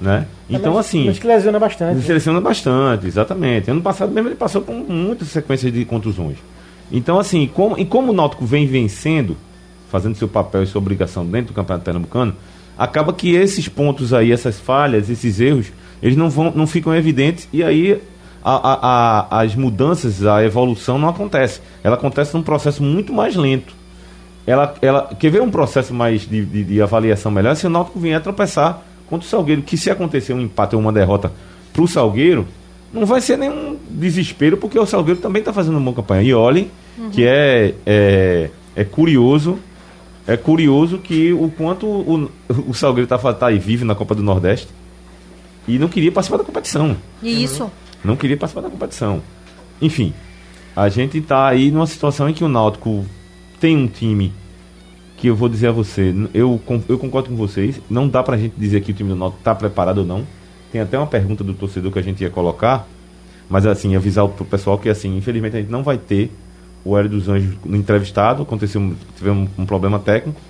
né? 0.00 0.26
Então 0.48 0.74
mas, 0.74 0.86
assim, 0.86 1.06
Mas 1.06 1.18
que 1.18 1.26
lesiona 1.26 1.58
bastante. 1.58 1.90
ele 1.92 2.00
né? 2.00 2.06
seleciona 2.06 2.40
bastante, 2.40 3.06
exatamente. 3.06 3.70
Ano 3.70 3.82
passado 3.82 4.10
mesmo 4.12 4.28
ele 4.28 4.36
passou 4.36 4.62
por 4.62 4.72
muitas 4.74 5.28
sequências 5.28 5.72
de 5.72 5.84
contusões. 5.84 6.38
Então, 6.90 7.18
assim, 7.18 7.46
como, 7.52 7.78
e 7.78 7.84
como 7.84 8.12
o 8.12 8.14
Náutico 8.14 8.46
vem 8.46 8.66
vencendo, 8.66 9.36
fazendo 9.90 10.14
seu 10.16 10.26
papel 10.28 10.62
e 10.62 10.66
sua 10.66 10.80
obrigação 10.80 11.26
dentro 11.26 11.52
do 11.52 11.56
Campeonato 11.56 11.84
Pernambucano, 11.84 12.34
acaba 12.78 13.12
que 13.12 13.34
esses 13.34 13.68
pontos 13.68 14.14
aí, 14.14 14.32
essas 14.32 14.58
falhas, 14.58 15.10
esses 15.10 15.38
erros, 15.40 15.66
eles 16.02 16.16
não, 16.16 16.30
vão, 16.30 16.50
não 16.54 16.66
ficam 16.66 16.94
evidentes 16.94 17.46
e 17.52 17.62
aí 17.62 18.00
a- 18.42 18.54
a- 18.72 19.26
a- 19.36 19.40
as 19.42 19.54
mudanças, 19.54 20.24
a 20.24 20.42
evolução 20.44 20.98
não 20.98 21.08
acontece. 21.08 21.60
Ela 21.82 21.96
acontece 21.96 22.32
num 22.34 22.42
processo 22.42 22.82
muito 22.82 23.12
mais 23.12 23.34
lento. 23.36 23.74
Ela, 24.50 24.74
ela 24.80 25.10
quer 25.18 25.30
ver 25.30 25.42
um 25.42 25.50
processo 25.50 25.92
mais 25.92 26.22
de, 26.22 26.42
de- 26.44 26.64
de 26.64 26.80
avaliação 26.80 27.30
melhor 27.30 27.54
se 27.54 27.66
o 27.66 27.70
Náutico 27.70 27.98
vier 28.00 28.16
a 28.16 28.20
tropeçar 28.20 28.82
contra 29.06 29.26
o 29.26 29.28
Salgueiro, 29.28 29.60
que 29.62 29.76
se 29.76 29.90
acontecer 29.90 30.32
um 30.32 30.40
empate 30.40 30.74
ou 30.74 30.80
uma 30.80 30.92
derrota 30.92 31.30
para 31.72 31.82
o 31.82 31.86
Salgueiro, 31.88 32.48
não 32.92 33.04
vai 33.04 33.20
ser 33.20 33.36
nenhum 33.36 33.76
desespero, 33.90 34.56
porque 34.56 34.78
o 34.78 34.86
Salgueiro 34.86 35.20
também 35.20 35.40
está 35.40 35.52
fazendo 35.52 35.74
uma 35.76 35.82
boa 35.82 35.96
campanha. 35.96 36.22
E 36.22 36.32
olhem 36.32 36.70
que 37.12 37.26
é, 37.26 37.74
é, 37.84 38.50
é 38.74 38.84
curioso, 38.84 39.58
é 40.26 40.36
curioso 40.36 40.96
que 40.98 41.30
o 41.32 41.50
quanto 41.50 41.86
o, 41.86 42.30
o 42.66 42.72
Salgueiro 42.74 43.04
está 43.04 43.18
tá 43.34 43.46
aí 43.48 43.58
vive 43.58 43.84
na 43.84 43.94
Copa 43.94 44.14
do 44.14 44.22
Nordeste 44.22 44.68
e 45.66 45.78
não 45.78 45.88
queria 45.88 46.10
participar 46.10 46.38
da 46.38 46.44
competição. 46.44 46.96
E 47.22 47.44
isso, 47.44 47.70
Não 48.02 48.16
queria 48.16 48.36
participar 48.36 48.62
da 48.62 48.70
competição. 48.70 49.20
Enfim, 49.82 50.14
a 50.74 50.88
gente 50.88 51.18
está 51.18 51.46
aí 51.48 51.70
numa 51.70 51.86
situação 51.86 52.28
em 52.28 52.32
que 52.32 52.42
o 52.44 52.48
Náutico 52.48 53.04
tem 53.60 53.76
um 53.76 53.86
time 53.86 54.32
que 55.16 55.26
eu 55.26 55.34
vou 55.34 55.48
dizer 55.48 55.68
a 55.68 55.72
você, 55.72 56.14
eu, 56.32 56.60
eu 56.88 56.98
concordo 56.98 57.28
com 57.28 57.36
vocês, 57.36 57.80
não 57.90 58.08
dá 58.08 58.22
pra 58.22 58.36
gente 58.36 58.54
dizer 58.56 58.80
que 58.82 58.92
o 58.92 58.94
time 58.94 59.10
do 59.10 59.16
Náutico 59.16 59.40
está 59.40 59.52
preparado 59.54 59.98
ou 59.98 60.04
não. 60.04 60.24
Tem 60.70 60.80
até 60.80 60.96
uma 60.96 61.06
pergunta 61.08 61.42
do 61.42 61.54
torcedor 61.54 61.90
que 61.90 61.98
a 61.98 62.02
gente 62.02 62.22
ia 62.22 62.30
colocar, 62.30 62.86
mas 63.50 63.66
assim, 63.66 63.96
avisar 63.96 64.24
o 64.24 64.28
pro 64.28 64.44
pessoal 64.44 64.78
que 64.78 64.88
assim, 64.88 65.16
infelizmente 65.16 65.56
a 65.56 65.60
gente 65.60 65.70
não 65.70 65.82
vai 65.82 65.98
ter 65.98 66.30
o 66.84 66.96
Hélio 66.96 67.10
dos 67.10 67.28
Anjos 67.28 67.56
no 67.64 67.76
entrevistado, 67.76 68.42
aconteceu, 68.42 68.94
tivemos 69.16 69.50
um, 69.58 69.62
um 69.62 69.66
problema 69.66 69.98
técnico. 69.98 70.40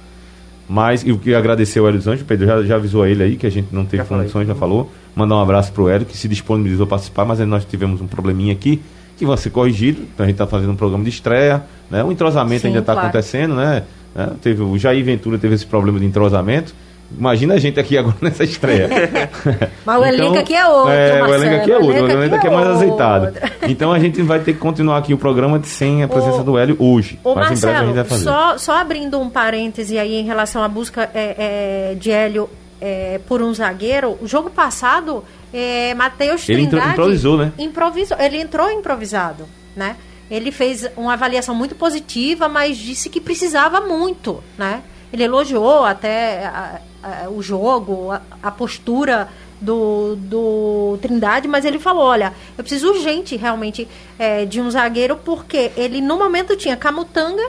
Mas 0.69 1.07
eu 1.07 1.19
queria 1.19 1.39
agradecer 1.39 1.79
ao 1.79 1.89
Hélio 1.89 1.99
dos 1.99 2.07
Anjos, 2.07 2.23
o 2.23 2.27
Pedro 2.27 2.47
já, 2.47 2.63
já 2.63 2.77
avisou 2.77 3.03
a 3.03 3.09
ele 3.09 3.23
aí 3.23 3.37
que 3.37 3.47
a 3.47 3.51
gente 3.51 3.75
não 3.75 3.87
teve 3.87 4.03
Já 4.03 4.05
falei. 4.05 4.25
condições, 4.25 4.47
já 4.47 4.55
falou. 4.55 4.93
Mandar 5.17 5.37
um 5.37 5.41
abraço 5.41 5.73
pro 5.73 5.89
Hélio, 5.89 6.07
que 6.07 6.15
se 6.15 6.29
disponibilizou 6.29 6.85
a 6.85 6.87
participar, 6.87 7.25
mas 7.25 7.41
aí 7.41 7.47
nós 7.47 7.65
tivemos 7.65 8.03
um 8.03 8.07
probleminha 8.07 8.53
aqui 8.53 8.83
que 9.19 9.27
vai 9.27 9.37
ser 9.37 9.51
corrigido. 9.51 10.03
Então 10.15 10.25
a 10.25 10.27
gente 10.27 10.37
está 10.37 10.47
fazendo 10.47 10.73
um 10.73 10.77
programa 10.77 11.03
de 11.05 11.11
estreia, 11.11 11.63
né? 11.91 12.05
O 12.05 12.13
entrosamento 12.13 12.63
Sim, 12.63 12.69
ainda 12.69 12.81
está 12.81 12.93
claro. 12.93 13.09
acontecendo, 13.09 13.55
né? 13.55 13.83
né? 14.15 14.31
Teve, 14.41 14.63
o 14.63 14.79
Jair 14.79 15.05
Ventura 15.05 15.39
teve 15.39 15.55
esse 15.55 15.67
problema 15.67 15.99
de 15.99 16.07
entrosamento. 16.07 16.75
Imagina 17.17 17.55
a 17.55 17.59
gente 17.59 17.81
aqui 17.81 17.97
agora 17.97 18.17
nessa 18.23 18.45
estreia. 18.45 18.89
Mas 19.85 20.01
o 20.01 20.05
elenco 20.05 20.39
aqui 20.39 20.55
é 20.55 20.67
outro, 20.67 20.91
É, 20.93 21.17
o 21.17 21.21
Marcelo, 21.21 21.35
elenco 21.45 21.63
aqui 21.63 21.73
é 21.73 21.79
outro, 21.79 22.05
o 22.05 22.11
elenco 22.11 22.35
aqui 22.35 22.47
é 22.47 22.51
mais 22.51 22.67
outro. 22.67 22.83
azeitado. 22.83 23.33
Então 23.63 23.93
a 23.93 23.99
gente 23.99 24.23
vai 24.23 24.41
ter 24.41 24.53
que 24.53 24.59
continuar 24.59 24.99
aqui 24.99 25.15
o 25.15 25.19
programa 25.19 25.61
sem 25.65 26.03
a 26.03 26.09
presença 26.09 26.41
Ô, 26.41 26.45
do 26.45 26.59
Hélio 26.59 26.77
hoje. 26.79 27.19
Ô 27.25 27.35
mas 27.35 27.59
em 27.59 27.61
breve 27.61 27.77
a 27.77 27.81
gente 27.81 27.95
vai 27.95 28.05
Marcelo, 28.05 28.25
fazer. 28.25 28.25
só, 28.25 28.59
só 28.59 28.79
abrindo 28.79 29.19
um 29.19 29.31
parêntese 29.31 29.99
aí 29.99 30.17
em 30.17 30.25
relação 30.25 30.63
à 30.63 30.69
busca 30.69 31.09
é, 31.15 31.93
é, 31.93 31.95
de 31.95 32.11
Hélio 32.11 32.49
é, 32.81 33.21
por 33.27 33.43
um 33.43 33.53
zagueiro, 33.55 34.19
o 34.21 34.27
jogo 34.27 34.51
passado, 34.51 35.25
é, 35.53 35.95
Matheus 35.95 36.49
Ele 36.49 36.67
Trindade... 36.67 36.93
improvisou, 36.93 37.37
né? 37.39 37.53
Improvisou, 37.59 38.17
ele 38.19 38.39
entrou 38.41 38.71
improvisado, 38.71 39.47
né? 39.77 39.97
Ele 40.31 40.53
fez 40.53 40.87
uma 40.97 41.15
avaliação 41.15 41.55
muito 41.55 41.75
positiva, 41.75 42.49
mas 42.49 42.77
disse 42.77 43.09
que 43.09 43.21
precisava 43.21 43.81
muito, 43.81 44.43
né? 44.59 44.83
Ele 45.13 45.25
elogiou 45.25 45.85
até 45.85 46.45
a- 46.47 46.81
a- 47.03 47.31
o 47.31 47.43
jogo, 47.43 48.11
a, 48.13 48.21
a 48.43 48.51
postura 48.51 49.29
do, 49.61 50.17
do 50.17 50.99
Trindade, 51.01 51.49
mas 51.49 51.65
ele 51.65 51.79
falou, 51.79 52.05
olha, 52.05 52.33
eu 52.57 52.63
preciso 52.63 52.91
urgente 52.91 53.35
realmente 53.37 53.89
é, 54.19 54.45
de 54.45 54.61
um 54.61 54.71
zagueiro, 54.71 55.17
porque 55.17 55.73
ele 55.77 56.01
no 56.03 56.19
momento 56.19 56.55
tinha 56.57 56.77
Camutanga, 56.77 57.43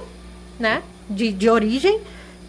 né? 0.58 0.82
De, 1.10 1.34
de 1.34 1.50
origem, 1.50 2.00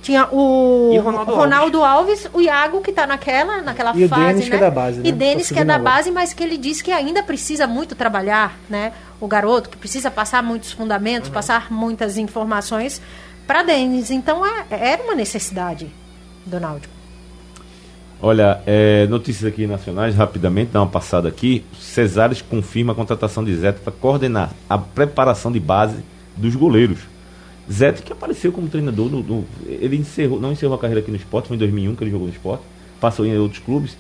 tinha 0.02 0.26
o 0.32 0.90
E 0.94 0.98
Ronaldo 0.98 1.32
Ronaldo 1.34 1.82
Alves, 1.84 2.28
o 2.32 2.40
Iago 2.40 2.80
que 2.80 2.90
está 2.90 3.06
naquela, 3.06 3.60
naquela 3.62 3.94
E 3.96 4.04
o 4.04 4.08
fase, 4.08 4.24
Denis, 4.24 4.44
né? 4.44 4.50
que 4.50 4.56
é 4.56 4.58
da 4.58 4.70
base, 4.70 5.00
E 5.00 5.12
né? 5.12 5.12
Denis 5.12 5.48
Tá 5.48 5.54
que 5.54 5.60
é 5.60 5.64
da 5.64 5.74
agora. 5.74 5.90
base, 5.90 6.10
mas 6.10 6.32
que 6.32 6.42
ele 6.42 6.56
disse 6.56 6.82
que 6.82 6.90
ainda 6.90 7.22
precisa 7.22 7.66
muito 7.66 7.94
trabalhar, 7.94 8.58
né? 8.68 8.92
O 9.20 9.26
garoto 9.28 9.68
que 9.68 9.76
precisa 9.76 10.10
passar 10.10 10.42
muitos 10.42 10.72
fundamentos, 10.72 11.28
passar 11.28 11.70
muitas 11.70 12.16
informações 12.16 13.00
para 13.46 13.62
Denis. 13.62 14.10
Então 14.10 14.44
é, 14.46 14.64
era 14.70 15.02
uma 15.02 15.14
necessidade 15.14 15.90
do 16.46 16.58
Náutico. 16.58 16.94
Olha, 18.22 18.60
é, 18.66 19.06
notícias 19.06 19.50
aqui 19.50 19.66
nacionais, 19.66 20.14
rapidamente, 20.14 20.72
dá 20.72 20.80
uma 20.80 20.86
passada 20.88 21.28
aqui. 21.28 21.64
Cesares 21.78 22.42
confirma 22.42 22.92
a 22.92 22.96
contratação 22.96 23.42
de 23.42 23.54
Zé 23.56 23.72
para 23.72 23.90
coordenar 23.92 24.50
a 24.68 24.76
preparação 24.76 25.50
de 25.50 25.58
base 25.58 25.96
dos 26.36 26.54
goleiros. 26.54 26.98
Zé 27.70 27.92
que 27.92 28.12
apareceu 28.12 28.50
como 28.52 28.68
treinador, 28.68 29.08
no, 29.10 29.22
no- 29.22 29.44
ele 29.66 29.96
encerrou, 29.96 30.40
não 30.40 30.52
encerrou 30.52 30.74
a 30.74 30.78
carreira 30.78 31.00
aqui 31.00 31.10
no 31.10 31.16
esporte, 31.16 31.48
foi 31.48 31.56
em 31.56 31.58
2001 31.60 31.94
que 31.94 32.04
ele 32.04 32.10
jogou 32.10 32.26
no 32.26 32.32
esporte, 32.32 32.62
passou 33.00 33.24
em 33.24 33.36
outros 33.38 33.60
clubes 33.62 33.96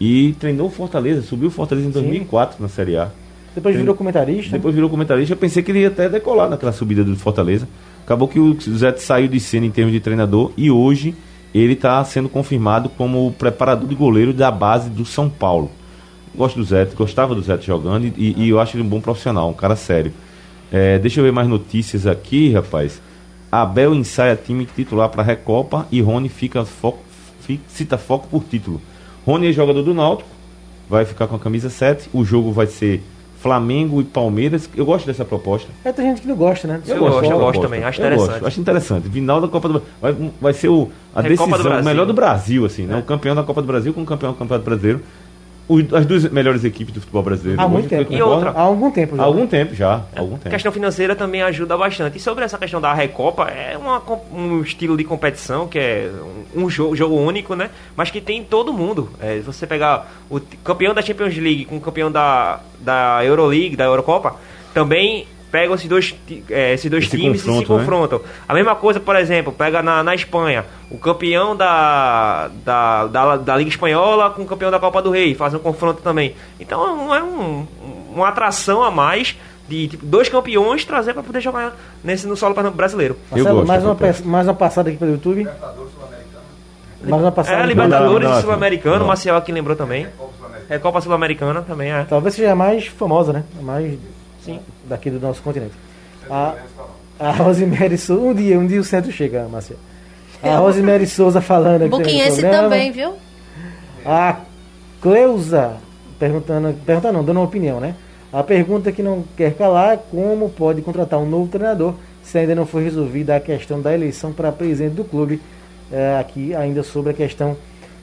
e 0.00 0.34
treinou 0.40 0.66
o 0.66 0.70
Fortaleza, 0.70 1.22
subiu 1.22 1.48
o 1.48 1.50
Fortaleza 1.50 1.86
em 1.88 1.90
2004 1.90 2.60
na 2.60 2.68
Série 2.68 2.96
A. 2.96 3.08
Depois 3.54 3.76
virou 3.76 3.94
comentarista. 3.94 4.50
Depois 4.52 4.74
virou 4.74 4.88
comentarista. 4.90 5.32
Eu 5.34 5.36
pensei 5.36 5.62
que 5.62 5.70
ele 5.70 5.80
ia 5.80 5.88
até 5.88 6.08
decolar 6.08 6.48
naquela 6.48 6.72
subida 6.72 7.04
do 7.04 7.14
Fortaleza. 7.16 7.68
Acabou 8.02 8.26
que 8.26 8.40
o 8.40 8.58
Zé 8.60 8.96
saiu 8.96 9.28
de 9.28 9.38
cena 9.38 9.66
em 9.66 9.70
termos 9.70 9.92
de 9.92 10.00
treinador 10.00 10.50
e 10.56 10.70
hoje 10.70 11.14
ele 11.54 11.74
está 11.74 12.02
sendo 12.04 12.30
confirmado 12.30 12.88
como 12.88 13.30
preparador 13.38 13.86
de 13.86 13.94
goleiro 13.94 14.32
da 14.32 14.50
base 14.50 14.88
do 14.88 15.04
São 15.04 15.28
Paulo. 15.28 15.70
Gosto 16.34 16.56
do 16.56 16.64
Zé, 16.64 16.86
gostava 16.96 17.34
do 17.34 17.42
Zé 17.42 17.58
jogando 17.60 18.06
e, 18.16 18.34
e 18.38 18.48
eu 18.48 18.58
acho 18.58 18.74
ele 18.76 18.82
um 18.82 18.88
bom 18.88 19.02
profissional, 19.02 19.50
um 19.50 19.54
cara 19.54 19.76
sério. 19.76 20.12
É, 20.72 20.98
deixa 20.98 21.20
eu 21.20 21.24
ver 21.24 21.32
mais 21.32 21.46
notícias 21.46 22.06
aqui, 22.06 22.50
rapaz. 22.54 23.02
Abel 23.52 23.94
ensaia 23.94 24.34
time 24.34 24.64
titular 24.64 25.10
para 25.10 25.20
a 25.22 25.24
Recopa 25.24 25.86
e 25.92 26.00
Rony 26.00 26.30
fica 26.30 26.64
foco, 26.64 27.00
fi- 27.42 27.60
cita 27.68 27.98
foco 27.98 28.26
por 28.28 28.42
título. 28.44 28.80
Rony 29.26 29.48
é 29.48 29.52
jogador 29.52 29.82
do 29.82 29.92
Náutico, 29.92 30.28
vai 30.88 31.04
ficar 31.04 31.26
com 31.26 31.36
a 31.36 31.38
camisa 31.38 31.68
7. 31.68 32.08
O 32.14 32.24
jogo 32.24 32.50
vai 32.50 32.66
ser 32.66 33.02
Flamengo 33.40 34.00
e 34.00 34.04
Palmeiras. 34.04 34.70
Eu 34.74 34.86
gosto 34.86 35.04
dessa 35.06 35.24
proposta. 35.24 35.68
É, 35.84 35.92
tem 35.92 36.06
gente 36.08 36.22
que 36.22 36.28
não 36.28 36.36
gosta, 36.36 36.66
né? 36.66 36.80
Eu 36.86 36.98
gosto, 36.98 37.12
gosto, 37.20 37.30
eu 37.30 37.38
gosto 37.38 37.60
também, 37.60 37.84
acho 37.84 38.00
Eu 38.00 38.08
gosto, 38.10 38.22
interessante. 38.22 38.46
acho 38.48 38.60
interessante. 38.60 39.08
Final 39.10 39.40
da 39.40 39.48
Copa 39.48 39.68
do 39.68 39.74
Brasil. 39.74 39.90
Vai, 40.00 40.30
vai 40.40 40.52
ser 40.54 40.68
o, 40.68 40.88
a 41.14 41.20
decisão, 41.22 41.46
o 41.80 41.84
melhor 41.84 42.06
do 42.06 42.14
Brasil, 42.14 42.64
assim, 42.64 42.84
né? 42.86 42.96
O 42.96 43.02
campeão 43.02 43.34
da 43.34 43.42
Copa 43.42 43.60
do 43.60 43.66
Brasil 43.66 43.92
com 43.92 44.02
o 44.02 44.06
campeão 44.06 44.32
do 44.32 44.38
Campeonato 44.38 44.64
Brasileiro. 44.64 45.02
As 45.96 46.04
duas 46.04 46.24
melhores 46.30 46.64
equipes 46.64 46.92
do 46.92 47.00
futebol 47.00 47.22
brasileiro. 47.22 47.60
Há 47.60 47.68
muito 47.68 47.88
tempo. 47.88 48.12
E 48.12 48.20
outra? 48.20 48.50
Há 48.50 48.60
algum 48.60 48.90
tempo 48.90 49.16
já. 49.16 49.22
Há 49.22 49.26
algum 49.26 49.46
tempo 49.46 49.74
já. 49.74 50.02
algum 50.14 50.34
A 50.34 50.38
tempo. 50.38 50.50
questão 50.50 50.72
financeira 50.72 51.16
também 51.16 51.42
ajuda 51.42 51.76
bastante. 51.76 52.18
E 52.18 52.20
sobre 52.20 52.44
essa 52.44 52.58
questão 52.58 52.80
da 52.80 52.92
Recopa, 52.92 53.44
é 53.44 53.76
uma 53.78 54.02
um 54.32 54.60
estilo 54.60 54.96
de 54.96 55.04
competição 55.04 55.68
que 55.68 55.78
é 55.78 56.10
um, 56.54 56.68
jogo, 56.68 56.96
jogo 56.96 57.16
único, 57.16 57.54
né? 57.54 57.70
Mas 57.96 58.10
que 58.10 58.20
tem 58.20 58.40
em 58.40 58.44
todo 58.44 58.72
mundo. 58.72 59.10
É, 59.20 59.38
você 59.38 59.66
pegar 59.66 60.12
o 60.28 60.40
campeão 60.62 60.92
da 60.92 61.00
Champions 61.00 61.36
League 61.36 61.64
com 61.64 61.76
o 61.76 61.80
campeão 61.80 62.10
da, 62.10 62.60
da 62.80 63.24
Euroleague, 63.24 63.76
da 63.76 63.84
Eurocopa, 63.84 64.36
também 64.74 65.26
pegam 65.52 65.74
esses 65.74 65.86
dois, 65.86 66.14
é, 66.50 66.72
esses 66.72 66.90
dois 66.90 67.04
Esse 67.04 67.16
times 67.16 67.42
e 67.42 67.44
se 67.44 67.50
né? 67.50 67.64
confrontam. 67.66 68.22
A 68.48 68.54
mesma 68.54 68.74
coisa, 68.74 68.98
por 68.98 69.14
exemplo, 69.14 69.52
pega 69.52 69.82
na, 69.82 70.02
na 70.02 70.14
Espanha 70.14 70.64
o 70.90 70.96
campeão 70.96 71.54
da, 71.54 72.50
da, 72.64 73.06
da, 73.06 73.36
da 73.36 73.56
Liga 73.56 73.68
Espanhola 73.68 74.30
com 74.30 74.42
o 74.42 74.46
campeão 74.46 74.70
da 74.70 74.80
Copa 74.80 75.02
do 75.02 75.10
Rei, 75.10 75.34
fazem 75.34 75.60
um 75.60 75.62
confronto 75.62 76.00
também. 76.00 76.34
Então 76.58 77.14
é 77.14 77.22
um, 77.22 77.66
uma 78.14 78.28
atração 78.28 78.82
a 78.82 78.90
mais 78.90 79.36
de 79.68 79.88
tipo, 79.88 80.04
dois 80.06 80.28
campeões 80.28 80.84
trazer 80.86 81.12
para 81.12 81.22
poder 81.22 81.40
jogar 81.40 81.76
nesse, 82.02 82.26
no 82.26 82.36
solo 82.36 82.54
brasileiro. 82.72 83.18
Marcelo, 83.30 83.56
gosto 83.56 83.68
mais, 83.68 83.84
uma, 83.84 83.96
mais 84.24 84.46
uma 84.48 84.54
passada 84.54 84.88
aqui 84.88 84.98
pelo 84.98 85.12
YouTube. 85.12 85.46
Mais 87.04 87.22
uma 87.22 87.32
passada. 87.32 87.62
É. 87.62 87.66
Libertadores 87.66 88.24
Não, 88.24 88.32
não, 88.32 88.38
e 88.38 88.42
Sul-Americano, 88.42 88.98
não. 88.98 89.04
o 89.04 89.08
Maciel 89.08 89.36
aqui 89.36 89.52
lembrou 89.52 89.76
também. 89.76 90.06
Recopa 90.68 91.00
Sul-Americana 91.00 91.60
também 91.60 91.92
é. 91.92 92.04
Talvez 92.04 92.34
seja 92.34 92.52
a 92.52 92.54
mais 92.54 92.86
famosa, 92.86 93.32
né? 93.32 93.44
A 93.58 93.62
mais 93.62 93.98
Sim. 94.44 94.60
daqui 94.84 95.10
do 95.10 95.20
nosso 95.20 95.42
continente. 95.42 95.74
A, 96.30 96.54
a 97.18 97.30
Rosemary 97.30 97.98
Souza. 97.98 98.22
Um 98.22 98.34
dia, 98.34 98.58
um 98.58 98.66
dia 98.66 98.80
o 98.80 98.84
centro 98.84 99.10
chega, 99.12 99.46
Marcelo. 99.48 99.80
A 100.42 100.56
Rosemary 100.56 101.06
Souza 101.06 101.40
falando 101.40 101.82
aqui 101.82 101.90
Buquinhense 101.90 102.40
programa. 102.40 102.62
também, 102.64 102.90
viu? 102.90 103.14
A 104.04 104.40
Cleusa 105.00 105.76
perguntando, 106.18 106.74
perguntando 106.84 107.18
não, 107.18 107.24
dando 107.24 107.36
uma 107.36 107.44
opinião, 107.44 107.80
né? 107.80 107.94
A 108.32 108.42
pergunta 108.42 108.90
que 108.90 109.02
não 109.02 109.24
quer 109.36 109.54
calar 109.54 109.94
é 109.94 109.96
como 109.96 110.48
pode 110.48 110.80
contratar 110.82 111.20
um 111.20 111.28
novo 111.28 111.48
treinador 111.48 111.94
se 112.22 112.38
ainda 112.38 112.54
não 112.54 112.64
foi 112.64 112.84
resolvida 112.84 113.36
a 113.36 113.40
questão 113.40 113.80
da 113.80 113.92
eleição 113.92 114.32
para 114.32 114.50
presidente 114.50 114.94
do 114.94 115.04
clube. 115.04 115.40
É, 115.90 116.16
aqui 116.18 116.54
ainda 116.54 116.82
sobre 116.82 117.10
a 117.10 117.14
questão 117.14 117.56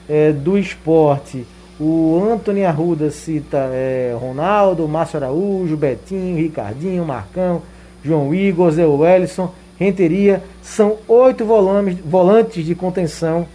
é, 0.08 0.30
do 0.30 0.56
esporte. 0.56 1.46
O 1.80 2.22
Antônio 2.30 2.68
Arruda 2.68 3.10
cita 3.10 3.56
é, 3.72 4.14
Ronaldo, 4.20 4.86
Márcio 4.86 5.16
Araújo, 5.16 5.78
Betinho, 5.78 6.36
Ricardinho, 6.36 7.06
Marcão, 7.06 7.62
João 8.04 8.34
Igor, 8.34 8.70
Zé 8.70 8.84
Wellison, 8.84 9.50
Renteria. 9.78 10.42
São 10.60 10.98
oito 11.08 11.42
volumes, 11.46 11.96
volantes 12.04 12.66
de 12.66 12.74
contenção 12.74 13.48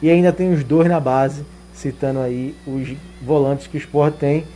e 0.00 0.08
ainda 0.08 0.32
tem 0.32 0.54
os 0.54 0.64
dois 0.64 0.88
na 0.88 0.98
base, 0.98 1.44
citando 1.74 2.20
aí 2.20 2.54
os 2.66 2.96
volantes 3.20 3.66
que 3.66 3.76
o 3.76 3.78
Sport 3.78 4.14
tem. 4.14 4.46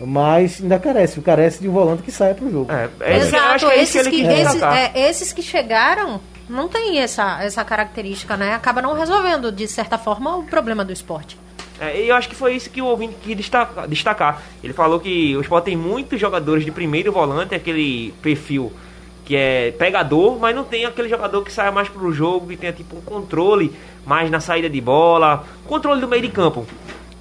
Mas 0.00 0.60
ainda 0.60 0.76
carece, 0.76 1.20
carece 1.20 1.60
de 1.60 1.68
um 1.68 1.72
volante 1.72 2.02
que 2.02 2.10
saia 2.10 2.34
para 2.34 2.44
o 2.44 2.50
jogo. 2.50 2.72
É, 2.72 2.90
é 3.00 3.16
acho 3.16 3.26
Exato, 3.28 3.66
é 3.66 3.70
que 3.70 3.80
esses 3.80 4.08
que, 4.08 4.26
é, 4.26 5.08
esses 5.08 5.32
que 5.32 5.42
chegaram 5.42 6.20
não 6.48 6.68
tem 6.68 6.98
essa, 6.98 7.40
essa 7.40 7.64
característica, 7.64 8.36
né? 8.36 8.54
Acaba 8.54 8.82
não 8.82 8.94
resolvendo, 8.94 9.52
de 9.52 9.68
certa 9.68 9.96
forma, 9.96 10.36
o 10.36 10.42
problema 10.42 10.84
do 10.84 10.92
esporte. 10.92 11.38
É, 11.80 12.02
e 12.02 12.08
eu 12.08 12.14
acho 12.14 12.28
que 12.28 12.34
foi 12.36 12.54
isso 12.54 12.70
que 12.70 12.80
o 12.80 12.86
ouvinte 12.86 13.16
quis 13.22 13.36
destaca- 13.36 13.86
destacar. 13.88 14.42
Ele 14.62 14.72
falou 14.72 15.00
que 15.00 15.36
o 15.36 15.40
Sport 15.40 15.64
tem 15.64 15.76
muitos 15.76 16.20
jogadores 16.20 16.64
de 16.64 16.70
primeiro 16.70 17.10
volante, 17.10 17.54
aquele 17.54 18.14
perfil 18.22 18.72
que 19.24 19.34
é 19.34 19.72
pegador, 19.72 20.38
mas 20.38 20.54
não 20.54 20.64
tem 20.64 20.84
aquele 20.84 21.08
jogador 21.08 21.42
que 21.42 21.50
saia 21.50 21.72
mais 21.72 21.88
pro 21.88 22.12
jogo, 22.12 22.46
que 22.46 22.56
tenha 22.56 22.72
tipo 22.72 22.96
um 22.96 23.00
controle 23.00 23.72
mais 24.04 24.30
na 24.30 24.38
saída 24.38 24.68
de 24.68 24.80
bola, 24.80 25.44
controle 25.66 26.00
do 26.00 26.06
meio 26.06 26.22
de 26.22 26.28
campo. 26.28 26.66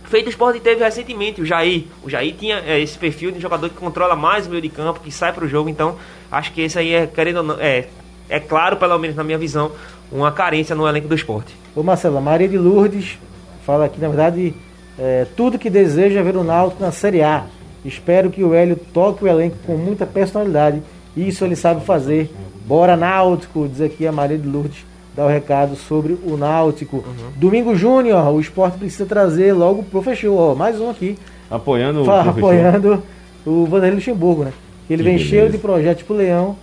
Feito 0.03 0.27
o 0.27 0.29
Sport 0.29 0.59
teve 0.59 0.83
recentemente 0.83 1.41
o 1.41 1.45
Jair. 1.45 1.85
O 2.03 2.09
Jair 2.09 2.35
tinha 2.35 2.57
é, 2.59 2.79
esse 2.79 2.97
perfil 2.97 3.31
de 3.31 3.39
jogador 3.39 3.69
que 3.69 3.75
controla 3.75 4.15
mais 4.15 4.45
o 4.45 4.49
meio 4.49 4.61
de 4.61 4.69
campo, 4.69 4.99
que 4.99 5.11
sai 5.11 5.31
pro 5.31 5.47
jogo. 5.47 5.69
Então, 5.69 5.97
acho 6.29 6.51
que 6.51 6.61
esse 6.61 6.77
aí 6.77 6.93
é, 6.93 7.07
querendo 7.07 7.41
não, 7.41 7.55
é, 7.59 7.87
é 8.29 8.39
claro, 8.39 8.75
pelo 8.75 8.99
menos 8.99 9.15
na 9.15 9.23
minha 9.23 9.37
visão, 9.37 9.71
uma 10.11 10.31
carência 10.31 10.75
no 10.75 10.87
elenco 10.87 11.07
do 11.07 11.15
esporte. 11.15 11.55
Ô 11.75 11.81
Marcelo, 11.81 12.21
Maria 12.21 12.47
de 12.47 12.57
Lourdes 12.57 13.17
fala 13.65 13.85
aqui, 13.85 13.99
na 13.99 14.07
verdade, 14.07 14.53
é, 14.99 15.25
tudo 15.35 15.57
que 15.59 15.69
deseja 15.69 16.19
é 16.19 16.23
ver 16.23 16.35
o 16.37 16.43
Náutico 16.43 16.81
na 16.83 16.91
Série 16.91 17.21
A. 17.21 17.45
Espero 17.85 18.29
que 18.29 18.43
o 18.43 18.53
Hélio 18.53 18.75
toque 18.93 19.23
o 19.23 19.27
elenco 19.27 19.57
com 19.65 19.75
muita 19.75 20.05
personalidade. 20.05 20.81
Isso 21.17 21.43
ele 21.43 21.55
sabe 21.55 21.83
fazer. 21.85 22.31
Bora 22.65 22.95
Náutico, 22.95 23.67
diz 23.67 23.81
aqui 23.81 24.07
a 24.07 24.11
Maria 24.11 24.37
de 24.37 24.47
Lourdes, 24.47 24.85
dá 25.15 25.25
o 25.25 25.27
recado 25.27 25.75
sobre 25.75 26.13
o 26.25 26.37
Náutico. 26.37 27.03
Domingo 27.35 27.75
Júnior, 27.75 28.25
o 28.33 28.39
esporte 28.39 28.77
precisa 28.77 29.05
trazer 29.05 29.51
logo 29.53 29.83
pro 29.83 30.01
fechou. 30.01 30.37
Ó, 30.37 30.55
mais 30.55 30.79
um 30.79 30.89
aqui, 30.89 31.17
Apoiando 31.51 32.01
o 32.01 32.05
fa- 32.05 32.23
professor. 32.23 32.39
apoiando 32.53 33.03
o 33.45 33.65
Vanderlei 33.65 33.95
Luxemburgo, 33.95 34.43
né? 34.45 34.53
Ele 34.89 34.97
Que 34.97 35.03
vem 35.03 35.13
beleza. 35.17 35.29
cheio 35.29 35.49
de 35.49 35.57
projetos 35.57 36.03
pro 36.03 36.15
Leão 36.15 36.55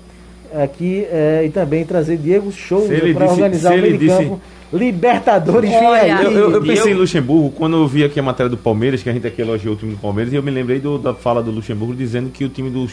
aqui 0.55 1.07
é, 1.11 1.43
e 1.45 1.51
também 1.51 1.85
trazer 1.85 2.17
Diego 2.17 2.51
ele 2.89 3.15
para 3.15 3.27
organizar 3.31 3.75
o 3.75 3.79
meio 3.79 3.99
disse- 3.99 4.17
campo. 4.25 4.41
Libertadores, 4.73 5.71
Olha, 5.73 6.17
aí. 6.19 6.25
Eu, 6.25 6.31
eu- 6.33 6.51
eu 6.53 6.63
pensei 6.63 6.93
eu- 6.93 6.97
em 6.97 6.99
Luxemburgo 6.99 7.51
quando 7.51 7.77
eu 7.77 7.87
vi 7.89 8.05
aqui 8.05 8.21
a 8.21 8.23
matéria 8.23 8.49
do 8.49 8.57
Palmeiras, 8.57 9.03
que 9.03 9.09
a 9.11 9.13
gente 9.13 9.27
aqui 9.27 9.43
elogiou 9.43 9.75
o 9.75 9.77
time 9.77 9.93
do 9.93 9.99
Palmeiras, 9.99 10.33
e 10.33 10.37
eu 10.37 10.43
me 10.43 10.51
lembrei 10.51 10.79
do- 10.79 10.99
da 10.99 11.13
fala 11.13 11.43
do 11.43 11.51
Luxemburgo 11.51 11.95
dizendo 11.95 12.31
que 12.31 12.45
o 12.45 12.49
time 12.49 12.71
do 12.71 12.87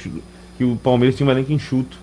que 0.57 0.63
o 0.63 0.75
Palmeiras 0.78 1.15
tinha 1.15 1.28
um 1.28 1.32
elenco 1.32 1.51
enxuto. 1.53 1.97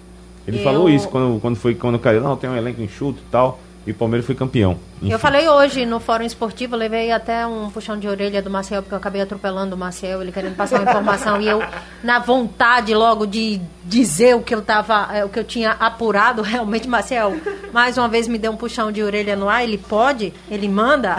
Ele 0.47 0.59
Eu- 0.59 0.63
falou 0.63 0.89
isso 0.89 1.09
quando, 1.09 1.41
quando 1.41 1.57
foi 1.57 1.75
quando 1.75 1.99
caiu, 1.99 2.21
não, 2.21 2.37
tem 2.37 2.49
um 2.49 2.57
elenco 2.57 2.81
enxuto 2.83 3.19
e 3.27 3.31
tal, 3.33 3.59
e 3.87 3.91
o 3.91 3.95
Palmeiras 3.95 4.27
foi 4.27 4.35
campeão. 4.35 4.79
Enfim. 4.97 5.13
Eu 5.13 5.19
falei 5.19 5.49
hoje 5.49 5.85
no 5.85 6.01
Fórum 6.01 6.25
Esportivo, 6.25 6.75
levei 6.75 7.13
até 7.13 7.47
um 7.47 7.71
puxão 7.71 7.99
de 7.99 8.09
orelha 8.09 8.41
do 8.41 8.49
Marcel, 8.49 8.83
porque 8.83 8.95
eu 8.95 8.99
acabei 8.99 9.21
atropelando 9.21 9.75
o 9.75 9.79
Marcel, 9.79 10.23
ele 10.23 10.33
querendo 10.33 10.57
passar 10.57 10.81
uma 10.81 10.91
informação, 10.91 11.41
e 11.41 11.49
eu, 11.49 11.63
na 12.03 12.19
vontade 12.19 12.95
logo 12.95 13.27
de 13.27 13.61
dizer 13.85 14.35
o 14.35 14.41
que 14.41 14.55
eu 14.55 14.63
tava, 14.63 15.09
é, 15.13 15.25
o 15.25 15.29
que 15.29 15.39
eu 15.39 15.45
tinha 15.45 15.73
apurado, 15.73 16.41
realmente, 16.43 16.89
Marcel, 16.89 17.35
mais 17.73 17.99
uma 17.99 18.09
vez 18.09 18.27
me 18.27 18.39
deu 18.39 18.53
um 18.53 18.57
puxão 18.57 18.91
de 18.91 19.03
orelha 19.03 19.37
no 19.37 19.49
ar, 19.49 19.63
ele 19.63 19.79
pode, 19.79 20.33
ele 20.51 20.69
manda. 20.69 21.17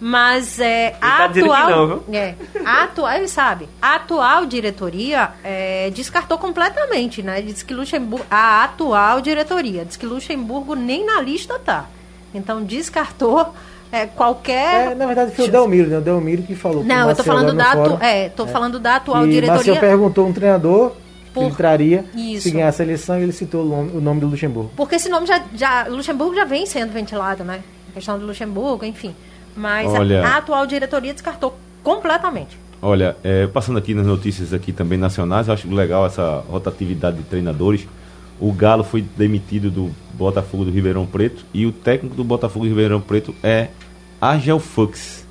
Mas 0.00 0.60
é, 0.60 0.94
a 1.00 1.16
tá 1.18 1.28
que 1.28 1.40
atual. 1.40 1.70
não, 1.70 1.86
viu? 1.86 2.14
É, 2.14 2.34
a 2.64 2.84
atual, 2.84 3.12
ele 3.14 3.26
sabe. 3.28 3.68
A 3.82 3.96
atual 3.96 4.46
diretoria 4.46 5.30
é, 5.42 5.90
descartou 5.90 6.38
completamente, 6.38 7.22
né? 7.22 7.42
Diz 7.42 7.62
que 7.62 7.74
Luxemburgo. 7.74 8.24
A 8.30 8.62
atual 8.64 9.20
diretoria 9.20 9.84
diz 9.84 9.96
que 9.96 10.06
Luxemburgo 10.06 10.74
nem 10.76 11.04
na 11.04 11.20
lista 11.20 11.58
tá. 11.58 11.86
Então 12.32 12.62
descartou 12.62 13.52
é, 13.90 14.06
qualquer. 14.06 14.92
É, 14.92 14.94
na 14.94 15.06
verdade 15.06 15.34
foi 15.34 15.46
o 15.46 15.50
Delmiro, 15.50 15.88
né? 15.90 15.98
O 15.98 16.00
Delmiro 16.00 16.42
que 16.44 16.54
falou. 16.54 16.84
não, 16.84 17.10
eu 17.10 17.16
tô 17.16 17.24
falando 17.24 17.52
da, 17.52 17.74
no 17.74 17.80
atu... 17.82 17.90
fórum. 17.90 18.04
é, 18.04 18.28
tô 18.28 18.46
falando 18.46 18.78
da 18.78 18.96
atual 18.96 19.26
E 19.26 19.30
diretoria. 19.30 19.80
perguntou 19.80 20.26
um 20.28 20.32
treinador 20.32 20.90
que 21.24 21.32
Por- 21.32 21.44
ele 21.44 21.54
traria 21.56 22.04
Isso. 22.14 22.42
se 22.42 22.50
ganhar 22.52 22.68
a 22.68 22.72
seleção 22.72 23.18
e 23.18 23.22
ele 23.24 23.32
citou 23.32 23.64
o 23.64 23.68
nome, 23.68 23.90
o 23.96 24.00
nome 24.00 24.20
do 24.20 24.28
Luxemburgo. 24.28 24.70
Porque 24.76 24.94
esse 24.94 25.08
nome 25.08 25.26
já, 25.26 25.42
já. 25.54 25.86
Luxemburgo 25.88 26.36
já 26.36 26.44
vem 26.44 26.66
sendo 26.66 26.92
ventilado, 26.92 27.42
né? 27.42 27.62
A 27.90 27.94
questão 27.94 28.16
do 28.16 28.26
Luxemburgo, 28.26 28.84
enfim. 28.84 29.14
Mas 29.58 29.86
a- 29.92 29.98
Olha- 29.98 30.24
a, 30.26 30.36
atual 30.38 30.66
diretoria 30.66 31.12
descartou 31.12 31.58
completamente. 31.82 32.56
Olha, 32.80 33.16
é, 33.24 33.46
passando 33.48 33.76
aqui 33.78 33.92
nas 33.92 34.06
notícias 34.06 34.52
aqui 34.52 34.70
também 34.72 34.96
nacionais, 34.98 35.48
eu 35.48 35.54
acho 35.54 35.68
legal 35.74 36.06
essa 36.06 36.44
rotatividade 36.48 37.16
de 37.16 37.24
treinadores. 37.24 37.86
O 38.40 38.52
Galo 38.52 38.84
foi 38.84 39.02
demitido 39.16 39.68
do 39.68 39.90
Botafogo 40.14 40.64
do 40.64 40.70
Ribeirão 40.70 41.04
Preto 41.04 41.44
e 41.52 41.66
o 41.66 41.72
técnico 41.72 42.14
do 42.14 42.22
Botafogo 42.22 42.64
do 42.64 42.68
Ribeirão 42.68 43.00
Preto 43.00 43.34
é 43.42 43.68
Agel 44.20 44.60
Fux. 44.60 45.26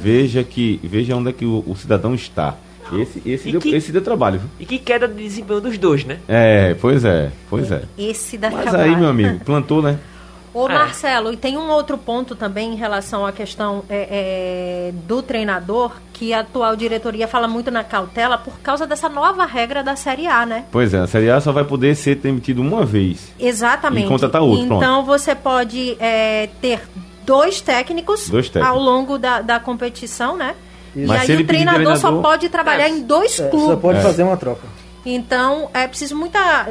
Veja 0.00 0.42
que 0.44 0.78
veja 0.82 1.16
onde 1.16 1.30
é 1.30 1.32
que 1.32 1.44
o, 1.46 1.64
o 1.66 1.74
cidadão 1.76 2.14
está. 2.14 2.54
Esse, 2.92 3.22
esse, 3.24 3.48
E 3.48 3.52
deu, 3.52 3.60
que- 3.62 3.74
esse 3.74 3.90
deu 3.90 4.02
trabalho. 4.02 4.40
viu? 4.40 4.48
E 4.60 4.66
que 4.66 4.78
queda 4.78 5.08
de 5.08 5.14
desempenho 5.14 5.60
dos 5.62 5.78
dois, 5.78 6.04
né? 6.04 6.18
É, 6.28 6.74
pois 6.74 7.02
é, 7.04 7.30
pois 7.48 7.70
é. 7.72 7.82
Esse 7.96 8.36
da 8.36 8.50
Mas 8.50 8.74
aí, 8.74 8.94
meu 8.94 9.08
amigo, 9.08 9.40
plantou, 9.42 9.80
né? 9.80 9.98
Ô 10.54 10.68
É. 10.68 10.72
Marcelo, 10.72 11.32
e 11.32 11.36
tem 11.36 11.58
um 11.58 11.68
outro 11.68 11.98
ponto 11.98 12.36
também 12.36 12.72
em 12.72 12.76
relação 12.76 13.26
à 13.26 13.32
questão 13.32 13.82
é, 13.90 14.88
é, 14.88 14.92
do 15.06 15.20
treinador, 15.20 15.90
que 16.12 16.32
a 16.32 16.40
atual 16.40 16.76
diretoria 16.76 17.26
fala 17.26 17.48
muito 17.48 17.72
na 17.72 17.82
cautela 17.82 18.38
por 18.38 18.60
causa 18.60 18.86
dessa 18.86 19.08
nova 19.08 19.44
regra 19.44 19.82
da 19.82 19.96
Série 19.96 20.28
A, 20.28 20.46
né? 20.46 20.64
Pois 20.70 20.94
é, 20.94 20.98
a 21.00 21.06
Série 21.08 21.28
A 21.28 21.40
só 21.40 21.50
vai 21.50 21.64
poder 21.64 21.96
ser 21.96 22.14
demitido 22.14 22.60
uma 22.62 22.84
vez. 22.84 23.32
Exatamente. 23.38 24.06
E 24.06 24.08
contratar 24.08 24.42
outro, 24.42 24.66
pronto. 24.68 24.80
Então 24.82 25.04
você 25.04 25.34
pode 25.34 25.96
é, 25.98 26.48
ter 26.60 26.80
dois 27.26 27.60
técnicos, 27.60 28.28
Dois 28.28 28.48
técnicos. 28.48 28.78
ao 28.78 28.82
longo 28.82 29.18
da, 29.18 29.40
da 29.40 29.58
competição, 29.58 30.36
né? 30.36 30.54
E 30.94 31.04
Mas 31.06 31.22
se 31.22 31.32
aí 31.32 31.36
ele 31.36 31.42
o 31.42 31.46
pedir 31.48 31.64
treinador, 31.64 31.96
só 31.96 32.02
treinador- 32.08 32.22
pode 32.22 32.48
trabalhar 32.48 32.84
É. 32.84 32.90
em 32.90 33.00
dois 33.02 33.40
É, 33.40 33.48
clubes. 33.48 33.66
só 33.70 33.76
pode 33.76 33.98
É. 33.98 34.02
fazer 34.02 34.22
uma 34.22 34.36
troca. 34.36 34.62
Então, 35.04 35.68
é 35.74 35.86
preciso 35.88 36.16
muita 36.16 36.68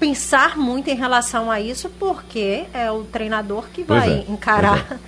pensar 0.00 0.56
muito 0.56 0.88
em 0.90 0.94
relação 0.96 1.50
a 1.50 1.60
isso, 1.60 1.90
porque 1.98 2.64
é 2.72 2.90
o 2.90 3.02
treinador 3.04 3.64
que 3.72 3.84
Pois 3.84 4.00
vai 4.00 4.24
é, 4.26 4.32
encarar. 4.32 4.98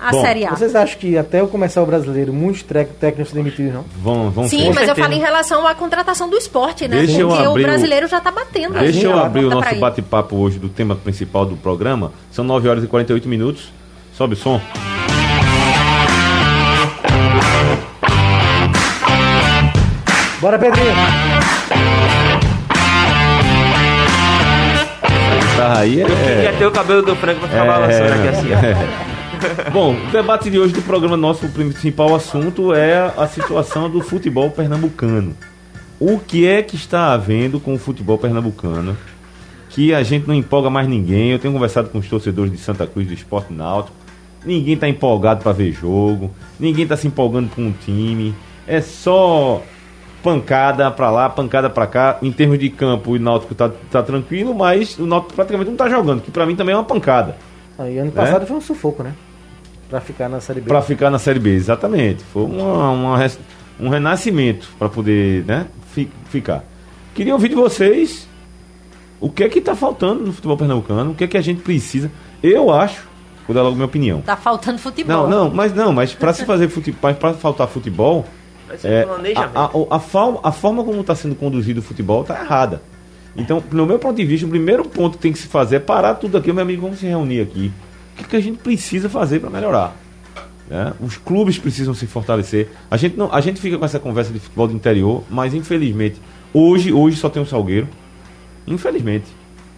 a 0.00 0.12
Bom, 0.12 0.22
Série 0.22 0.46
A. 0.46 0.50
Vocês 0.50 0.74
acham 0.74 0.98
que 0.98 1.18
até 1.18 1.40
eu 1.40 1.48
começar 1.48 1.82
o 1.82 1.86
brasileiro, 1.86 2.32
muitos 2.32 2.62
técnicos 2.62 3.32
demitidos, 3.32 3.74
não? 3.74 3.84
Vão, 4.02 4.30
vão 4.30 4.48
Sim, 4.48 4.68
ser. 4.68 4.74
mas 4.74 4.88
eu 4.88 4.94
falo 4.96 5.12
em 5.12 5.18
relação 5.18 5.66
à 5.66 5.74
contratação 5.74 6.30
do 6.30 6.36
esporte, 6.38 6.88
né? 6.88 6.98
Deixa 7.04 7.20
eu 7.20 7.28
Porque 7.28 7.42
o 7.42 7.50
abrir 7.50 7.62
o- 7.64 7.66
brasileiro 7.66 8.06
já 8.08 8.20
tá 8.20 8.30
batendo. 8.30 8.78
Deixa 8.78 9.06
eu 9.06 9.18
abrir 9.18 9.44
o 9.44 9.50
nosso 9.50 9.74
bate-papo 9.74 10.36
hoje 10.36 10.58
do 10.58 10.68
tema 10.70 10.94
principal 10.96 11.44
do 11.44 11.56
programa. 11.56 12.12
São 12.32 12.44
9 12.44 12.68
horas 12.68 12.84
e 12.84 12.86
48 12.86 13.28
minutos. 13.28 13.70
Sobe 14.16 14.34
o 14.34 14.36
som. 14.36 14.60
Bora, 20.40 20.58
Pedrinho! 20.58 20.94
Aí 25.78 26.02
é. 26.02 26.06
Queria 26.06 26.52
ter 26.54 26.66
o 26.66 26.70
cabelo 26.70 27.02
do 27.02 27.14
Franco 27.16 27.40
pra 27.40 27.48
ficar 27.48 27.64
balançando 27.64 28.12
aqui 28.12 28.28
assim. 28.28 28.48
ó. 28.52 29.10
Bom, 29.72 29.94
o 29.94 30.10
debate 30.10 30.50
de 30.50 30.58
hoje 30.58 30.74
do 30.74 30.82
programa, 30.82 31.16
nosso 31.16 31.48
principal 31.48 32.14
assunto 32.14 32.74
é 32.74 33.12
a 33.16 33.26
situação 33.26 33.88
do 33.88 34.00
futebol 34.00 34.50
pernambucano. 34.50 35.34
O 35.98 36.18
que 36.18 36.46
é 36.46 36.62
que 36.62 36.76
está 36.76 37.12
havendo 37.12 37.60
com 37.60 37.74
o 37.74 37.78
futebol 37.78 38.18
pernambucano? 38.18 38.96
Que 39.70 39.94
a 39.94 40.02
gente 40.02 40.26
não 40.26 40.34
empolga 40.34 40.68
mais 40.68 40.88
ninguém. 40.88 41.30
Eu 41.30 41.38
tenho 41.38 41.54
conversado 41.54 41.88
com 41.88 41.98
os 41.98 42.08
torcedores 42.08 42.52
de 42.52 42.58
Santa 42.58 42.86
Cruz 42.86 43.06
do 43.06 43.14
Esporte 43.14 43.52
Náutico. 43.52 43.96
Ninguém 44.44 44.74
está 44.74 44.88
empolgado 44.88 45.42
para 45.42 45.52
ver 45.52 45.72
jogo. 45.72 46.30
Ninguém 46.58 46.84
está 46.84 46.96
se 46.96 47.06
empolgando 47.06 47.50
com 47.50 47.62
um 47.62 47.72
time. 47.72 48.34
É 48.66 48.80
só 48.80 49.62
pancada 50.22 50.90
para 50.90 51.10
lá, 51.10 51.28
pancada 51.28 51.68
para 51.70 51.86
cá. 51.86 52.18
Em 52.22 52.30
termos 52.32 52.58
de 52.58 52.68
campo, 52.70 53.12
o 53.12 53.18
Náutico 53.18 53.54
tá, 53.54 53.70
tá 53.90 54.02
tranquilo, 54.02 54.54
mas 54.54 54.98
o 54.98 55.06
Náutico 55.06 55.34
praticamente 55.34 55.70
não 55.70 55.76
tá 55.76 55.88
jogando, 55.88 56.20
que 56.22 56.30
para 56.30 56.46
mim 56.46 56.54
também 56.56 56.74
é 56.74 56.78
uma 56.78 56.84
pancada. 56.84 57.36
Aí, 57.78 57.98
ano 57.98 58.12
passado 58.12 58.46
foi 58.46 58.56
um 58.56 58.60
sufoco, 58.60 59.02
né? 59.02 59.14
Pra 59.88 60.00
ficar 60.00 60.28
na 60.28 60.40
Série 60.40 60.60
B. 60.60 60.68
Para 60.68 60.82
ficar 60.82 61.10
na 61.10 61.18
Série 61.18 61.38
B, 61.40 61.50
exatamente. 61.54 62.22
Foi 62.32 62.44
uma, 62.44 62.90
uma 62.90 63.26
um 63.80 63.88
renascimento 63.88 64.68
para 64.78 64.88
poder 64.88 65.44
né, 65.46 65.66
fi- 65.92 66.10
ficar. 66.28 66.62
Queria 67.14 67.32
ouvir 67.32 67.48
de 67.48 67.54
vocês 67.54 68.28
o 69.18 69.28
que 69.30 69.42
é 69.42 69.48
que 69.48 69.58
está 69.58 69.74
faltando 69.74 70.24
no 70.24 70.32
futebol 70.32 70.56
pernambucano, 70.56 71.10
o 71.10 71.14
que 71.14 71.24
é 71.24 71.26
que 71.26 71.36
a 71.36 71.40
gente 71.40 71.62
precisa. 71.62 72.10
Eu 72.42 72.70
acho, 72.72 73.08
vou 73.48 73.54
dar 73.54 73.62
logo 73.62 73.74
minha 73.74 73.86
opinião. 73.86 74.20
Tá 74.20 74.36
faltando 74.36 74.78
futebol. 74.78 75.26
Não, 75.28 75.44
não, 75.46 75.50
mas 75.54 75.74
não, 75.74 75.92
mas 75.92 76.12
para 76.14 76.32
se 76.32 76.44
fazer 76.44 76.68
futebol, 76.68 77.12
para 77.14 77.34
faltar 77.34 77.66
futebol, 77.66 78.24
É, 78.84 79.02
planejamento. 79.04 79.56
a, 79.56 79.64
a, 79.64 79.96
a, 79.96 79.98
fal- 80.00 80.40
a 80.42 80.52
forma 80.52 80.84
como 80.84 81.00
está 81.00 81.14
sendo 81.14 81.34
conduzido 81.34 81.80
o 81.80 81.82
futebol 81.82 82.22
está 82.22 82.40
errada. 82.42 82.82
Então, 83.36 83.62
no 83.70 83.86
meu 83.86 83.98
ponto 83.98 84.16
de 84.16 84.24
vista, 84.24 84.46
o 84.46 84.50
primeiro 84.50 84.84
ponto 84.84 85.16
que 85.16 85.22
tem 85.22 85.32
que 85.32 85.38
se 85.38 85.46
fazer 85.46 85.76
é 85.76 85.78
parar 85.80 86.14
tudo 86.14 86.36
aqui, 86.36 86.52
meu 86.52 86.62
amigo, 86.62 86.82
vamos 86.82 86.98
se 86.98 87.06
reunir 87.06 87.40
aqui. 87.40 87.70
O 88.20 88.24
que, 88.24 88.36
a 88.36 88.40
gente 88.40 88.58
precisa 88.58 89.08
fazer 89.08 89.38
para 89.40 89.48
melhorar? 89.50 89.96
né? 90.68 90.92
Os 91.00 91.16
clubes 91.16 91.58
precisam 91.58 91.94
se 91.94 92.06
fortalecer. 92.06 92.68
A 92.90 92.96
gente, 92.96 93.16
não, 93.16 93.32
a 93.32 93.40
gente 93.40 93.60
fica 93.60 93.78
com 93.78 93.84
essa 93.84 93.98
conversa 93.98 94.32
de 94.32 94.38
futebol 94.40 94.66
do 94.68 94.74
interior, 94.74 95.22
mas 95.30 95.54
infelizmente, 95.54 96.20
hoje, 96.52 96.92
hoje 96.92 97.16
só 97.16 97.28
tem 97.28 97.40
um 97.42 97.46
Salgueiro. 97.46 97.88
Infelizmente. 98.66 99.26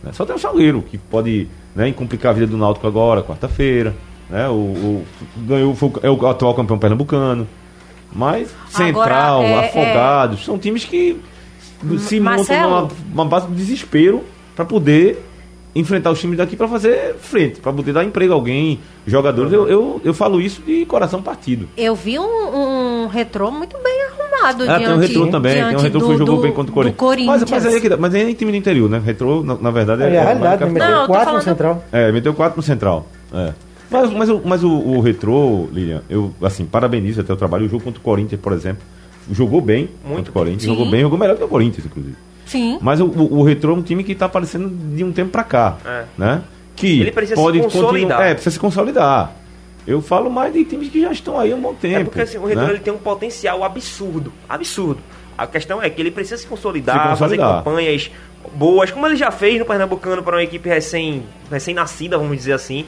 né? 0.02 0.12
Só 0.12 0.24
tem 0.24 0.34
um 0.34 0.38
Salgueiro, 0.38 0.82
que 0.82 0.98
pode 0.98 1.48
né, 1.74 1.90
complicar 1.92 2.30
a 2.30 2.34
vida 2.34 2.46
do 2.46 2.56
Náutico 2.56 2.86
agora, 2.86 3.22
quarta-feira. 3.22 3.94
Né? 4.28 4.48
O, 4.48 4.52
o- 4.54 5.04
ganhou, 5.46 5.74
foi, 5.74 5.92
é 6.02 6.10
o 6.10 6.26
atual 6.26 6.54
campeão 6.54 6.78
pernambucano. 6.78 7.46
Mas 8.14 8.48
Central, 8.68 9.42
Agora, 9.42 9.64
é- 9.64 9.68
Afogados, 9.68 10.44
são 10.44 10.58
times 10.58 10.84
que 10.84 11.20
se 12.00 12.20
montam 12.20 12.36
Marcelo? 12.36 12.70
numa 12.70 12.88
uma 13.14 13.24
base 13.24 13.46
de 13.48 13.54
desespero 13.54 14.22
para 14.54 14.64
poder 14.64 15.24
enfrentar 15.74 16.10
os 16.10 16.20
times 16.20 16.36
daqui 16.36 16.54
para 16.54 16.68
fazer 16.68 17.14
frente, 17.18 17.58
para 17.60 17.72
poder 17.72 17.92
dar 17.94 18.04
emprego 18.04 18.32
a 18.32 18.36
alguém, 18.36 18.78
jogadores. 19.06 19.50
Eu, 19.52 19.66
eu, 19.66 20.00
eu 20.04 20.12
falo 20.12 20.38
isso 20.40 20.60
de 20.60 20.84
coração 20.84 21.22
partido. 21.22 21.66
Eu 21.76 21.94
vi 21.94 22.18
um, 22.18 22.24
um 22.24 23.06
retrô 23.06 23.50
muito 23.50 23.78
bem 23.82 24.02
arrumado 24.04 24.64
Ah, 24.64 24.66
diante, 24.78 24.84
tem 24.84 24.94
um 24.94 24.98
retrô 24.98 25.26
também, 25.28 25.54
tem 25.54 25.76
um 25.76 25.80
retrô 25.80 26.00
que 26.08 26.18
jogou 26.18 26.36
do- 26.36 26.42
bem 26.42 26.52
contra 26.52 26.70
o 26.70 26.74
Corinthians. 26.74 26.98
Corinthians. 26.98 27.40
Mas, 27.40 27.50
mas, 27.50 27.66
aí, 27.66 27.76
é 27.76 27.80
que 27.80 27.88
dá- 27.88 27.96
mas 27.96 28.14
aí 28.14 28.30
é 28.30 28.34
time 28.34 28.50
do 28.52 28.56
interior, 28.58 28.90
né? 28.90 29.00
Retrô, 29.02 29.42
na, 29.42 29.54
na 29.54 29.70
verdade, 29.70 30.02
Aí, 30.02 30.14
é 30.14 30.20
a 30.20 30.24
realidade, 30.24 30.62
Não, 30.64 30.70
Meteu 30.72 30.88
eu 30.90 31.00
tô 31.00 31.06
4 31.06 31.32
no 31.32 31.40
Central. 31.42 31.84
É, 31.90 32.12
meteu 32.12 32.34
4 32.34 32.56
no 32.58 32.62
Central. 32.62 33.06
É. 33.32 33.52
Mas, 33.92 34.10
mas, 34.10 34.28
o, 34.30 34.40
mas 34.44 34.64
o, 34.64 34.70
o 34.70 35.00
Retrô, 35.00 35.68
Lilian, 35.72 36.02
eu, 36.08 36.32
assim, 36.42 36.64
parabenizo 36.64 37.20
até 37.20 37.32
o 37.32 37.36
trabalho. 37.36 37.66
O 37.66 37.68
jogo 37.68 37.84
contra 37.84 38.00
o 38.00 38.02
Corinthians, 38.02 38.40
por 38.40 38.52
exemplo, 38.52 38.82
jogou 39.30 39.60
bem 39.60 39.88
contra 40.06 40.30
o 40.30 40.32
Corinthians. 40.32 40.62
Jogou 40.64 40.90
bem, 40.90 41.00
jogou 41.02 41.18
melhor 41.18 41.36
que 41.36 41.44
o 41.44 41.48
Corinthians, 41.48 41.86
inclusive. 41.86 42.16
Sim. 42.46 42.78
Mas 42.82 43.00
o, 43.00 43.06
o, 43.06 43.38
o 43.38 43.42
Retrô 43.42 43.72
é 43.74 43.76
um 43.76 43.82
time 43.82 44.02
que 44.04 44.12
está 44.12 44.26
aparecendo 44.26 44.68
de 44.68 45.04
um 45.04 45.12
tempo 45.12 45.30
para 45.30 45.44
cá, 45.44 45.76
É. 45.84 46.04
né? 46.18 46.42
Que 46.74 47.00
Ele 47.00 47.12
precisa 47.12 47.36
se 47.36 47.42
pode 47.42 47.60
consolidar. 47.60 47.92
continuar- 47.92 48.26
É, 48.26 48.34
precisa 48.34 48.50
se 48.54 48.58
consolidar. 48.60 49.32
Eu 49.86 50.00
falo 50.00 50.30
mais 50.30 50.52
de 50.52 50.64
times 50.64 50.88
que 50.88 51.00
já 51.00 51.10
estão 51.12 51.38
aí 51.38 51.52
há 51.52 51.56
um 51.56 51.60
bom 51.60 51.74
tempo. 51.74 52.00
É 52.00 52.04
porque 52.04 52.20
assim, 52.20 52.38
o 52.38 52.44
Retrô 52.44 52.64
né? 52.64 52.70
ele 52.70 52.78
tem 52.80 52.92
um 52.92 52.98
potencial 52.98 53.62
absurdo. 53.64 54.32
Absurdo. 54.48 55.00
A 55.36 55.46
questão 55.46 55.82
é 55.82 55.90
que 55.90 56.00
ele 56.00 56.10
precisa 56.10 56.36
se 56.36 56.46
consolidar, 56.46 56.94
Se 57.02 57.08
consolidar. 57.20 57.46
fazer 57.48 57.64
campanhas 57.64 58.10
boas, 58.54 58.90
como 58.90 59.06
ele 59.06 59.16
já 59.16 59.30
fez 59.30 59.58
no 59.58 59.64
Pernambucano 59.64 60.22
para 60.22 60.36
uma 60.36 60.42
equipe 60.42 60.68
recém, 60.68 61.22
recém-nascida, 61.50 62.16
vamos 62.18 62.36
dizer 62.36 62.52
assim. 62.52 62.84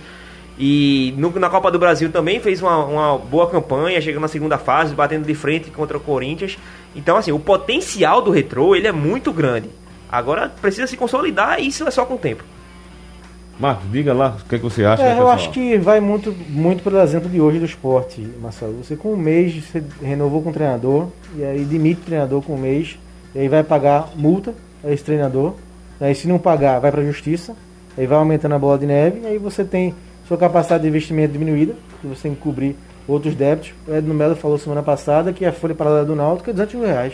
E 0.58 1.12
no- 1.18 1.32
na 1.38 1.50
Copa 1.50 1.70
do 1.70 1.78
Brasil 1.78 2.10
também 2.12 2.38
fez 2.40 2.62
uma, 2.62 2.84
uma 2.84 3.18
boa 3.18 3.48
campanha, 3.50 4.00
chegando 4.00 4.22
na 4.22 4.28
segunda 4.28 4.56
fase, 4.56 4.94
batendo 4.94 5.26
de 5.26 5.34
frente 5.34 5.70
contra 5.70 5.96
o 5.96 6.00
Corinthians. 6.00 6.56
Então, 6.94 7.16
assim, 7.16 7.32
o 7.32 7.38
potencial 7.40 8.22
do 8.22 8.30
Retrô 8.30 8.76
ele 8.76 8.86
é 8.86 8.92
muito 8.92 9.32
grande. 9.32 9.68
Agora 10.10 10.48
precisa 10.60 10.86
se 10.86 10.96
consolidar 10.96 11.58
e 11.60 11.66
isso 11.66 11.86
é 11.86 11.90
só 11.90 12.04
com 12.04 12.14
o 12.14 12.18
tempo. 12.18 12.44
Marcos, 13.58 13.84
diga 13.90 14.12
lá 14.12 14.36
o 14.44 14.48
que, 14.48 14.54
é 14.56 14.58
que 14.58 14.64
você 14.64 14.84
acha. 14.84 15.02
É, 15.02 15.14
né, 15.14 15.20
eu 15.20 15.28
acho 15.28 15.50
que 15.50 15.78
vai 15.78 16.00
muito, 16.00 16.34
muito 16.48 16.82
pelo 16.82 17.00
exemplo 17.00 17.28
de 17.28 17.40
hoje 17.40 17.58
do 17.60 17.64
esporte, 17.64 18.20
Marcelo. 18.40 18.74
Você 18.82 18.96
com 18.96 19.12
um 19.12 19.16
mês, 19.16 19.54
você 19.54 19.82
renovou 20.02 20.42
com 20.42 20.50
o 20.50 20.52
treinador, 20.52 21.08
e 21.36 21.44
aí 21.44 21.64
demite 21.64 22.00
o 22.00 22.04
treinador 22.04 22.42
com 22.42 22.54
um 22.54 22.58
mês, 22.58 22.98
e 23.34 23.38
aí 23.38 23.48
vai 23.48 23.62
pagar 23.62 24.08
multa 24.16 24.54
a 24.82 24.90
esse 24.90 25.04
treinador. 25.04 25.54
Aí 26.00 26.14
se 26.16 26.26
não 26.26 26.36
pagar, 26.38 26.80
vai 26.80 26.90
para 26.90 27.00
a 27.00 27.04
justiça, 27.04 27.54
aí 27.96 28.06
vai 28.06 28.18
aumentando 28.18 28.56
a 28.56 28.58
bola 28.58 28.76
de 28.76 28.86
neve, 28.86 29.20
e 29.22 29.26
aí 29.26 29.38
você 29.38 29.64
tem 29.64 29.94
sua 30.26 30.36
capacidade 30.36 30.82
de 30.82 30.88
investimento 30.88 31.32
diminuída, 31.32 31.74
que 32.00 32.06
você 32.06 32.22
tem 32.28 32.34
que 32.34 32.40
cobrir 32.40 32.76
outros 33.06 33.34
débitos. 33.34 33.72
O 33.86 33.94
Edno 33.94 34.14
Melo 34.14 34.34
falou 34.36 34.58
semana 34.58 34.82
passada 34.82 35.32
que 35.32 35.44
a 35.44 35.52
folha 35.52 35.74
paralela 35.74 36.04
do 36.04 36.16
Náutico 36.16 36.50
é 36.50 36.52
200 36.52 36.74
mil 36.74 36.86
reais. 36.86 37.12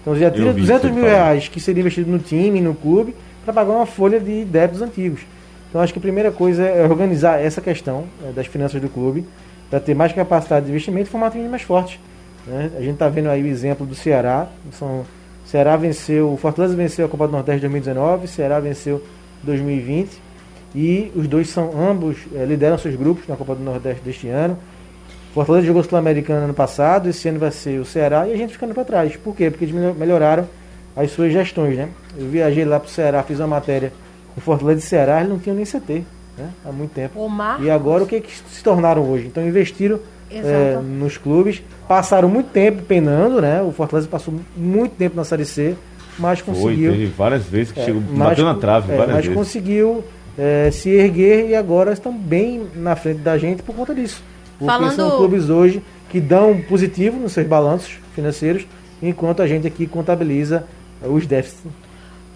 Então 0.00 0.14
você 0.14 0.20
já 0.20 0.30
tira 0.30 0.46
Eu 0.46 0.52
vi 0.52 0.60
200 0.60 0.76
isso 0.84 0.86
ele 0.86 0.94
mil 0.94 1.04
falando. 1.04 1.24
reais 1.24 1.48
que 1.48 1.60
seria 1.60 1.80
investido 1.80 2.10
no 2.10 2.18
time, 2.18 2.60
no 2.60 2.74
clube, 2.74 3.14
para 3.44 3.52
pagar 3.52 3.72
uma 3.72 3.86
folha 3.86 4.20
de 4.20 4.44
débitos 4.44 4.82
antigos. 4.82 5.20
Então 5.68 5.80
acho 5.80 5.92
que 5.92 5.98
a 5.98 6.02
primeira 6.02 6.30
coisa 6.30 6.62
é 6.64 6.84
organizar 6.84 7.42
essa 7.42 7.60
questão 7.60 8.04
eh, 8.24 8.30
das 8.32 8.46
finanças 8.46 8.80
do 8.80 8.88
clube 8.88 9.24
para 9.68 9.80
ter 9.80 9.94
mais 9.94 10.12
capacidade 10.12 10.66
de 10.66 10.70
investimento 10.70 11.08
e 11.08 11.10
formar 11.10 11.30
times 11.30 11.50
mais 11.50 11.62
fortes. 11.62 11.98
né? 12.46 12.70
A 12.76 12.80
gente 12.80 12.92
está 12.94 13.08
vendo 13.08 13.28
aí 13.28 13.42
o 13.42 13.46
exemplo 13.46 13.84
do 13.84 13.94
Ceará. 13.94 14.46
São, 14.72 15.00
o 15.00 15.48
Ceará 15.48 15.76
venceu, 15.76 16.32
o 16.32 16.36
Fortaleza 16.36 16.76
venceu 16.76 17.06
a 17.06 17.08
Copa 17.08 17.26
do 17.26 17.32
Nordeste 17.32 17.62
2019, 17.62 18.26
o 18.26 18.28
Ceará 18.28 18.60
venceu 18.60 19.02
2020 19.42 20.22
e 20.74 21.10
os 21.14 21.28
dois 21.28 21.48
são 21.48 21.70
ambos 21.88 22.16
eh, 22.34 22.44
lideram 22.44 22.76
seus 22.78 22.94
grupos 22.96 23.26
na 23.28 23.36
Copa 23.36 23.54
do 23.54 23.62
Nordeste 23.62 24.02
deste 24.04 24.28
ano. 24.28 24.58
O 25.30 25.34
Fortaleza 25.34 25.66
jogou 25.66 25.82
Sul-Americana 25.82 26.44
ano 26.44 26.54
passado, 26.54 27.08
esse 27.08 27.28
ano 27.28 27.38
vai 27.38 27.50
ser 27.50 27.80
o 27.80 27.84
Ceará 27.84 28.26
e 28.28 28.32
a 28.32 28.36
gente 28.36 28.52
ficando 28.52 28.72
para 28.74 28.84
trás. 28.84 29.16
Por 29.16 29.34
quê? 29.34 29.50
Porque 29.50 29.64
eles 29.64 29.74
melhor- 29.74 29.94
melhoraram 29.94 30.48
as 30.96 31.10
suas 31.10 31.32
gestões, 31.32 31.76
né? 31.76 31.88
Eu 32.16 32.28
viajei 32.28 32.64
lá 32.64 32.78
para 32.78 32.86
o 32.88 32.90
Ceará, 32.90 33.22
fiz 33.22 33.38
uma 33.40 33.48
matéria 33.48 33.92
com 34.34 34.40
o 34.40 34.42
Fortaleza 34.42 34.80
de 34.80 34.86
Ceará, 34.86 35.18
eles 35.18 35.30
não 35.30 35.38
tinham 35.38 35.56
nem 35.56 35.64
CT, 35.64 36.04
né? 36.38 36.50
Há 36.64 36.70
muito 36.70 36.92
tempo. 36.92 37.14
E 37.60 37.68
agora 37.70 38.04
o 38.04 38.06
que, 38.06 38.20
que 38.20 38.30
se 38.32 38.62
tornaram 38.62 39.02
hoje? 39.10 39.26
Então 39.26 39.44
investiram 39.46 39.98
eh, 40.30 40.78
nos 40.82 41.16
clubes, 41.16 41.62
passaram 41.88 42.28
muito 42.28 42.50
tempo 42.50 42.82
penando, 42.82 43.40
né? 43.40 43.60
O 43.62 43.70
Fortaleza 43.72 44.08
passou 44.08 44.34
muito 44.56 44.92
tempo 44.96 45.16
na 45.16 45.24
Série 45.24 45.44
C, 45.44 45.74
mas 46.18 46.38
Foi, 46.40 46.54
conseguiu. 46.54 46.92
teve 46.92 47.06
várias 47.06 47.44
vezes 47.44 47.72
que 47.72 47.80
É, 47.80 47.84
chegou, 47.86 48.02
mas- 48.12 48.28
bateu 48.30 48.44
na 48.44 48.54
trave, 48.54 48.92
é, 48.92 48.96
várias 48.96 49.16
mas 49.16 49.24
vezes. 49.26 49.36
conseguiu 49.38 50.04
é, 50.38 50.70
se 50.70 50.90
erguer 50.90 51.48
e 51.50 51.54
agora 51.54 51.92
estão 51.92 52.12
bem 52.16 52.68
na 52.74 52.96
frente 52.96 53.18
da 53.20 53.36
gente 53.38 53.62
por 53.62 53.74
conta 53.74 53.94
disso. 53.94 54.22
Porque 54.58 54.72
Falando- 54.72 54.94
são 54.96 55.16
clubes 55.16 55.48
hoje 55.50 55.82
que 56.10 56.20
dão 56.20 56.60
positivo 56.68 57.18
nos 57.18 57.32
seus 57.32 57.46
balanços 57.46 57.98
financeiros, 58.14 58.66
enquanto 59.02 59.42
a 59.42 59.46
gente 59.46 59.66
aqui 59.66 59.86
contabiliza 59.86 60.64
os 61.02 61.26
déficits. 61.26 61.64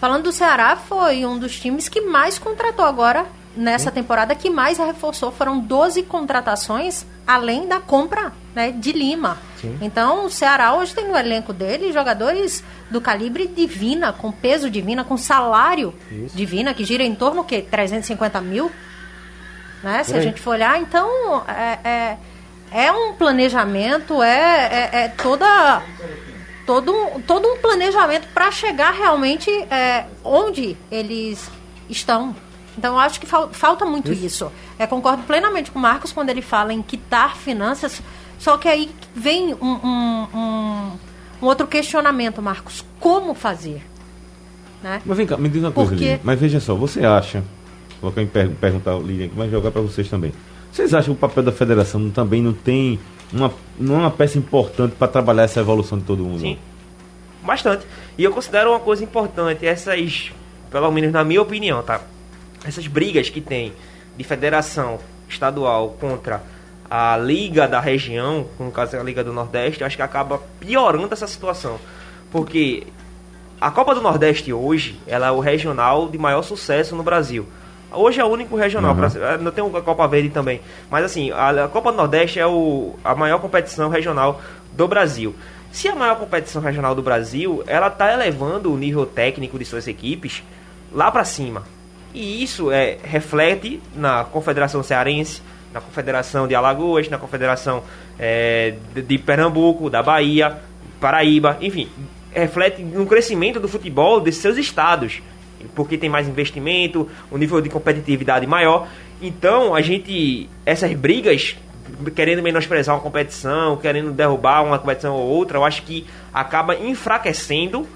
Falando 0.01 0.24
do 0.24 0.32
Ceará, 0.32 0.76
foi 0.76 1.24
um 1.24 1.38
dos 1.38 1.59
times 1.59 1.88
que 1.88 2.01
mais 2.03 2.38
contratou 2.38 2.84
agora 2.84 3.26
nessa 3.59 3.90
temporada, 3.90 4.34
que 4.34 4.48
mais 4.48 4.78
reforçou. 4.78 5.32
Foram 5.32 5.59
12 5.59 6.04
contratações, 6.04 7.04
além 7.26 7.66
da 7.66 7.80
compra 7.80 8.32
né, 8.54 8.70
de 8.70 8.92
Lima. 8.92 9.36
Então, 9.80 10.26
o 10.26 10.30
Ceará 10.30 10.74
hoje 10.74 10.94
tem 10.94 11.09
no 11.09 11.16
elenco 11.16 11.52
dele 11.52 11.92
jogadores 11.92 12.62
do 12.88 13.00
calibre 13.00 13.48
divina, 13.48 14.12
com 14.12 14.30
peso 14.30 14.70
divina, 14.70 15.02
com 15.02 15.16
salário 15.16 15.92
divina, 16.32 16.72
que 16.72 16.84
gira 16.84 17.02
em 17.02 17.14
torno, 17.14 17.40
o 17.40 17.44
quê? 17.44 17.61
350 17.68 18.40
mil? 18.40 18.70
Né? 19.82 20.04
Se 20.04 20.16
a 20.16 20.20
gente 20.20 20.40
for 20.40 20.52
olhar, 20.52 20.80
então, 20.80 21.09
é, 21.48 21.88
é, 21.88 22.18
é 22.70 22.92
um 22.92 23.14
planejamento, 23.14 24.22
é, 24.22 24.90
é, 24.92 25.04
é 25.04 25.09
toda 25.09 25.82
todo 26.64 26.94
um, 26.94 27.20
todo 27.22 27.48
um 27.48 27.56
planejamento 27.56 28.28
para 28.34 28.50
chegar 28.50 28.92
realmente 28.92 29.50
é, 29.70 30.04
onde 30.22 30.76
eles 30.90 31.50
estão. 31.88 32.36
Então, 32.78 32.94
eu 32.94 33.00
acho 33.00 33.18
que 33.20 33.26
fal- 33.26 33.48
falta 33.50 33.84
muito 33.84 34.12
isso. 34.12 34.50
É, 34.78 34.86
concordo 34.86 35.24
plenamente 35.24 35.70
com 35.70 35.78
o 35.78 35.82
Marcos 35.82 36.12
quando 36.12 36.30
ele 36.30 36.40
fala 36.40 36.72
em 36.72 36.80
quitar 36.80 37.36
finanças, 37.36 38.00
só 38.38 38.56
que 38.56 38.68
aí 38.68 38.88
vem 39.14 39.52
um, 39.54 39.58
um- 39.66 40.26
um- 40.34 40.92
um 41.42 41.46
outro 41.46 41.66
questionamento, 41.66 42.40
Marcos. 42.40 42.84
Como 43.00 43.34
fazer? 43.34 43.82
Né? 44.82 45.02
Mas 45.04 45.16
vem 45.16 45.26
cá, 45.26 45.36
me 45.36 45.48
diz 45.48 45.60
uma 45.62 45.72
coisa, 45.72 45.90
Porque- 45.90 46.04
Lilian. 46.04 46.20
Mas 46.22 46.38
veja 46.38 46.60
só, 46.60 46.74
você 46.76 47.04
acha, 47.04 47.42
vou 48.00 48.12
per 48.12 48.48
perguntar, 48.60 48.94
Lilian, 48.98 49.28
mas 49.36 49.50
jogar 49.50 49.72
para 49.72 49.82
vocês 49.82 50.08
também. 50.08 50.32
Vocês 50.70 50.94
acham 50.94 51.14
que 51.14 51.18
o 51.18 51.28
papel 51.28 51.42
da 51.42 51.50
federação 51.50 52.08
também 52.10 52.40
não 52.40 52.52
tem 52.52 53.00
uma, 53.32 53.52
não 53.76 53.96
é 53.96 53.98
uma 53.98 54.10
peça 54.12 54.38
importante 54.38 54.94
para 54.96 55.08
trabalhar 55.08 55.42
essa 55.42 55.58
evolução 55.58 55.98
de 55.98 56.04
todo 56.04 56.22
mundo? 56.22 56.38
Sim. 56.40 56.56
Bastante. 57.42 57.84
E 58.16 58.22
eu 58.22 58.30
considero 58.32 58.70
uma 58.70 58.78
coisa 58.78 59.02
importante 59.02 59.66
essas, 59.66 60.30
pelo 60.70 60.90
menos 60.92 61.10
na 61.12 61.24
minha 61.24 61.42
opinião, 61.42 61.82
tá? 61.82 62.00
Essas 62.64 62.86
brigas 62.86 63.28
que 63.30 63.40
tem 63.40 63.72
de 64.16 64.24
federação 64.24 64.98
estadual 65.28 65.96
contra 66.00 66.42
a 66.90 67.16
liga 67.16 67.68
da 67.68 67.78
região, 67.80 68.46
no 68.59 68.70
caso 68.72 68.96
é 68.96 68.98
a 68.98 69.02
liga 69.02 69.22
do 69.22 69.32
Nordeste, 69.32 69.84
acho 69.84 69.96
que 69.96 70.02
acaba 70.02 70.40
piorando 70.59 71.12
essa 71.12 71.26
situação. 71.26 71.78
Porque 72.30 72.86
a 73.61 73.70
Copa 73.70 73.94
do 73.94 74.00
Nordeste 74.00 74.52
hoje, 74.52 74.98
ela 75.06 75.26
é 75.26 75.30
o 75.30 75.40
regional 75.40 76.09
de 76.09 76.18
maior 76.18 76.42
sucesso 76.42 76.96
no 76.96 77.02
Brasil. 77.02 77.46
Hoje 77.92 78.20
é 78.20 78.24
o 78.24 78.28
único 78.28 78.54
regional, 78.56 78.94
Uhum. 78.94 79.09
pra- 79.11 79.38
não 79.38 79.50
tem 79.50 79.64
a 79.64 79.80
Copa 79.80 80.06
Verde 80.09 80.28
também. 80.30 80.61
Mas 80.90 81.04
assim, 81.04 81.30
a, 81.30 81.64
a 81.64 81.68
Copa 81.68 81.90
do 81.90 81.96
Nordeste 81.96 82.38
é 82.38 82.46
o, 82.46 82.96
a 83.04 83.14
maior 83.14 83.38
competição 83.40 83.88
regional 83.88 84.40
do 84.72 84.86
Brasil. 84.88 85.34
Se 85.72 85.88
a 85.88 85.94
maior 85.94 86.16
competição 86.16 86.61
regional 86.62 86.94
do 86.94 87.02
Brasil, 87.02 87.62
ela 87.66 87.88
está 87.88 88.12
elevando 88.12 88.72
o 88.72 88.76
nível 88.76 89.04
técnico 89.06 89.59
de 89.59 89.64
suas 89.64 89.86
equipes 89.88 90.42
lá 90.92 91.11
para 91.11 91.24
cima. 91.24 91.64
E 92.18 92.42
isso 92.42 92.72
é, 92.72 92.98
reflete 93.04 93.80
na 93.94 94.24
Confederação 94.24 94.82
Cearense, 94.82 95.40
na 95.72 95.80
Confederação 95.80 96.48
de 96.48 96.54
Alagoas, 96.56 97.08
na 97.08 97.16
Confederação 97.16 97.84
é, 98.18 98.74
de, 98.92 99.18
Pernambuco, 99.18 99.88
da 99.88 100.02
Bahia, 100.02 100.58
Paraíba, 101.00 101.56
enfim, 101.60 101.88
reflete 102.32 102.82
no 102.82 103.06
crescimento 103.06 103.60
do 103.60 103.68
futebol 103.68 104.20
de 104.20 104.32
seus 104.32 104.56
estados, 104.56 105.22
porque 105.76 105.96
tem 105.96 106.10
mais 106.10 106.26
investimento, 106.26 107.08
um 107.30 107.38
nível 107.38 107.60
de 107.60 107.68
competitividade 107.68 108.48
maior. 108.48 108.88
Então, 109.22 109.72
a 109.72 109.80
gente, 109.80 110.50
essas 110.66 110.92
brigas, 110.94 111.54
querendo 112.16 112.42
menosprezar 112.42 112.96
uma 112.96 113.00
competição, 113.00 113.76
querendo 113.76 114.10
derrubar 114.10 114.64
uma 114.64 114.76
competição 114.76 115.14
ou 115.14 115.24
outra, 115.24 115.56
eu 115.56 115.64
acho 115.64 115.82
que 115.82 116.04
acaba 116.34 116.74
enfraquecendo 116.74 117.86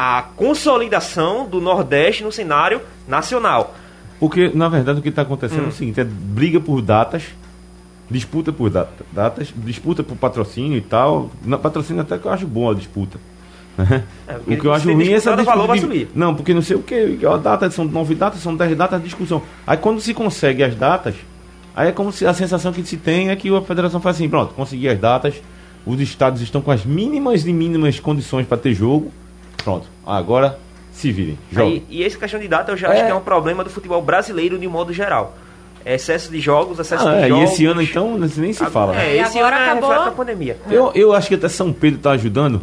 a 0.00 0.22
consolidação 0.36 1.44
do 1.48 1.60
Nordeste 1.60 2.22
no 2.22 2.30
cenário 2.30 2.80
nacional. 3.08 3.74
Porque, 4.20 4.48
na 4.54 4.68
verdade, 4.68 5.00
o 5.00 5.02
que 5.02 5.08
está 5.08 5.22
acontecendo 5.22 5.62
Hum. 5.62 5.66
é 5.66 5.68
o 5.68 5.72
seguinte: 5.72 5.98
é 6.00 6.04
briga 6.04 6.60
por 6.60 6.80
datas, 6.80 7.24
disputa 8.08 8.52
por 8.52 8.70
data- 8.70 9.04
datas, 9.12 9.52
disputa 9.56 10.04
por 10.04 10.16
patrocínio 10.16 10.78
e 10.78 10.80
tal. 10.80 11.30
Na 11.44 11.58
patrocínio 11.58 12.02
até 12.02 12.16
que 12.16 12.26
eu 12.26 12.30
acho 12.32 12.46
bom 12.46 12.70
a 12.70 12.74
disputa. 12.74 13.18
né? 13.76 14.04
É, 14.28 14.36
o 14.36 14.56
que 14.56 14.64
eu 14.66 14.72
acho 14.72 14.92
ruim 14.92 15.08
é 15.08 15.12
essa 15.14 15.30
valor 15.36 15.42
disputa. 15.44 15.66
vai 15.66 15.76
de- 15.76 15.82
subir. 15.82 16.08
Não, 16.14 16.32
porque 16.34 16.54
não 16.54 16.62
sei 16.62 16.76
o 16.76 16.82
que. 16.82 17.18
A 17.26 17.36
data 17.36 17.68
são 17.70 17.84
nove 17.84 18.14
datas, 18.14 18.40
são 18.40 18.54
dez 18.56 18.76
datas, 18.76 19.02
discussão. 19.02 19.42
Aí 19.66 19.76
quando 19.76 20.00
se 20.00 20.14
consegue 20.14 20.62
as 20.64 20.74
datas, 20.76 21.14
aí 21.76 21.88
é 21.88 21.92
como 21.92 22.12
se 22.12 22.24
a 22.26 22.32
sensação 22.34 22.72
que 22.72 22.84
se 22.84 22.96
tem 22.96 23.30
é 23.30 23.36
que 23.36 23.52
a 23.54 23.60
federação 23.62 24.00
faz 24.00 24.14
assim: 24.16 24.28
pronto, 24.28 24.54
consegui 24.54 24.88
as 24.88 24.98
datas, 24.98 25.34
os 25.86 26.00
estados 26.00 26.40
estão 26.40 26.60
com 26.60 26.70
as 26.72 26.84
mínimas 26.84 27.46
e 27.46 27.52
mínimas 27.52 27.98
condições 28.00 28.46
para 28.46 28.58
ter 28.58 28.74
jogo. 28.74 29.12
Pronto, 29.62 29.86
agora 30.06 30.58
se 30.92 31.12
virem. 31.12 31.38
Aí, 31.54 31.84
e 31.88 32.02
essa 32.04 32.18
questão 32.18 32.40
de 32.40 32.48
data 32.48 32.72
eu 32.72 32.76
já 32.76 32.88
É. 32.88 32.92
acho 32.96 33.04
que 33.06 33.10
é 33.10 33.14
um 33.14 33.20
problema 33.20 33.62
do 33.62 33.70
futebol 33.70 34.00
brasileiro 34.02 34.58
de 34.58 34.66
modo 34.66 34.92
geral. 34.92 35.36
É 35.84 35.94
Excesso 35.94 36.30
de 36.30 36.40
jogos, 36.40 36.78
excesso 36.78 37.06
Ah, 37.08 37.12
de 37.14 37.18
é, 37.22 37.26
e 37.26 37.28
jogos. 37.28 37.52
esse 37.52 37.64
ano 37.66 37.80
então 37.82 38.18
nem 38.18 38.52
se 38.52 38.64
fala. 38.66 38.92
né? 38.92 39.10
É, 39.10 39.16
E 39.16 39.20
esse 39.20 39.38
agora 39.38 39.56
ano 39.56 39.64
é 39.64 39.70
acabou- 39.70 39.90
reflete 39.90 40.08
a 40.08 40.12
pandemia. 40.12 40.56
Eu, 40.70 40.92
eu 40.94 41.12
acho 41.14 41.28
que 41.28 41.34
até 41.34 41.48
São 41.48 41.72
Pedro 41.72 41.98
está 41.98 42.10
ajudando. 42.12 42.60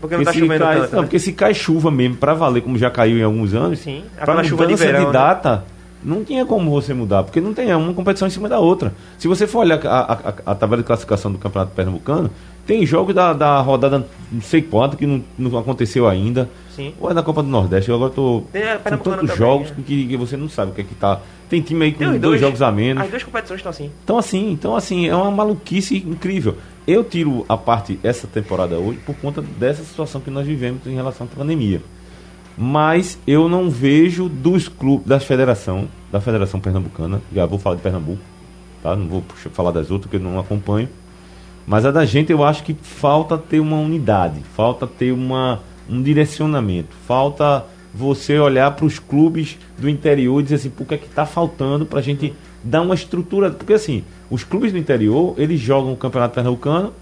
Porque 0.00 0.16
não 0.16 0.24
tá 0.24 0.32
se 0.32 0.38
chovendo 0.38 0.64
cai, 0.64 0.80
tanto. 0.80 0.92
não, 0.92 1.00
né? 1.02 1.06
porque 1.06 1.18
se 1.18 1.32
cai 1.32 1.52
chuva 1.54 1.90
mesmo 1.90 2.16
para 2.16 2.32
valer, 2.32 2.62
como 2.62 2.78
já 2.78 2.88
caiu 2.90 3.18
em 3.18 3.22
alguns 3.22 3.52
anos, 3.52 3.80
Sim, 3.80 4.04
para 4.14 4.22
aquela 4.22 4.36
mudança 4.36 4.48
chuva 4.50 4.66
de 4.66 4.74
verão, 4.76 5.06
né? 5.06 5.12
data, 5.12 5.64
não 6.04 6.24
tinha 6.24 6.46
como 6.46 6.70
você 6.70 6.94
mudar, 6.94 7.24
porque 7.24 7.40
não 7.40 7.52
tem 7.52 7.68
é 7.70 7.76
uma 7.76 7.92
competição 7.92 8.26
em 8.28 8.30
cima 8.30 8.48
da 8.48 8.60
outra. 8.60 8.94
Se 9.18 9.26
você 9.26 9.44
for 9.46 9.60
olhar 9.60 9.84
a, 9.84 9.98
a, 9.98 10.12
a- 10.12 10.34
a 10.46 10.54
tabela 10.54 10.82
de 10.82 10.86
classificação 10.86 11.32
do 11.32 11.38
Campeonato 11.38 11.72
Pernambucano, 11.74 12.30
tem 12.68 12.84
jogos 12.86 13.14
da, 13.14 13.32
da 13.32 13.60
rodada 13.62 14.06
não 14.30 14.40
sei 14.42 14.60
quanto 14.62 14.94
que 14.96 15.06
não, 15.06 15.24
não 15.38 15.58
aconteceu 15.58 16.06
ainda. 16.06 16.48
Sim. 16.76 16.92
Ou 17.00 17.10
é 17.10 17.14
da 17.14 17.22
Copa 17.22 17.42
do 17.42 17.48
Nordeste, 17.48 17.88
eu 17.90 17.96
agora 17.96 18.12
tô 18.12 18.42
Tem 18.52 18.62
a 18.62 18.76
com 18.76 18.90
tantos 18.98 19.20
também, 19.22 19.36
jogos 19.36 19.70
né? 19.70 19.76
que, 19.84 20.06
que 20.06 20.16
você 20.16 20.36
não 20.36 20.48
sabe 20.50 20.70
o 20.70 20.74
que 20.74 20.82
é 20.82 20.84
que 20.84 20.94
tá. 20.94 21.20
Tem 21.48 21.60
time 21.62 21.86
aí 21.86 21.92
com 21.92 22.04
os 22.04 22.20
dois, 22.20 22.38
jogos 22.40 22.60
a 22.62 22.70
menos. 22.70 23.02
As 23.02 23.08
duas 23.10 23.24
competições 23.24 23.58
estão 23.58 23.70
assim. 23.70 23.90
Então 24.04 24.18
assim, 24.18 24.50
então 24.52 24.76
assim, 24.76 25.08
é 25.08 25.16
uma 25.16 25.30
maluquice 25.30 25.96
incrível. 25.96 26.56
Eu 26.86 27.02
tiro 27.02 27.44
a 27.48 27.56
parte 27.56 27.98
essa 28.04 28.26
temporada 28.26 28.76
hoje 28.78 28.98
por 29.04 29.16
conta 29.16 29.40
dessa 29.42 29.82
situação 29.82 30.20
que 30.20 30.30
nós 30.30 30.46
vivemos 30.46 30.86
em 30.86 30.94
relação 30.94 31.26
à 31.26 31.36
pandemia. 31.36 31.80
Mas 32.56 33.18
eu 33.26 33.48
não 33.48 33.70
vejo 33.70 34.28
dos 34.28 34.68
clubes 34.68 35.06
da 35.06 35.18
federação, 35.20 35.88
da 36.12 36.20
Federação 36.20 36.58
Pernambucana, 36.60 37.22
já 37.34 37.46
vou 37.46 37.58
falar 37.58 37.76
de 37.76 37.82
Pernambuco, 37.82 38.20
tá? 38.82 38.94
Não 38.96 39.06
vou 39.06 39.22
puxar- 39.22 39.50
falar 39.50 39.70
das 39.70 39.90
outras 39.90 40.10
que 40.10 40.16
eu 40.16 40.20
não 40.20 40.38
acompanho. 40.38 40.88
Mas 41.68 41.84
a 41.84 41.90
da 41.90 42.06
gente 42.06 42.32
eu 42.32 42.42
acho 42.42 42.62
que 42.64 42.72
falta 42.72 43.36
ter 43.36 43.60
uma 43.60 43.76
unidade, 43.76 44.40
falta 44.56 44.86
ter 44.86 45.12
uma, 45.12 45.60
um 45.88 46.02
direcionamento, 46.02 46.96
falta 47.06 47.66
você 47.92 48.38
olhar 48.38 48.70
para 48.70 48.86
os 48.86 48.98
clubes 48.98 49.58
do 49.76 49.86
interior 49.86 50.40
e 50.40 50.44
dizer 50.44 50.54
assim, 50.54 50.70
por 50.70 50.86
que 50.86 50.94
é 50.94 50.96
que 50.96 51.04
está 51.04 51.26
faltando 51.26 51.84
para 51.84 51.98
a 51.98 52.02
gente 52.02 52.32
dar 52.64 52.80
uma 52.80 52.94
estrutura. 52.94 53.50
Porque 53.50 53.74
assim, 53.74 54.02
os 54.30 54.44
clubes 54.44 54.72
do 54.72 54.78
interior, 54.78 55.34
eles 55.36 55.60
jogam 55.60 55.92
o 55.92 55.96
Campeonato 55.96 56.34
Pernambucano, 56.34 56.94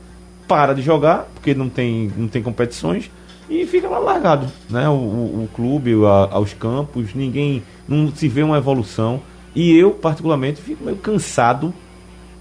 para 0.49 0.75
de 0.75 0.83
jogar, 0.83 1.29
porque 1.33 1.55
não 1.55 1.69
tem, 1.69 2.11
não 2.17 2.27
tem 2.27 2.43
competições, 2.43 3.09
e 3.49 3.65
fica 3.67 3.89
lá 3.89 3.99
largado, 4.01 4.49
né? 4.69 4.89
O, 4.89 4.93
o, 4.95 5.45
o 5.45 5.49
clube, 5.55 5.93
a- 6.05 6.29
aos 6.33 6.53
campos, 6.53 7.15
ninguém 7.15 7.63
não 7.87 8.13
se 8.13 8.27
vê 8.27 8.43
uma 8.43 8.59
evolução. 8.59 9.21
E 9.55 9.77
eu, 9.77 9.93
particularmente, 9.93 10.61
fico 10.61 10.85
meio 10.85 10.97
cansado 10.97 11.73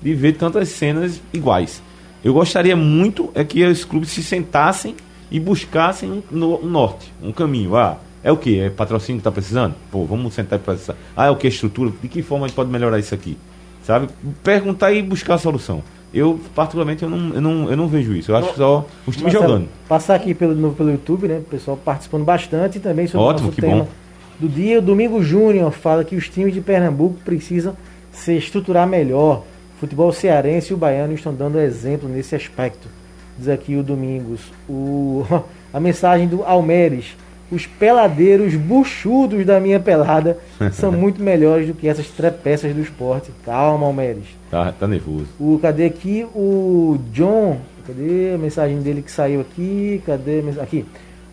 de 0.02 0.14
ver 0.16 0.34
tantas 0.34 0.70
cenas 0.70 1.22
iguais. 1.32 1.84
Eu 2.26 2.34
gostaria 2.34 2.76
muito 2.76 3.30
é 3.36 3.44
que 3.44 3.64
os 3.64 3.86
clubes 3.86 4.10
se 4.10 4.24
sentassem 4.24 4.96
e 5.30 5.40
buscassem 5.40 6.12
um, 6.12 6.22
no- 6.32 6.60
um 6.62 6.68
norte, 6.68 7.14
um 7.22 7.32
caminho. 7.32 7.76
Ah, 7.76 7.98
é 8.24 8.32
o 8.32 8.38
que? 8.38 8.60
É 8.60 8.70
patrocínio 8.70 9.18
que 9.22 9.28
está 9.28 9.32
precisando? 9.32 9.76
Pô, 9.92 10.06
vamos 10.06 10.34
sentar 10.34 10.58
e 10.58 10.62
precisar. 10.62 10.96
Ah, 11.16 11.28
é 11.28 11.30
o 11.30 11.36
que? 11.36 11.48
Estrutura? 11.48 11.92
De 12.02 12.08
que 12.08 12.24
forma 12.24 12.46
a 12.46 12.48
gente 12.48 12.56
pode 12.56 12.72
melhorar 12.72 12.98
isso 12.98 13.14
aqui? 13.14 13.38
Sabe? 13.84 14.08
Perguntar 14.44 14.92
e 14.92 15.04
buscar 15.04 15.36
a 15.36 15.38
solução. 15.38 15.84
Eu, 16.12 16.40
particularmente, 16.56 17.04
eu 17.04 17.10
não, 17.10 17.36
eu 17.36 17.42
não, 17.42 17.70
eu 17.70 17.78
não 17.78 17.88
vejo 17.88 18.14
isso. 18.16 18.32
Eu 18.32 18.38
acho 18.38 18.50
que 18.52 18.58
só 18.58 18.86
os 19.06 19.16
times 19.16 19.32
jogando. 19.32 19.68
Passar 19.88 20.16
aqui 20.16 20.34
pelo, 20.34 20.56
no- 20.56 20.74
pelo 20.74 20.90
YouTube, 20.90 21.28
né? 21.28 21.38
O 21.38 21.42
pessoal 21.44 21.78
participando 21.78 22.24
bastante 22.24 22.78
e 22.78 22.82
também 22.82 23.06
sobre 23.06 23.24
Ótimo, 23.28 23.50
o 23.50 23.52
nosso 23.52 23.56
que 23.56 23.62
tema 23.62 23.84
bom. 23.84 23.88
do 24.40 24.48
dia. 24.50 24.80
O 24.80 24.82
Domingo 24.82 25.22
Júnior 25.22 25.72
fala 25.72 26.04
que 26.04 26.16
os 26.16 26.28
times 26.28 26.54
de 26.56 26.62
Pernambuco 26.62 27.18
precisam 27.24 27.78
se 28.12 28.36
estruturar 28.36 28.88
melhor. 28.88 29.44
Futebol 29.80 30.12
cearense 30.12 30.72
e 30.72 30.74
o 30.74 30.78
baiano 30.78 31.14
estão 31.14 31.34
dando 31.34 31.60
exemplo 31.60 32.08
nesse 32.08 32.36
aspecto. 32.36 32.88
Diz 33.38 33.50
aqui 33.50 33.76
o 33.76 33.84
Domingos. 33.84 34.42
O, 34.70 35.26
a 35.74 35.80
mensagem 35.80 36.28
do 36.28 36.44
Almeres. 36.44 37.16
Os 37.52 37.68
peladeiros 37.68 38.56
buchudos 38.56 39.46
da 39.46 39.60
minha 39.60 39.80
pelada 39.80 40.40
são 40.74 40.92
muito 40.92 41.22
melhores 41.22 41.68
do 41.68 41.74
que 41.74 41.88
essas 41.88 42.08
trepeças 42.08 42.74
do 42.74 42.82
esporte. 42.82 43.32
Calma, 43.46 43.86
Almeres. 43.86 44.26
Tá, 44.50 44.72
tá 44.72 44.88
nervoso. 44.88 45.28
O, 45.40 45.60
cadê 45.62 45.86
aqui 45.86 46.26
o 46.34 46.98
John? 47.12 47.60
Cadê 47.86 48.34
a 48.34 48.38
mensagem 48.38 48.82
dele 48.82 49.02
que 49.02 49.12
saiu 49.12 49.42
aqui? 49.42 50.02
Cadê? 50.06 50.44
a 50.60 50.64
Aqui. 50.64 50.86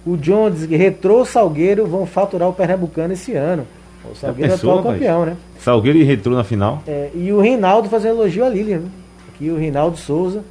O 0.05 0.17
John 0.17 0.51
diz 0.51 0.67
que 0.67 0.77
Retrô 0.77 1.25
Salgueiro 1.25 1.87
vão 1.87 2.05
faturar 2.05 2.49
o 2.49 2.53
Pernambucano 2.53 3.13
esse 3.13 3.35
ano. 3.35 3.67
O 4.11 4.15
Salgueiro 4.15 4.53
é 4.53 4.55
pensou, 4.55 4.71
atual 4.71 4.85
rapaz? 4.85 4.99
campeão, 5.01 5.27
né? 5.27 5.37
Salgueiro 5.59 5.99
e 5.99 6.03
Retrô 6.03 6.35
na 6.35 6.45
final. 6.45 6.83
É, 6.87 7.11
e 7.15 7.33
o 7.33 7.41
Reinaldo 7.41 7.89
fazendo 7.89 8.17
elogio 8.17 8.45
a 8.45 8.49
Lilian. 8.49 8.79
Né? 8.81 8.89
Aqui 9.35 9.51
o 9.51 9.57
Reinaldo 9.57 9.97
Souza 9.97 10.43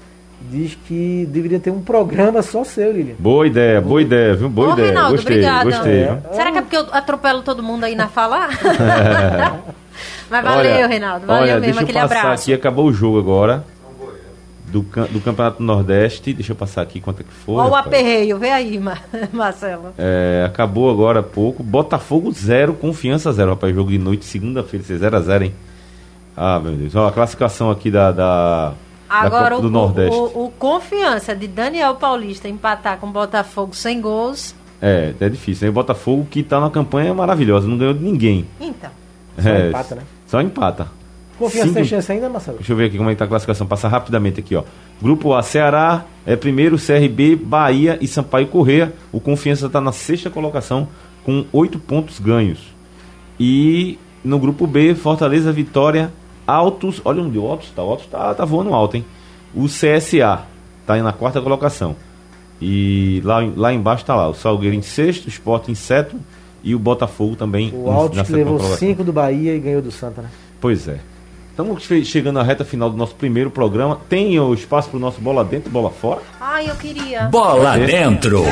diz 0.49 0.76
que 0.88 1.28
deveria 1.30 1.60
ter 1.60 1.70
um 1.70 1.82
programa 1.82 2.41
só 2.41 2.64
seu, 2.64 2.91
Lilian. 2.91 3.16
Boa 3.20 3.45
ideia, 3.45 3.80
boa 3.82 4.02
ideia, 4.02 4.34
viu? 4.34 4.49
Boa 4.49 4.70
Ô, 4.70 4.74
ideia. 4.74 4.88
Reinaldo, 4.88 5.12
gostei, 5.12 5.36
obrigada. 5.36 5.64
gostei. 5.70 6.02
É. 6.04 6.22
Será 6.32 6.52
que 6.52 6.58
é 6.58 6.62
porque 6.62 6.78
eu 6.78 6.86
atropelo 6.91 7.41
todo 7.43 7.62
mundo 7.62 7.84
aí 7.84 7.93
na 7.95 8.08
fala? 8.08 8.49
Mas 10.30 10.43
valeu, 10.43 10.72
Olha, 10.72 10.88
Reinaldo. 10.88 11.26
Valeu 11.28 11.41
olha, 11.43 11.54
mesmo, 11.60 11.66
deixa 11.66 11.80
eu 11.80 11.84
aquele 11.84 11.99
passar 11.99 12.20
abraço. 12.22 12.43
aqui, 12.43 12.54
acabou 12.54 12.86
o 12.86 12.93
jogo 12.93 13.20
agora. 13.20 13.64
Do, 14.72 14.82
do 14.82 15.19
Campeonato 15.22 15.61
Nordeste. 15.61 16.34
Deixa 16.34 16.53
eu 16.53 16.55
passar 16.55 16.82
aqui 16.82 16.99
quanto 17.01 17.19
é 17.22 17.24
que 17.24 17.32
foi. 17.32 17.55
Olha 17.55 17.72
o 17.72 17.76
aperreio, 17.76 18.38
vê 18.39 18.49
aí, 18.51 18.80
Mar- 18.80 19.03
Marcelo. 19.34 19.93
É, 19.97 20.43
acabou 20.47 20.89
agora 20.89 21.19
há 21.19 21.24
pouco. 21.24 21.61
Botafogo 21.61 22.32
0, 22.32 22.74
Confiança 22.76 23.32
0, 23.34 23.51
rapaz. 23.51 23.76
Jogo 23.76 23.89
de 23.91 23.97
noite, 23.97 24.24
segunda-feira, 24.26 24.86
0x0, 24.86 25.41
hein? 25.43 25.53
Ah, 26.36 26.59
meu 26.59 26.72
Deus. 26.74 26.95
Ó, 26.95 27.07
a 27.07 27.11
classificação 27.11 27.69
aqui 27.69 27.91
da, 27.91 28.11
da, 28.11 28.69
da 28.69 28.74
Agora, 29.09 29.55
Copa 29.55 29.57
o, 29.57 29.61
do 29.61 29.69
Nordeste. 29.69 30.15
o, 30.17 30.45
o 30.45 30.51
confiança 30.57 31.36
de 31.36 31.47
Daniel 31.47 31.95
Paulista 31.95 32.47
empatar 32.47 32.97
com 32.97 33.07
o 33.07 33.11
Botafogo 33.11 33.76
sem 33.76 33.99
gols. 33.99 34.55
É, 34.82 35.13
é 35.19 35.30
difícil. 35.30 35.65
Né? 35.65 35.69
O 35.69 35.74
Botafogo 35.74 36.26
que 36.32 36.41
tá 36.41 36.59
na 36.59 36.69
campanha 36.69 37.13
maravilhosa, 37.13 37.67
não 37.67 37.78
ganhou 37.78 37.93
de 37.93 38.03
ninguém. 38.03 38.47
Então, 38.59 38.89
Só 39.38 39.49
É, 39.49 39.67
empata, 39.69 39.95
né? 39.95 40.01
Só 40.26 40.41
empata. 40.41 40.88
Confiança 41.42 41.68
Cinco- 41.68 41.76
tem 41.80 41.86
chance 41.86 42.12
ainda, 42.12 42.30
Marcelo? 42.30 42.58
Deixa 42.58 42.72
eu 42.72 42.78
ver 42.78 42.86
aqui 42.86 42.98
como 42.98 43.10
é 43.10 43.14
que 43.14 43.20
tá 43.20 43.26
a 43.26 43.28
classificação. 43.28 43.68
Passar 43.68 43.88
rapidamente 43.89 44.39
aqui, 44.39 44.56
ó. 44.56 44.64
Grupo 45.02 45.34
A, 45.34 45.42
Ceará 45.44 46.06
é 46.26 46.36
primeiro, 46.36 46.78
CRB, 46.78 47.36
Bahia 47.36 47.98
e 48.02 48.08
Sampaio 48.08 48.48
Correia. 48.48 48.94
O 49.12 49.20
Confiança 49.20 49.66
está 49.68 49.82
na 49.82 49.92
sexta 49.92 50.30
colocação 50.30 50.88
com 51.24 51.46
oito 51.52 51.78
pontos 51.80 52.20
ganhos. 52.20 52.60
E 53.39 53.98
no 54.24 54.38
grupo 54.39 54.68
B, 54.68 54.94
Fortaleza, 54.96 55.52
Vitória, 55.52 56.12
Altos. 56.46 57.02
Olha 57.04 57.22
onde 57.22 57.38
o 57.38 57.46
Altos 57.48 57.70
tá. 57.72 57.84
O 57.84 57.89
Altos 57.89 58.06
tá, 58.08 58.34
tá 58.34 58.46
voando 58.46 58.74
alto, 58.74 58.98
hein? 58.98 59.06
O 59.54 59.66
CSA 59.66 60.44
tá 60.86 60.94
aí 60.94 61.02
na 61.02 61.12
quarta 61.14 61.42
colocação. 61.42 61.96
E 62.62 63.22
lá, 63.26 63.39
lá 63.56 63.74
embaixo 63.74 64.06
tá 64.06 64.16
lá. 64.16 64.30
O 64.30 64.34
Salgueiro 64.34 64.76
em 64.76 64.82
sexto, 64.82 65.26
o 65.26 65.30
Sport 65.30 65.70
em 65.70 65.76
sétimo 65.76 66.22
e 66.64 66.76
o 66.76 66.80
Botafogo 66.80 67.36
também 67.36 67.72
O 67.74 67.89
Altos 67.89 68.30
levou 68.30 68.58
colocação. 68.58 68.78
5 68.78 69.04
do 69.04 69.12
Bahia 69.12 69.56
e 69.56 69.60
ganhou 69.60 69.82
do 69.82 69.92
Santa, 69.92 70.22
né? 70.22 70.30
Pois 70.60 70.88
é. 70.88 71.00
Estamos 71.52 71.86
che- 71.86 72.04
chegando 72.06 72.39
à 72.39 72.43
reta 72.43 72.64
final 72.64 72.89
do 72.89 72.97
nosso 72.97 73.14
primeiro 73.16 73.52
programa. 73.52 73.97
Tem 74.10 74.39
o 74.39 74.54
espaço 74.54 74.89
para 74.89 74.97
o 74.97 74.99
nosso 74.99 75.20
bola 75.22 75.43
dentro 75.43 75.70
e 75.70 75.72
bola 75.72 75.89
fora? 75.89 76.22
Ai, 76.39 76.70
eu 76.70 76.76
queria. 76.76 77.24
Bola 77.24 77.78
É. 77.78 77.86
dentro, 77.86 78.45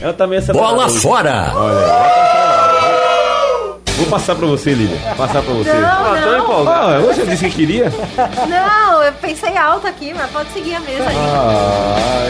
Ela 0.00 0.12
também 0.12 0.38
é 0.38 0.42
bola 0.52 0.88
fora. 0.88 1.52
Olha, 1.54 1.74
ela 1.74 2.08
tá. 2.08 2.76
Vou 3.96 4.06
passar 4.06 4.34
para 4.36 4.46
você, 4.46 4.72
Lívia. 4.74 4.98
Passar 5.16 5.42
para 5.42 5.54
você. 5.54 5.72
Não, 5.72 5.88
Ah, 5.88 6.20
não. 6.20 6.68
Ah, 6.68 6.98
você 7.00 7.24
disse 7.26 7.48
que 7.48 7.56
queria? 7.56 7.90
não, 8.48 9.02
eu 9.02 9.12
pensei 9.14 9.56
alto 9.56 9.86
aqui, 9.86 10.12
mas 10.14 10.30
pode 10.30 10.50
seguir 10.52 10.74
a 10.74 10.80
mesa 10.80 11.08
aí. 11.08 11.16
Ah, 11.16 12.26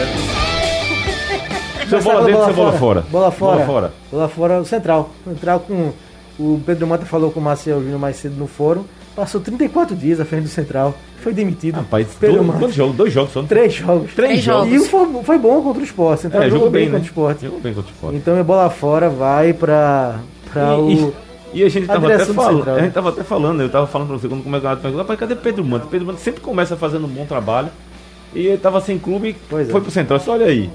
seu 1.89 1.99
Começar 1.99 2.09
bola 2.13 2.25
dentro, 2.25 2.45
seu 2.45 2.53
bola 2.53 2.71
fora. 2.73 3.05
Bola 3.11 3.31
fora. 3.31 3.53
Bola 3.55 3.65
fora. 3.65 3.93
Bola 4.11 4.29
fora, 4.29 4.61
o 4.61 4.65
Central. 4.65 5.09
Central 5.25 5.59
com. 5.59 5.91
O 6.39 6.59
Pedro 6.65 6.85
Mota 6.87 7.05
falou 7.05 7.31
com 7.31 7.39
o 7.39 7.43
Marcel 7.43 7.81
Júnior 7.81 7.99
mais 7.99 8.15
cedo 8.17 8.35
no 8.37 8.47
fórum. 8.47 8.83
Passou 9.15 9.41
34 9.41 9.95
dias 9.95 10.19
à 10.19 10.25
frente 10.25 10.43
do 10.43 10.49
Central. 10.49 10.93
Foi 11.21 11.33
demitido. 11.33 11.75
Rapaz, 11.77 12.07
Pedro 12.19 12.37
todo, 12.37 12.45
Mota. 12.45 12.59
quantos 12.59 12.75
jogos? 12.75 12.95
Dois 12.95 13.11
jogos 13.11 13.33
só. 13.33 13.41
Três 13.41 13.73
jogos. 13.73 14.13
Três 14.13 14.41
jogos. 14.41 14.71
E 14.71 14.77
o 14.77 14.83
foi, 14.85 15.23
foi 15.23 15.37
bom 15.39 15.61
contra 15.63 15.81
o 15.81 15.83
esporte. 15.83 16.21
Central 16.21 16.43
É, 16.43 16.49
jogou, 16.49 16.69
bem, 16.69 16.83
contra 16.85 16.99
né? 16.99 17.03
o 17.03 17.07
esporte. 17.07 17.45
Jogou 17.45 17.59
bem 17.59 17.73
contra 17.73 17.89
o 17.89 17.93
esporte. 17.93 18.15
Então, 18.17 18.39
a 18.39 18.43
bola 18.43 18.69
fora 18.69 19.09
vai 19.09 19.53
pra, 19.53 20.19
pra 20.53 20.73
E- 20.75 20.79
o. 20.79 20.91
e- 20.91 21.59
E 21.59 21.63
a 21.63 21.69
gente 21.69 21.87
tava 21.87 22.13
até 22.13 22.25
falando, 22.25 22.69
a 22.69 22.75
né? 22.75 22.81
gente 22.83 22.93
tava 22.93 23.09
até 23.09 23.23
falando, 23.23 23.61
eu 23.61 23.69
tava 23.69 23.87
falando 23.87 24.09
pra 24.09 24.17
você 24.17 24.27
quando 24.27 24.43
começou 24.43 24.69
a 24.69 24.75
perguntar, 24.75 25.01
rapaz, 25.03 25.19
cadê 25.19 25.35
Pedro 25.35 25.65
Manta? 25.65 25.87
Pedro 25.89 26.05
Manta 26.05 26.19
sempre 26.19 26.41
começa 26.41 26.75
fazendo 26.75 27.05
um 27.05 27.09
bom 27.09 27.25
trabalho. 27.25 27.69
E 28.35 28.45
ele 28.45 28.57
tava 28.57 28.79
sem 28.81 28.99
clube, 28.99 29.35
Pois 29.49 29.67
é. 29.67 29.71
foi 29.71 29.81
pro 29.81 29.89
Central. 29.89 30.19
Só 30.19 30.33
olha 30.33 30.45
aí. 30.45 30.69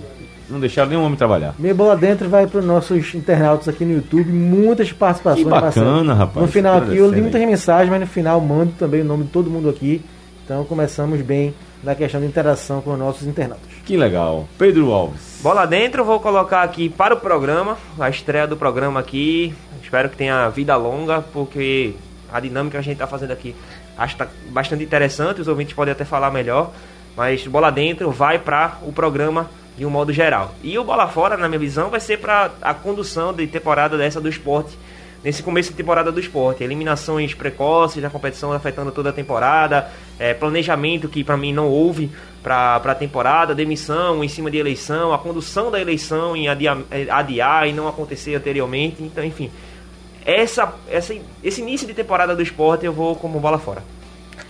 Não 0.52 0.60
deixaram 0.60 0.90
nenhum 0.90 1.02
homem 1.02 1.16
trabalhar. 1.16 1.54
Meia 1.58 1.74
bola 1.74 1.96
dentro 1.96 2.28
vai 2.28 2.46
para 2.46 2.60
os 2.60 2.64
nossos 2.64 3.14
internautas 3.14 3.68
aqui 3.68 3.86
no 3.86 3.94
YouTube. 3.94 4.30
Muitas 4.30 4.92
participações. 4.92 5.44
Que 5.44 5.50
bacana, 5.50 6.12
rapaz. 6.12 6.44
No 6.44 6.52
final 6.52 6.76
aqui 6.76 6.96
eu 6.98 7.10
li 7.10 7.22
muitas 7.22 7.40
aí. 7.40 7.46
mensagens, 7.46 7.88
mas 7.88 8.00
no 8.00 8.06
final 8.06 8.38
mando 8.38 8.72
também 8.78 9.00
o 9.00 9.04
nome 9.04 9.24
de 9.24 9.30
todo 9.30 9.48
mundo 9.48 9.70
aqui. 9.70 10.04
Então 10.44 10.62
começamos 10.66 11.22
bem 11.22 11.54
na 11.82 11.94
questão 11.94 12.20
de 12.20 12.26
interação 12.26 12.82
com 12.82 12.92
os 12.92 12.98
nossos 12.98 13.26
internautas. 13.26 13.66
Que 13.86 13.96
legal. 13.96 14.46
Pedro 14.58 14.92
Alves. 14.92 15.40
Bola 15.42 15.64
dentro, 15.64 16.04
vou 16.04 16.20
colocar 16.20 16.62
aqui 16.62 16.90
para 16.90 17.14
o 17.14 17.16
programa, 17.16 17.78
a 17.98 18.10
estreia 18.10 18.46
do 18.46 18.56
programa 18.56 19.00
aqui. 19.00 19.54
Espero 19.82 20.10
que 20.10 20.16
tenha 20.16 20.50
vida 20.50 20.76
longa, 20.76 21.22
porque 21.32 21.94
a 22.30 22.38
dinâmica 22.40 22.72
que 22.72 22.76
a 22.76 22.82
gente 22.82 22.94
está 22.94 23.06
fazendo 23.06 23.32
aqui 23.32 23.54
acho 23.96 24.16
que 24.16 24.24
tá 24.24 24.30
bastante 24.50 24.84
interessante. 24.84 25.40
Os 25.40 25.48
ouvintes 25.48 25.74
podem 25.74 25.92
até 25.92 26.04
falar 26.04 26.30
melhor, 26.30 26.72
mas 27.16 27.46
bola 27.46 27.70
dentro 27.70 28.10
vai 28.10 28.38
para 28.38 28.78
o 28.82 28.92
programa 28.92 29.48
de 29.76 29.86
um 29.86 29.90
modo 29.90 30.12
geral. 30.12 30.54
E 30.62 30.78
o 30.78 30.84
bola 30.84 31.08
fora, 31.08 31.36
na 31.36 31.48
minha 31.48 31.58
visão, 31.58 31.90
vai 31.90 32.00
ser 32.00 32.18
para 32.18 32.50
a 32.60 32.74
condução 32.74 33.32
de 33.32 33.46
temporada 33.46 33.96
dessa 33.96 34.20
do 34.20 34.28
esporte. 34.28 34.76
Nesse 35.24 35.40
começo 35.40 35.70
de 35.70 35.76
temporada 35.76 36.10
do 36.10 36.18
esporte, 36.18 36.64
eliminações 36.64 37.32
precoces 37.32 38.02
da 38.02 38.10
competição 38.10 38.52
afetando 38.52 38.90
toda 38.90 39.10
a 39.10 39.12
temporada, 39.12 39.88
é, 40.18 40.34
planejamento 40.34 41.08
que 41.08 41.22
para 41.22 41.36
mim 41.36 41.52
não 41.52 41.68
houve 41.68 42.10
para 42.42 42.76
a 42.76 42.94
temporada, 42.94 43.54
demissão 43.54 44.24
em 44.24 44.28
cima 44.28 44.50
de 44.50 44.58
eleição, 44.58 45.12
a 45.12 45.18
condução 45.18 45.70
da 45.70 45.80
eleição 45.80 46.34
em 46.34 46.48
adiar, 46.48 46.78
eh, 46.90 47.06
adiar 47.08 47.68
e 47.68 47.72
não 47.72 47.86
acontecer 47.86 48.34
anteriormente. 48.34 49.00
Então, 49.00 49.24
enfim, 49.24 49.48
essa, 50.26 50.74
essa, 50.88 51.14
esse 51.42 51.60
início 51.60 51.86
de 51.86 51.94
temporada 51.94 52.34
do 52.34 52.42
esporte 52.42 52.84
eu 52.84 52.92
vou 52.92 53.14
como 53.14 53.38
bola 53.38 53.58
fora. 53.58 53.84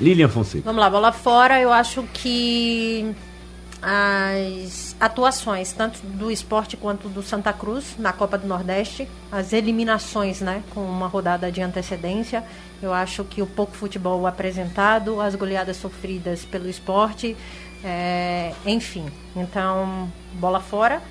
Lilian 0.01 0.29
Fonseca. 0.29 0.65
Vamos 0.65 0.81
lá, 0.81 0.89
bola 0.89 1.13
fora, 1.13 1.61
eu 1.61 1.71
acho 1.71 2.03
que 2.15 3.15
as 3.83 4.95
atuações, 5.01 5.73
tanto 5.73 5.99
do 6.07 6.31
esporte 6.31 6.77
quanto 6.77 7.09
do 7.09 7.21
Santa 7.21 7.53
Cruz, 7.53 7.97
na 7.99 8.13
Copa 8.13 8.39
do 8.39 8.47
Nordeste, 8.47 9.09
as 9.31 9.53
eliminações, 9.53 10.41
né, 10.41 10.63
com 10.73 10.81
uma 10.85 11.09
rodada 11.09 11.51
de 11.51 11.61
antecedência, 11.61 12.45
eu 12.81 12.93
acho 12.93 13.25
que 13.25 13.43
o 13.43 13.47
pouco 13.47 13.77
futebol 13.77 14.25
apresentado, 14.27 15.21
as 15.21 15.35
goleadas 15.35 15.77
sofridas 15.77 16.45
pelo 16.45 16.69
esporte, 16.69 17.37
é, 17.85 18.53
enfim. 18.65 19.07
Então, 19.35 20.11
bola 20.35 20.61
fora. 20.61 21.03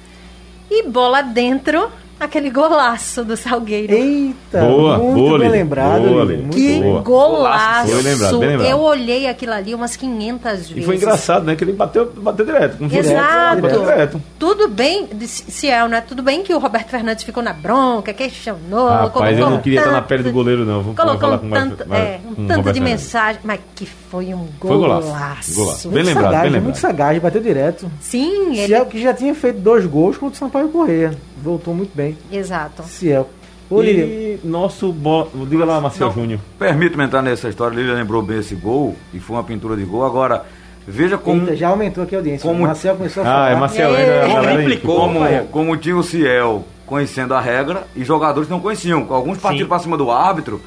E 0.69 0.87
bola 0.87 1.21
dentro, 1.21 1.91
aquele 2.19 2.49
golaço 2.49 3.23
do 3.25 3.35
Salgueiro. 3.35 3.93
Eita, 3.93 4.61
Boa, 4.61 4.97
muito 4.97 5.15
boa, 5.15 5.39
bem 5.39 5.49
lembrado. 5.49 6.01
Boa, 6.03 6.25
muito 6.25 6.49
Que 6.55 6.79
Boa. 6.79 7.01
golaço! 7.01 7.91
Foi 7.91 8.01
lembrado, 8.01 8.39
bem 8.39 8.49
lembrado. 8.49 8.69
Eu 8.69 8.79
olhei 8.79 9.27
aquilo 9.27 9.53
ali 9.53 9.73
umas 9.73 9.95
500 9.95 10.51
vezes. 10.51 10.71
E 10.77 10.81
foi 10.81 10.95
engraçado, 10.97 11.43
né? 11.45 11.55
Que 11.55 11.63
ele 11.63 11.73
bateu, 11.73 12.11
bateu 12.17 12.45
direto. 12.45 12.77
Como 12.77 12.89
foi 12.89 12.99
Exato. 12.99 13.61
Bateu 13.61 13.79
direto. 13.81 14.21
Tudo 14.37 14.67
bem, 14.67 15.07
Ciel, 15.25 15.87
né? 15.87 16.01
Tudo 16.01 16.21
bem 16.21 16.43
que 16.43 16.53
o 16.53 16.59
Roberto 16.59 16.89
Fernandes 16.89 17.23
ficou 17.23 17.41
na 17.41 17.53
bronca, 17.53 18.13
questionou. 18.13 18.87
Rapaz, 18.87 19.05
eu 19.05 19.11
colocou 19.11 19.49
não 19.49 19.61
queria 19.61 19.79
estar 19.79 19.91
na 19.91 19.97
tanto- 19.97 20.07
pele 20.09 20.23
do 20.23 20.31
goleiro, 20.31 20.65
não. 20.65 20.81
Vou, 20.81 20.93
Colocou 20.93 21.19
falar 21.19 21.35
um 21.35 21.39
com 21.39 21.49
tanto, 21.49 21.89
mais- 21.89 22.03
é, 22.03 22.19
um 22.25 22.35
tanto 22.47 22.57
Roberto 22.57 22.73
de 22.75 22.81
mensagem, 22.81 23.41
mas 23.43 23.59
que 23.75 23.85
foi 23.85 24.33
um 24.33 24.47
Foi 24.59 24.69
golaço. 24.77 25.07
golaço, 25.07 25.55
golaço. 25.55 25.87
Muito 25.89 25.95
Bem 25.95 26.03
lembrado, 26.03 26.23
sagaz, 26.25 26.41
bem 26.43 26.51
lembrado. 26.51 26.63
muito 26.63 26.77
sagaz, 26.79 27.19
bateu 27.21 27.41
direto. 27.41 27.91
Sim, 27.99 28.55
ele. 28.55 28.67
Ciel 28.67 28.85
que 28.85 29.01
já 29.01 29.13
tinha 29.13 29.33
feito 29.33 29.59
dois 29.59 29.85
gols 29.85 30.17
contra 30.17 30.35
o 30.35 30.37
Sampaio 30.37 30.69
Correia. 30.69 31.11
Voltou 31.41 31.73
muito 31.73 31.91
bem. 31.95 32.17
Exato. 32.31 32.83
Ciel. 32.83 33.29
Ô, 33.69 33.81
Lilian, 33.81 34.05
E 34.05 34.39
nosso 34.43 34.91
bola. 34.91 35.29
Diga 35.49 35.63
lá, 35.65 35.79
Marcelo 35.79 36.11
Júnior. 36.11 36.39
Permita-me 36.59 37.03
entrar 37.05 37.21
nessa 37.21 37.47
história, 37.49 37.73
Lília 37.75 37.93
lembrou 37.93 38.21
bem 38.21 38.39
esse 38.39 38.53
gol, 38.53 38.95
e 39.13 39.19
foi 39.19 39.35
uma 39.37 39.43
pintura 39.43 39.75
de 39.77 39.83
gol. 39.83 40.05
Agora, 40.05 40.43
veja 40.85 41.17
como, 41.17 41.41
eita, 41.43 41.55
já 41.55 41.69
aumentou 41.69 42.03
aqui 42.03 42.13
a 42.15 42.17
audiência. 42.19 42.47
como- 42.47 42.63
O 42.63 42.67
Marcel 42.67 42.95
começou 42.97 43.23
a 43.23 43.25
Ah, 43.25 43.29
falar. 43.31 43.51
é 43.51 43.55
Marcelo 43.55 43.95
É, 43.95 43.99
ainda. 44.01 44.17
a 44.17 44.21
como 44.23 44.35
galera 44.35 44.51
aí 44.59 44.65
implicou, 44.65 45.07
ficou- 45.09 45.23
como, 45.27 45.45
como 45.47 45.77
tinha 45.77 45.95
o 45.95 46.03
Ciel 46.03 46.65
conhecendo 46.85 47.33
a 47.33 47.39
regra 47.39 47.87
e 47.95 48.03
jogadores 48.03 48.49
não 48.49 48.59
conheciam. 48.59 49.07
Alguns 49.09 49.37
partiram 49.37 49.69
para 49.69 49.79
cima 49.79 49.95
do 49.95 50.11
árbitro, 50.11 50.59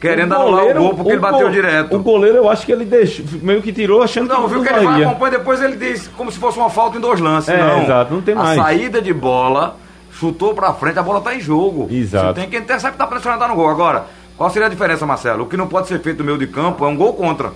querendo 0.00 0.32
anular 0.32 0.64
o 0.66 0.74
gol 0.74 0.94
porque 0.94 1.10
ele 1.10 1.20
bateu 1.20 1.48
go- 1.48 1.52
direto. 1.52 1.96
O 1.96 1.98
goleiro, 2.00 2.36
eu 2.36 2.48
acho 2.48 2.64
que 2.64 2.70
ele 2.70 2.84
deixou, 2.84 3.24
meio 3.42 3.60
que 3.60 3.72
tirou 3.72 4.02
achando 4.04 4.28
Não, 4.28 4.42
que 4.44 4.48
viu 4.50 4.58
não 4.58 4.64
que 4.64 4.72
ele 4.72 4.84
vai, 4.86 5.02
acompanha 5.02 5.32
depois 5.38 5.60
ele 5.60 5.76
diz 5.76 6.06
como 6.16 6.30
se 6.30 6.38
fosse 6.38 6.58
uma 6.58 6.70
falta 6.70 6.96
em 6.96 7.00
dois 7.00 7.18
lances. 7.18 7.48
É, 7.48 7.56
não. 7.58 7.82
exato, 7.82 8.14
não 8.14 8.22
tem 8.22 8.36
mais. 8.36 8.56
A 8.56 8.62
saída 8.62 9.02
de 9.02 9.12
bola, 9.12 9.76
chutou 10.22 10.54
pra 10.54 10.72
frente, 10.72 10.98
a 11.00 11.02
bola 11.02 11.20
tá 11.20 11.34
em 11.34 11.40
jogo. 11.40 11.88
Exato. 11.90 12.28
Você 12.28 12.34
tem 12.42 12.48
que 12.48 12.56
interceptar 12.56 13.08
pra 13.08 13.18
pressionar 13.18 13.48
no 13.48 13.56
gol. 13.56 13.68
Agora, 13.68 14.06
qual 14.38 14.48
seria 14.50 14.66
a 14.66 14.70
diferença, 14.70 15.04
Marcelo? 15.04 15.42
O 15.42 15.46
que 15.46 15.56
não 15.56 15.66
pode 15.66 15.88
ser 15.88 16.00
feito 16.00 16.20
no 16.20 16.24
meio 16.26 16.38
de 16.38 16.46
campo 16.46 16.84
é 16.84 16.88
um 16.88 16.96
gol 16.96 17.12
contra. 17.14 17.50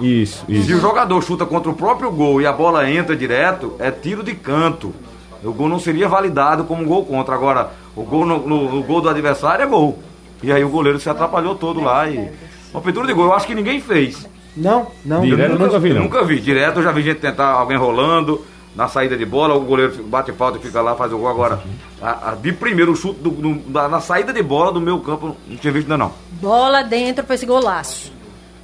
Isso, 0.00 0.44
Se 0.46 0.52
isso. 0.52 0.76
o 0.76 0.80
jogador 0.80 1.20
chuta 1.22 1.44
contra 1.44 1.68
o 1.70 1.74
próprio 1.74 2.10
gol 2.12 2.40
e 2.40 2.46
a 2.46 2.52
bola 2.52 2.88
entra 2.88 3.16
direto, 3.16 3.74
é 3.80 3.90
tiro 3.90 4.22
de 4.22 4.34
canto. 4.34 4.94
O 5.42 5.52
gol 5.52 5.68
não 5.68 5.80
seria 5.80 6.08
validado 6.08 6.62
como 6.64 6.82
um 6.82 6.86
gol 6.86 7.04
contra. 7.04 7.34
Agora, 7.34 7.70
o 7.96 8.02
gol 8.04 8.24
no, 8.24 8.38
no- 8.46 8.72
no 8.76 8.82
gol 8.84 9.00
do 9.00 9.08
adversário 9.08 9.64
é 9.64 9.66
gol. 9.66 9.98
E 10.42 10.52
aí 10.52 10.62
o 10.64 10.68
goleiro 10.68 11.00
se 11.00 11.10
atrapalhou 11.10 11.56
todo 11.56 11.80
lá 11.82 12.08
e. 12.08 12.30
Uma 12.72 12.80
pintura 12.80 13.06
de 13.06 13.12
gol, 13.12 13.24
eu 13.26 13.34
acho 13.34 13.46
que 13.48 13.54
ninguém 13.54 13.80
fez. 13.80 14.26
Não, 14.56 14.86
não. 15.04 15.20
Direto 15.22 15.50
eu 15.52 15.58
eu 15.58 15.66
nunca 15.66 15.78
vi, 15.78 15.88
Eu 15.90 15.94
não. 15.96 16.02
nunca 16.04 16.24
vi. 16.24 16.40
Direto 16.40 16.78
eu 16.78 16.82
já 16.84 16.92
vi 16.92 17.02
gente 17.02 17.18
tentar 17.20 17.48
alguém 17.48 17.76
rolando 17.76 18.44
na 18.74 18.88
saída 18.88 19.16
de 19.16 19.24
bola, 19.26 19.54
o 19.54 19.60
goleiro 19.60 20.02
bate 20.04 20.32
falta 20.32 20.58
e 20.58 20.60
fica 20.60 20.80
lá, 20.80 20.94
faz 20.94 21.12
o 21.12 21.18
gol. 21.18 21.28
Agora, 21.28 21.60
a, 22.00 22.30
a- 22.30 22.34
de 22.34 22.52
primeiro 22.52 22.92
o 22.92 22.96
chute 22.96 23.20
do- 23.20 23.30
do- 23.30 23.54
da- 23.70 23.88
na 23.88 24.00
saída 24.00 24.32
de 24.32 24.42
bola 24.42 24.72
do 24.72 24.80
meu 24.80 24.98
campo, 25.00 25.36
não 25.48 25.56
tinha 25.56 25.72
visto 25.72 25.86
ainda 25.90 25.98
não. 26.04 26.12
Bola 26.40 26.82
dentro 26.82 27.24
pra 27.24 27.34
esse 27.34 27.44
golaço. 27.46 28.12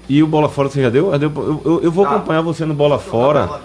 E 0.09 0.23
o 0.23 0.27
bola 0.27 0.49
fora 0.49 0.71
você 0.71 0.81
já 0.83 0.89
deu? 0.89 1.13
Eu, 1.15 1.61
eu- 1.65 1.81
eu 1.85 1.93
vou 1.93 2.07
Tá. 2.07 2.13
acompanhar 2.17 2.41
você 2.41 2.65
no 2.65 2.73
bola 2.75 2.99
fora. 2.99 3.61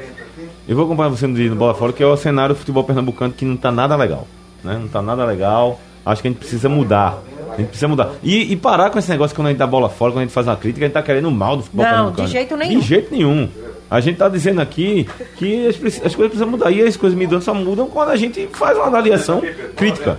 Eu 0.68 0.76
vou 0.76 0.86
acompanhar 0.86 1.10
você 1.10 1.26
no, 1.28 1.38
no 1.38 1.56
bola 1.56 1.74
fora, 1.74 1.94
que 1.94 2.04
é 2.04 2.06
o 2.06 2.18
cenário 2.18 2.54
do 2.56 2.60
futebol 2.60 2.84
pernambucano 2.84 3.34
que 3.34 3.46
não 3.46 3.56
tá 3.56 3.72
nada 3.72 3.96
legal. 3.96 4.28
Né? 4.64 4.78
Não 4.80 4.88
tá 4.90 5.02
nada 5.02 5.24
legal. 5.26 5.80
Acho 6.06 6.22
que 6.22 6.28
a 6.28 6.32
gente 6.32 6.40
precisa 6.40 6.68
mudar. 6.68 7.18
A 7.54 7.56
gente 7.58 7.68
precisa 7.68 7.88
mudar. 7.88 8.12
E, 8.24 8.52
e 8.52 8.56
parar 8.58 8.90
com 8.90 9.00
esse 9.00 9.10
negócio 9.10 9.34
quando 9.36 9.48
a 9.48 9.50
gente 9.52 9.60
dá 9.60 9.68
bola 9.68 9.88
fora, 9.88 10.12
quando 10.12 10.20
a 10.20 10.22
gente 10.24 10.34
faz 10.34 10.48
uma 10.48 10.56
crítica, 10.58 10.86
a 10.86 10.88
gente 10.88 10.94
tá 10.94 11.02
querendo 11.04 11.30
mal 11.32 11.56
do 11.56 11.64
futebol 11.64 11.86
Não, 11.86 11.92
pernambucano. 11.92 12.28
de 12.28 12.34
jeito 12.34 12.58
nenhum. 12.58 12.80
De 12.80 12.86
jeito 12.86 13.12
nenhum. 13.14 13.50
A 13.94 14.00
gente 14.00 14.18
tá 14.18 14.28
dizendo 14.28 14.60
aqui 14.60 15.08
que 15.38 15.68
as, 15.68 15.76
as 15.76 16.16
coisas 16.16 16.16
precisam 16.16 16.48
mudar. 16.48 16.72
E 16.72 16.82
as 16.82 16.98
coisas 16.98 17.16
mudando 17.16 17.44
só 17.44 17.54
mudam 17.54 17.86
quando 17.86 18.10
a 18.10 18.16
gente 18.16 18.50
faz 18.52 18.76
uma 18.76 18.88
avaliação 18.88 19.40
crítica. 19.76 20.18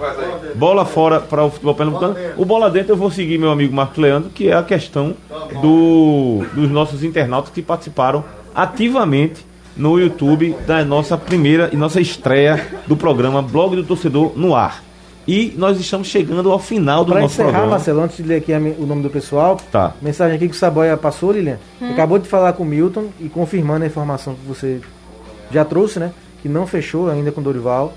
Bola 0.55 0.85
fora 0.85 1.19
para 1.19 1.45
o 1.45 1.51
futebol 1.51 1.75
pernambucano. 1.75 2.15
O 2.37 2.45
bola 2.45 2.71
dentro 2.71 2.93
eu 2.93 2.97
vou 2.97 3.11
seguir 3.11 3.37
meu 3.37 3.51
amigo 3.51 3.75
Marco 3.75 4.01
Leandro, 4.01 4.31
que 4.31 4.49
é 4.49 4.55
a 4.55 4.63
questão 4.63 5.17
do, 5.61 6.47
dos 6.53 6.71
nossos 6.71 7.03
internautas 7.03 7.51
que 7.53 7.63
participaram 7.63 8.25
ativamente 8.55 9.45
no 9.77 9.99
YouTube 9.99 10.55
da 10.69 10.85
nossa 10.85 11.19
primeira 11.19 11.69
e 11.73 11.77
nossa 11.77 12.01
estreia 12.01 12.65
do 12.87 12.97
programa 12.97 13.43
Blog 13.43 13.75
do 13.75 13.83
Torcedor 13.83 14.35
no 14.37 14.55
ar. 14.55 14.85
E 15.27 15.55
nós 15.57 15.79
estamos 15.81 16.09
chegando 16.09 16.53
ao 16.53 16.59
final 16.59 17.05
do 17.05 17.13
Para 17.13 17.23
nosso 17.23 17.35
encerrar, 17.35 17.49
programa. 17.51 17.73
Marcelo, 17.73 18.03
antes 18.03 18.17
de 18.19 18.23
ler 18.25 18.37
aqui 18.37 18.53
o 18.53 18.87
nome 18.87 19.03
do 19.03 19.11
pessoal, 19.11 19.59
Tá. 19.73 19.93
mensagem 20.03 20.37
aqui 20.37 20.49
que 20.49 20.55
o 20.55 20.59
Saboia 20.59 20.97
passou, 20.97 21.33
Lilian. 21.33 21.59
Acabou 21.91 22.19
de 22.19 22.29
falar 22.29 22.53
com 22.53 22.63
o 22.63 22.67
Milton 22.67 23.07
e 23.21 23.29
confirmando 23.29 23.85
a 23.85 23.87
informação 23.87 24.35
que 24.35 24.47
você 24.47 24.81
já 25.51 25.65
trouxe, 25.65 25.99
né? 25.99 26.13
Que 26.43 26.49
não 26.49 26.67
fechou 26.67 27.09
ainda 27.11 27.33
com 27.33 27.41
o 27.41 27.45
Dorival. 27.45 27.95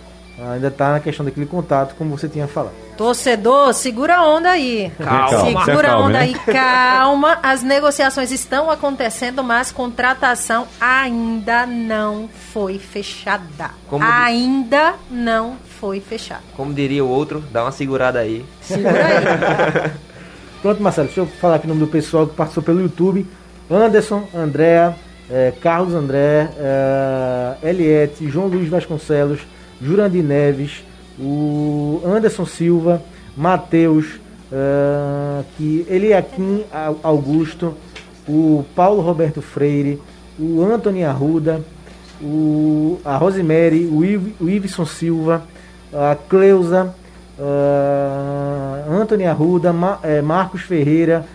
Ainda 0.53 0.69
tá 0.69 0.91
na 0.91 0.99
questão 0.99 1.25
daquele 1.25 1.47
contato, 1.47 1.95
como 1.97 2.15
você 2.15 2.29
tinha 2.29 2.47
falado. 2.47 2.73
Torcedor, 2.95 3.73
segura 3.73 4.17
a 4.17 4.27
onda 4.27 4.51
aí. 4.51 4.91
Calma. 5.03 5.65
Segura 5.65 5.91
a 5.93 5.97
onda 5.99 6.13
né? 6.13 6.19
aí, 6.19 6.33
calma. 6.35 7.39
As 7.41 7.63
negociações 7.63 8.31
estão 8.31 8.69
acontecendo, 8.69 9.43
mas 9.43 9.71
contratação 9.71 10.67
ainda 10.79 11.65
não 11.65 12.29
foi 12.53 12.77
fechada. 12.77 13.71
Como 13.89 14.03
ainda 14.05 14.93
não 15.09 15.57
foi 15.79 15.99
fechada. 15.99 16.41
Como 16.55 16.73
diria 16.73 17.03
o 17.03 17.09
outro, 17.09 17.43
dá 17.51 17.63
uma 17.63 17.71
segurada 17.71 18.19
aí. 18.19 18.45
Segura 18.61 18.91
aí. 19.05 19.91
Pronto, 20.61 20.81
Marcelo, 20.81 21.07
deixa 21.07 21.21
eu 21.21 21.27
falar 21.27 21.55
aqui 21.55 21.65
o 21.65 21.69
nome 21.69 21.81
do 21.81 21.87
pessoal 21.87 22.25
que 22.27 22.35
passou 22.35 22.61
pelo 22.63 22.81
YouTube. 22.81 23.25
Anderson, 23.69 24.27
Andréa, 24.33 24.95
eh, 25.29 25.53
Carlos 25.61 25.93
André, 25.93 26.49
eh, 26.57 27.55
Eliette, 27.63 28.27
João 28.29 28.47
Luiz 28.47 28.67
Vasconcelos, 28.69 29.39
Jurandir 29.81 30.23
Neves, 30.23 30.83
o 31.19 32.01
Anderson 32.05 32.45
Silva, 32.45 33.01
Matheus, 33.35 34.05
eh, 34.51 35.43
que 35.57 35.85
Eliakim 35.89 36.63
Au- 36.71 36.99
Augusto, 37.03 37.75
o 38.27 38.65
Paulo 38.75 39.01
Roberto 39.01 39.41
Freire, 39.41 40.01
o 40.39 40.63
Antony 40.63 41.03
Arruda, 41.03 41.61
o, 42.21 42.99
a 43.05 43.15
Rosemary, 43.17 43.85
o, 43.85 44.03
Iv, 44.03 44.33
o 44.39 44.49
Iveson 44.49 44.85
Silva, 44.85 45.43
a 45.93 46.15
Cleusa, 46.15 46.93
ah, 47.39 48.83
Antony 49.01 49.25
Arruda, 49.25 49.71
Ma- 49.73 49.99
eh, 50.03 50.21
Marcos 50.21 50.61
Ferreira, 50.61 51.25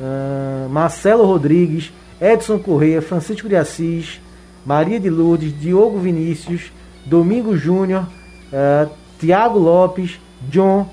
ah, 0.00 0.66
Marcelo 0.70 1.24
Rodrigues, 1.24 1.92
Edson 2.20 2.58
Correia, 2.58 3.00
Francisco 3.02 3.48
de 3.48 3.56
Assis, 3.56 4.20
Maria 4.64 4.98
de 5.00 5.08
Lourdes, 5.10 5.52
Diogo 5.52 5.98
Vinícius, 5.98 6.72
Domingo 7.06 7.56
Júnior, 7.56 8.04
ah, 8.52 8.88
Tiago 9.18 9.58
Lopes, 9.58 10.18
John, 10.50 10.86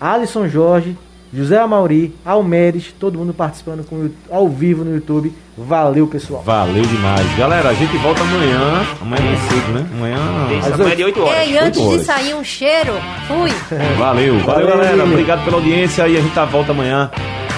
Alisson 0.00 0.48
Jorge, 0.48 0.96
José 1.34 1.58
Amauri, 1.58 2.14
Almeres, 2.24 2.94
todo 2.98 3.18
mundo 3.18 3.34
participando 3.34 3.84
com, 3.84 4.08
ao 4.30 4.48
vivo 4.48 4.84
no 4.84 4.94
YouTube. 4.94 5.32
Valeu, 5.58 6.06
pessoal. 6.06 6.42
Valeu 6.44 6.82
demais. 6.82 7.26
Galera, 7.36 7.70
a 7.70 7.74
gente 7.74 7.96
volta 7.98 8.20
amanhã. 8.22 8.86
Amanhã 9.00 9.32
é 9.32 9.36
cedo, 9.48 9.72
né? 9.72 9.86
Amanhã. 9.94 10.18
Isso, 10.58 10.68
Às 10.68 10.74
amanhã 10.74 10.88
oito. 10.90 10.96
de 10.96 11.04
8 11.04 11.22
horas. 11.22 11.38
Ei, 11.48 11.58
antes 11.58 11.80
Oito 11.80 11.88
de 11.88 11.94
horas. 11.94 12.06
sair 12.06 12.34
um 12.34 12.44
cheiro, 12.44 12.92
fui. 13.26 13.50
Valeu, 13.98 14.38
valeu, 14.38 14.44
Valeu, 14.44 14.66
galera. 14.68 15.04
Obrigado 15.04 15.44
pela 15.44 15.56
audiência 15.56 16.06
e 16.08 16.16
a 16.16 16.20
gente 16.20 16.32
tá 16.34 16.44
volta 16.44 16.72
amanhã 16.72 17.10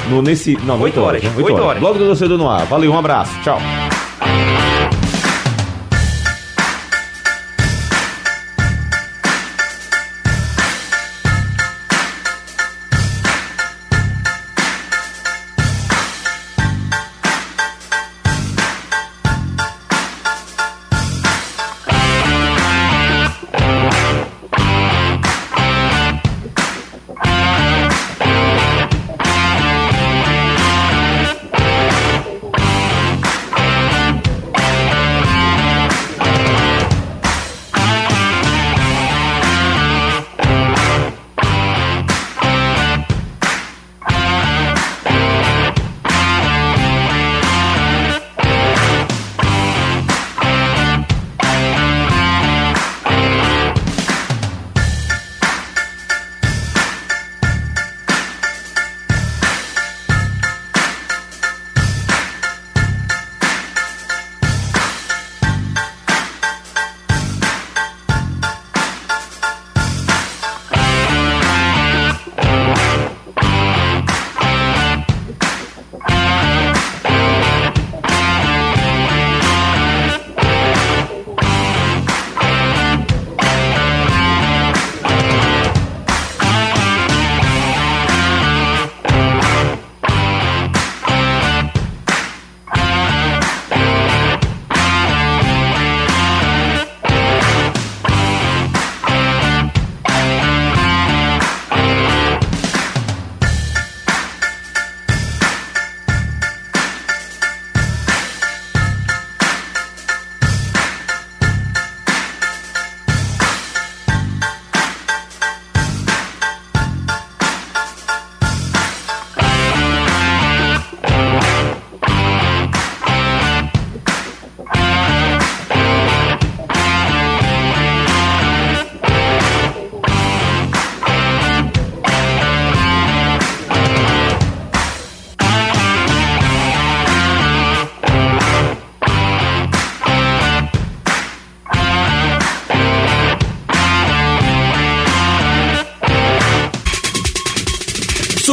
no 0.09 0.23
nesse. 0.23 0.57
Não, 0.65 0.81
Oito 0.81 0.99
8 0.99 1.01
horas. 1.01 1.23
horas, 1.23 1.23
né? 1.25 1.43
Oito 1.43 1.53
oito 1.55 1.63
horas. 1.65 1.83
Logo 1.83 1.99
do 1.99 2.07
torcedor 2.07 2.39
no 2.39 2.49
ar. 2.49 2.65
Valeu, 2.67 2.93
um 2.93 2.99
abraço. 2.99 3.33
Tchau. 3.43 3.59